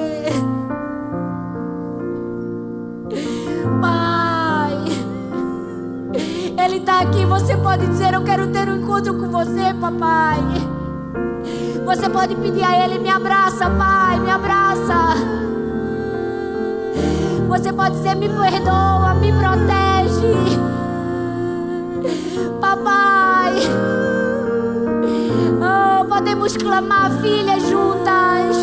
Ele 6.64 6.76
está 6.76 7.00
aqui. 7.00 7.24
Você 7.24 7.56
pode 7.56 7.86
dizer: 7.86 8.12
Eu 8.12 8.22
quero 8.22 8.46
ter 8.48 8.68
um 8.68 8.76
encontro 8.76 9.14
com 9.14 9.28
você, 9.28 9.74
papai. 9.80 10.38
Você 11.84 12.08
pode 12.08 12.34
pedir 12.36 12.62
a 12.62 12.84
Ele: 12.84 12.98
Me 12.98 13.08
abraça, 13.08 13.70
pai, 13.70 14.20
me 14.20 14.30
abraça. 14.30 15.14
Você 17.48 17.72
pode 17.72 17.96
dizer: 17.96 18.14
Me 18.16 18.28
perdoa, 18.28 19.14
me 19.14 19.32
protege. 19.32 20.34
Papai. 22.60 23.54
Oh, 25.62 26.04
podemos 26.04 26.56
clamar, 26.56 27.10
filhas 27.22 27.62
juntas. 27.68 28.56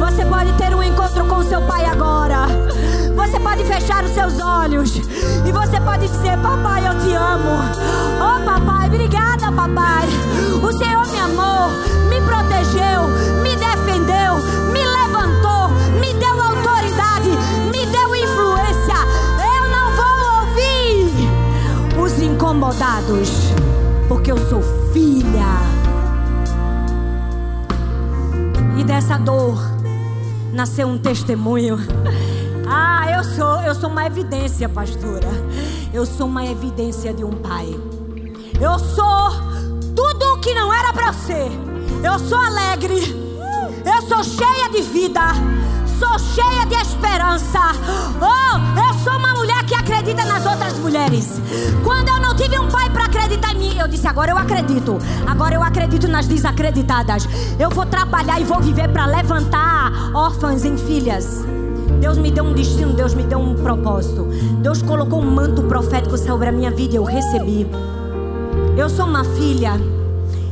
Você 0.00 0.24
pode 0.24 0.52
ter 0.54 0.74
um 0.74 0.82
encontro 0.82 1.24
com 1.26 1.42
seu 1.42 1.60
pai 1.62 1.84
agora. 1.84 2.46
Você 3.18 3.40
pode 3.40 3.64
fechar 3.64 4.04
os 4.04 4.12
seus 4.12 4.38
olhos 4.38 4.94
e 4.96 5.50
você 5.50 5.80
pode 5.80 6.06
dizer: 6.06 6.38
Papai, 6.38 6.86
eu 6.86 6.96
te 7.00 7.12
amo. 7.12 7.50
Oh, 8.20 8.44
papai, 8.44 8.86
obrigada, 8.86 9.50
papai. 9.50 10.06
O 10.62 10.72
Senhor 10.72 11.04
me 11.08 11.18
amou, 11.18 11.68
me 12.08 12.20
protegeu, 12.20 13.08
me 13.42 13.56
defendeu, 13.56 14.36
me 14.72 14.86
levantou, 14.86 15.68
me 16.00 16.14
deu 16.14 16.40
autoridade, 16.40 17.30
me 17.72 17.86
deu 17.86 18.14
influência. 18.14 18.94
Eu 19.42 19.68
não 19.68 19.96
vou 19.96 20.38
ouvir 20.38 22.00
os 22.00 22.22
incomodados, 22.22 23.30
porque 24.06 24.30
eu 24.30 24.38
sou 24.48 24.62
filha. 24.92 25.58
E 28.78 28.84
dessa 28.84 29.18
dor 29.18 29.58
nasceu 30.52 30.86
um 30.86 30.96
testemunho. 30.96 31.78
Eu 33.18 33.24
sou, 33.24 33.60
eu 33.62 33.74
sou 33.74 33.90
uma 33.90 34.06
evidência, 34.06 34.68
pastora. 34.68 35.26
Eu 35.92 36.06
sou 36.06 36.28
uma 36.28 36.46
evidência 36.46 37.12
de 37.12 37.24
um 37.24 37.32
pai. 37.32 37.66
Eu 38.60 38.78
sou 38.78 39.30
tudo 39.96 40.34
o 40.34 40.38
que 40.38 40.54
não 40.54 40.72
era 40.72 40.92
para 40.92 41.12
ser. 41.12 41.50
Eu 42.00 42.16
sou 42.20 42.38
alegre. 42.38 42.94
Eu 43.84 44.02
sou 44.02 44.22
cheia 44.22 44.68
de 44.70 44.82
vida. 44.82 45.20
Sou 45.98 46.16
cheia 46.16 46.64
de 46.64 46.76
esperança. 46.76 47.58
Oh, 48.20 48.78
eu 48.78 48.94
sou 49.02 49.16
uma 49.16 49.34
mulher 49.34 49.66
que 49.66 49.74
acredita 49.74 50.24
nas 50.24 50.46
outras 50.46 50.78
mulheres. 50.78 51.40
Quando 51.82 52.10
eu 52.10 52.20
não 52.20 52.36
tive 52.36 52.56
um 52.56 52.68
pai 52.68 52.88
para 52.88 53.06
acreditar 53.06 53.52
em 53.52 53.58
mim, 53.58 53.78
eu 53.80 53.88
disse: 53.88 54.06
agora 54.06 54.30
eu 54.30 54.38
acredito. 54.38 54.96
Agora 55.26 55.56
eu 55.56 55.62
acredito 55.64 56.06
nas 56.06 56.28
desacreditadas. 56.28 57.28
Eu 57.58 57.70
vou 57.70 57.84
trabalhar 57.84 58.40
e 58.40 58.44
vou 58.44 58.60
viver 58.60 58.86
para 58.90 59.06
levantar 59.06 60.12
órfãs 60.14 60.64
em 60.64 60.78
filhas. 60.78 61.57
Deus 62.00 62.16
me 62.16 62.30
deu 62.30 62.44
um 62.44 62.52
destino, 62.52 62.92
Deus 62.92 63.14
me 63.14 63.22
deu 63.24 63.38
um 63.38 63.54
propósito. 63.54 64.26
Deus 64.62 64.82
colocou 64.82 65.20
um 65.20 65.30
manto 65.30 65.62
profético 65.62 66.16
sobre 66.16 66.48
a 66.48 66.52
minha 66.52 66.70
vida 66.70 66.94
e 66.94 66.96
eu 66.96 67.04
recebi. 67.04 67.66
Eu 68.76 68.88
sou 68.88 69.06
uma 69.06 69.24
filha. 69.24 69.72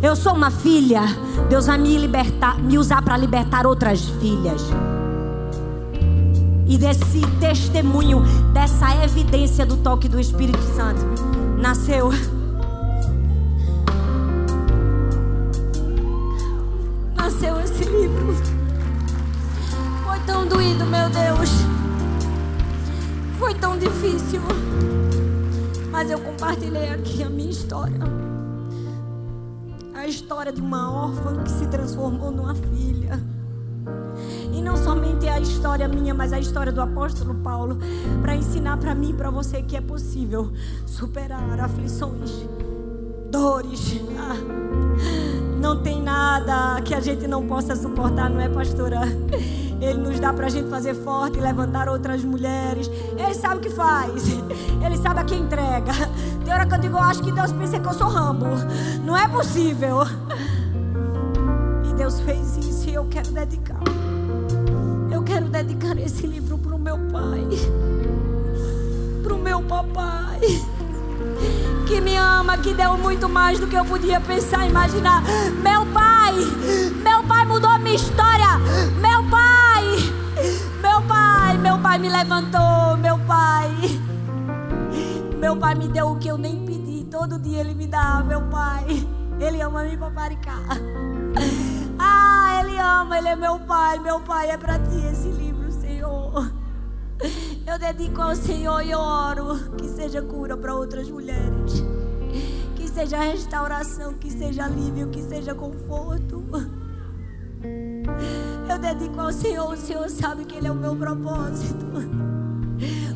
Eu 0.02 0.16
sou 0.16 0.34
uma 0.34 0.50
filha. 0.50 1.02
Deus 1.48 1.66
vai 1.66 1.78
me 1.78 1.96
libertar, 1.96 2.58
me 2.58 2.78
usar 2.78 3.02
para 3.02 3.16
libertar 3.16 3.66
outras 3.66 4.04
filhas. 4.20 4.62
E 6.66 6.76
desse 6.76 7.20
testemunho, 7.38 8.22
dessa 8.52 9.04
evidência 9.04 9.64
do 9.64 9.76
toque 9.76 10.08
do 10.08 10.18
Espírito 10.18 10.60
Santo, 10.74 11.00
nasceu 11.58 12.10
nasceu 17.16 17.60
esse 17.60 17.84
livro 17.84 18.55
tão 20.26 20.46
doído, 20.46 20.84
meu 20.84 21.08
Deus. 21.08 21.50
Foi 23.38 23.54
tão 23.54 23.78
difícil. 23.78 24.40
Mas 25.90 26.10
eu 26.10 26.18
compartilhei 26.18 26.90
aqui 26.90 27.22
a 27.22 27.30
minha 27.30 27.50
história. 27.50 28.00
A 29.94 30.06
história 30.06 30.52
de 30.52 30.60
uma 30.60 30.92
órfã 30.92 31.42
que 31.42 31.50
se 31.50 31.66
transformou 31.68 32.30
numa 32.30 32.54
filha. 32.54 33.22
E 34.52 34.60
não 34.60 34.76
somente 34.76 35.28
a 35.28 35.38
história 35.38 35.86
minha, 35.86 36.12
mas 36.12 36.32
a 36.32 36.38
história 36.38 36.72
do 36.72 36.80
apóstolo 36.80 37.34
Paulo, 37.36 37.78
para 38.20 38.34
ensinar 38.34 38.76
para 38.78 38.94
mim 38.94 39.10
e 39.10 39.14
para 39.14 39.30
você 39.30 39.62
que 39.62 39.76
é 39.76 39.80
possível 39.80 40.52
superar 40.86 41.60
aflições, 41.60 42.30
dores. 43.30 44.00
Ah, 44.18 44.36
não 45.60 45.82
tem 45.82 46.02
nada 46.02 46.80
que 46.82 46.94
a 46.94 47.00
gente 47.00 47.26
não 47.26 47.46
possa 47.46 47.76
suportar, 47.76 48.30
não 48.30 48.40
é, 48.40 48.48
pastora? 48.48 49.00
Ele 49.80 49.98
nos 49.98 50.18
dá 50.18 50.32
para 50.32 50.46
a 50.46 50.48
gente 50.48 50.68
fazer 50.70 50.94
forte 50.94 51.38
e 51.38 51.40
levantar 51.40 51.88
outras 51.88 52.24
mulheres. 52.24 52.90
Ele 53.16 53.34
sabe 53.34 53.56
o 53.56 53.60
que 53.60 53.70
faz. 53.70 54.24
Ele 54.84 54.96
sabe 54.96 55.20
a 55.20 55.24
quem 55.24 55.42
entrega. 55.42 55.92
Tem 56.44 56.52
hora 56.52 56.66
que 56.66 56.74
eu 56.74 56.78
digo, 56.78 56.96
eu 56.96 57.02
acho 57.02 57.22
que 57.22 57.32
Deus 57.32 57.52
pensa 57.52 57.78
que 57.78 57.86
eu 57.86 57.92
sou 57.92 58.08
Rambo. 58.08 58.46
Não 59.04 59.16
é 59.16 59.28
possível. 59.28 59.98
E 61.88 61.94
Deus 61.94 62.20
fez 62.20 62.56
isso 62.56 62.88
e 62.88 62.94
eu 62.94 63.04
quero 63.06 63.30
dedicar. 63.30 63.80
Eu 65.10 65.22
quero 65.22 65.46
dedicar 65.46 65.98
esse 65.98 66.26
livro 66.26 66.58
para 66.58 66.74
o 66.74 66.78
meu 66.78 66.98
pai. 66.98 67.46
Para 69.22 69.34
o 69.34 69.38
meu 69.38 69.62
papai. 69.62 70.40
Que 71.86 72.00
me 72.00 72.16
ama, 72.16 72.58
que 72.58 72.74
deu 72.74 72.96
muito 72.98 73.28
mais 73.28 73.60
do 73.60 73.66
que 73.66 73.76
eu 73.76 73.84
podia 73.84 74.20
pensar, 74.20 74.66
imaginar. 74.66 75.22
Meu 75.62 75.86
pai, 75.86 76.34
meu 77.02 77.22
pai 77.22 77.44
mudou 77.44 77.78
minha 77.78 77.94
história. 77.94 78.58
Meu 79.00 79.15
pai, 81.96 81.98
me 81.98 82.08
levantou, 82.10 82.96
meu 82.98 83.18
pai. 83.20 83.70
Meu 85.38 85.56
pai 85.56 85.74
me 85.74 85.88
deu 85.88 86.08
o 86.08 86.18
que 86.18 86.28
eu 86.28 86.36
nem 86.36 86.64
pedi. 86.64 87.04
Todo 87.10 87.38
dia 87.38 87.60
ele 87.60 87.74
me 87.74 87.86
dá, 87.86 88.22
meu 88.22 88.42
pai. 88.48 88.84
Ele 89.40 89.60
ama 89.60 89.82
me 89.82 89.96
paparicar. 89.96 90.62
Ah, 91.98 92.60
ele 92.60 92.78
ama, 92.78 93.18
ele 93.18 93.28
é 93.28 93.36
meu 93.36 93.58
pai. 93.60 93.98
Meu 93.98 94.20
pai 94.20 94.50
é 94.50 94.58
para 94.58 94.78
ti 94.78 95.06
esse 95.10 95.28
livro, 95.28 95.72
Senhor. 95.72 96.52
Eu 97.66 97.78
dedico 97.78 98.20
ao 98.20 98.36
Senhor 98.36 98.82
e 98.82 98.94
oro 98.94 99.74
que 99.76 99.88
seja 99.88 100.20
cura 100.20 100.56
para 100.56 100.74
outras 100.74 101.08
mulheres. 101.08 101.82
Que 102.74 102.86
seja 102.88 103.18
restauração, 103.18 104.14
que 104.14 104.30
seja 104.30 104.64
alívio, 104.64 105.08
que 105.08 105.22
seja 105.22 105.54
conforto. 105.54 106.44
Eu 108.68 108.78
dedico 108.78 109.20
ao 109.20 109.32
Senhor, 109.32 109.72
o 109.72 109.76
Senhor 109.76 110.08
sabe 110.10 110.44
que 110.44 110.56
Ele 110.56 110.66
é 110.66 110.70
o 110.70 110.74
meu 110.74 110.96
propósito. 110.96 111.86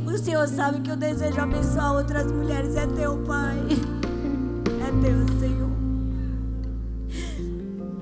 O 0.06 0.18
Senhor 0.18 0.46
sabe 0.48 0.80
que 0.80 0.90
eu 0.90 0.96
desejo 0.96 1.40
abençoar 1.40 1.94
outras 1.94 2.30
mulheres. 2.32 2.74
É 2.76 2.86
teu, 2.86 3.18
Pai. 3.18 3.58
É 4.80 4.90
teu, 5.00 5.38
Senhor. 5.38 5.70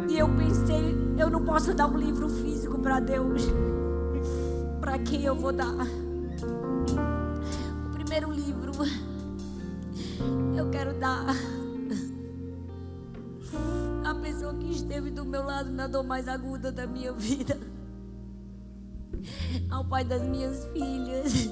E 0.09 0.18
eu 0.18 0.28
pensei, 0.36 0.96
eu 1.18 1.28
não 1.28 1.44
posso 1.44 1.74
dar 1.74 1.86
um 1.86 1.99
livro 1.99 2.28
físico 2.28 2.78
para 2.78 3.01
Deus. 3.01 3.42
Para 4.80 4.99
quem 4.99 5.24
eu 5.24 5.34
vou 5.34 5.53
dar? 5.53 5.86
O 7.86 7.90
primeiro 7.92 8.30
livro 8.32 8.72
eu 10.57 10.68
quero 10.70 10.94
dar 10.94 11.26
a 14.09 14.15
pessoa 14.15 14.55
que 14.55 14.71
esteve 14.73 15.11
do 15.11 15.23
meu 15.23 15.45
lado 15.45 15.71
na 15.71 15.87
dor 15.87 16.03
mais 16.03 16.27
aguda 16.29 16.73
da 16.73 16.87
minha 16.87 17.13
vida. 17.13 17.59
Ao 19.71 19.85
pai 19.85 20.03
das 20.03 20.23
minhas 20.23 20.65
filhas. 20.73 21.51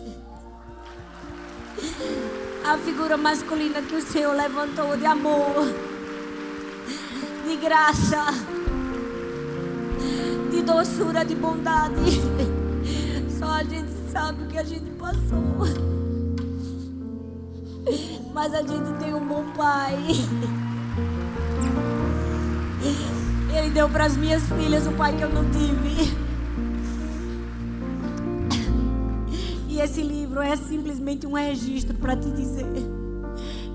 A 2.64 2.78
figura 2.78 3.18
masculina 3.18 3.82
que 3.82 3.94
o 3.94 4.00
Senhor 4.00 4.34
levantou 4.34 4.96
de 4.96 5.04
amor, 5.04 5.54
de 7.46 7.56
graça, 7.56 8.24
de 10.50 10.62
doçura, 10.62 11.26
de 11.26 11.34
bondade. 11.34 12.22
Só 13.38 13.46
a 13.46 13.64
gente 13.64 13.92
sabe 14.10 14.44
o 14.44 14.46
que 14.46 14.58
a 14.58 14.64
gente 14.64 14.90
passou. 14.92 15.66
Mas 18.32 18.54
a 18.54 18.62
gente 18.62 18.98
tem 18.98 19.12
um 19.12 19.28
bom 19.28 19.44
pai. 19.52 19.94
Deu 23.76 23.90
para 23.90 24.06
as 24.06 24.16
minhas 24.16 24.42
filhas 24.44 24.86
o 24.86 24.92
pai 24.92 25.14
que 25.14 25.22
eu 25.22 25.28
não 25.28 25.44
tive. 25.50 26.16
E 29.68 29.78
esse 29.78 30.00
livro 30.00 30.40
é 30.40 30.56
simplesmente 30.56 31.26
um 31.26 31.34
registro 31.34 31.94
para 31.98 32.16
te 32.16 32.30
dizer 32.30 32.64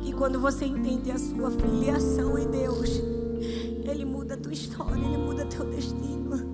que 0.01 0.11
quando 0.13 0.39
você 0.39 0.65
entende 0.65 1.11
a 1.11 1.19
sua 1.19 1.51
filiação 1.51 2.35
em 2.35 2.47
Deus, 2.49 2.89
Ele 3.87 4.03
muda 4.03 4.33
a 4.33 4.37
tua 4.37 4.51
história, 4.51 5.05
Ele 5.05 5.19
muda 5.19 5.45
teu 5.45 5.69
destino. 5.69 6.49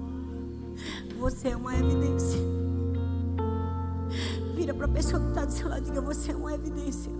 Você 1.17 1.47
é 1.47 1.55
uma 1.55 1.73
evidência. 1.73 2.41
Vira 4.55 4.73
para 4.73 4.87
a 4.87 4.89
pessoa 4.89 5.21
que 5.21 5.29
está 5.29 5.45
do 5.45 5.53
seu 5.53 5.69
lado, 5.69 5.85
diga: 5.85 6.01
Você 6.01 6.33
é 6.33 6.35
uma 6.35 6.53
evidência. 6.53 7.13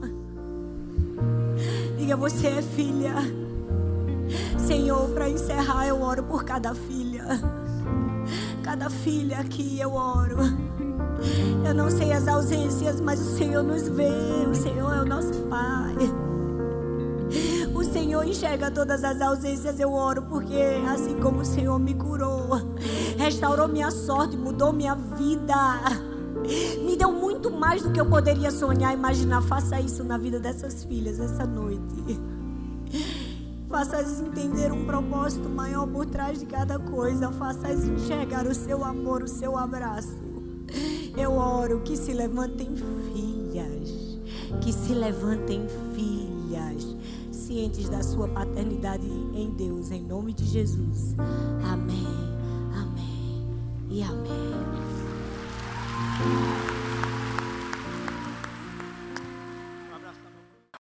Diga: 1.98 2.18
Você 2.18 2.48
é 2.48 2.62
filha. 2.62 3.47
Senhor, 4.68 5.08
para 5.12 5.30
encerrar, 5.30 5.88
eu 5.88 6.02
oro 6.02 6.24
por 6.24 6.44
cada 6.44 6.76
filha. 6.76 7.24
Cada 8.62 8.90
filha 8.90 9.40
aqui 9.40 9.80
eu 9.80 9.94
oro. 9.94 10.40
Eu 11.66 11.74
não 11.74 11.90
sei 11.90 12.12
as 12.12 12.28
ausências, 12.28 13.00
mas 13.00 13.18
o 13.22 13.38
Senhor 13.38 13.64
nos 13.64 13.88
vê. 13.88 14.12
O 14.52 14.54
Senhor 14.54 14.94
é 14.94 15.02
o 15.02 15.06
nosso 15.06 15.34
Pai. 15.44 15.96
O 17.74 17.82
Senhor 17.82 18.28
enxerga 18.28 18.70
todas 18.70 19.06
as 19.06 19.22
ausências. 19.22 19.80
Eu 19.80 19.94
oro 19.94 20.24
porque, 20.24 20.62
assim 20.94 21.18
como 21.18 21.40
o 21.40 21.46
Senhor 21.46 21.80
me 21.80 21.94
curou, 21.94 22.50
restaurou 23.18 23.70
minha 23.70 23.90
sorte, 23.90 24.36
mudou 24.36 24.74
minha 24.74 24.96
vida, 24.96 25.56
me 26.84 26.98
deu 26.98 27.14
muito 27.14 27.50
mais 27.50 27.84
do 27.84 27.92
que 27.92 28.02
eu 28.02 28.06
poderia 28.06 28.52
sonhar, 28.52 28.94
imaginar. 28.94 29.42
Faça 29.44 29.80
isso 29.80 30.04
na 30.04 30.18
vida 30.18 30.42
dessas 30.42 30.84
filhas 30.84 31.22
essa 31.22 31.46
noite. 31.46 32.37
Faça-as 33.70 34.22
entender 34.22 34.72
um 34.72 34.86
propósito 34.86 35.50
maior 35.50 35.86
por 35.88 36.06
trás 36.06 36.40
de 36.40 36.46
cada 36.46 36.80
coisa. 36.80 37.32
Faça-as 37.32 37.84
enxergar 37.84 38.48
o 38.48 38.56
seu 38.56 38.84
amor, 38.84 39.24
o 39.24 39.28
seu 39.28 39.58
abraço. 39.58 40.16
Eu 41.18 41.34
oro 41.34 41.82
que 41.82 41.98
se 41.98 42.14
levantem 42.14 42.70
filhas, 42.76 44.20
que 44.62 44.72
se 44.72 44.94
levantem 44.94 45.66
filhas, 45.94 46.96
cientes 47.32 47.90
da 47.90 48.02
sua 48.04 48.28
paternidade 48.28 49.08
em 49.34 49.50
Deus, 49.52 49.92
em 49.92 50.04
nome 50.04 50.34
de 50.34 50.46
Jesus. 50.46 51.16
Amém, 51.64 52.08
amém 52.74 53.48
e 53.90 54.02
amém. 54.04 54.58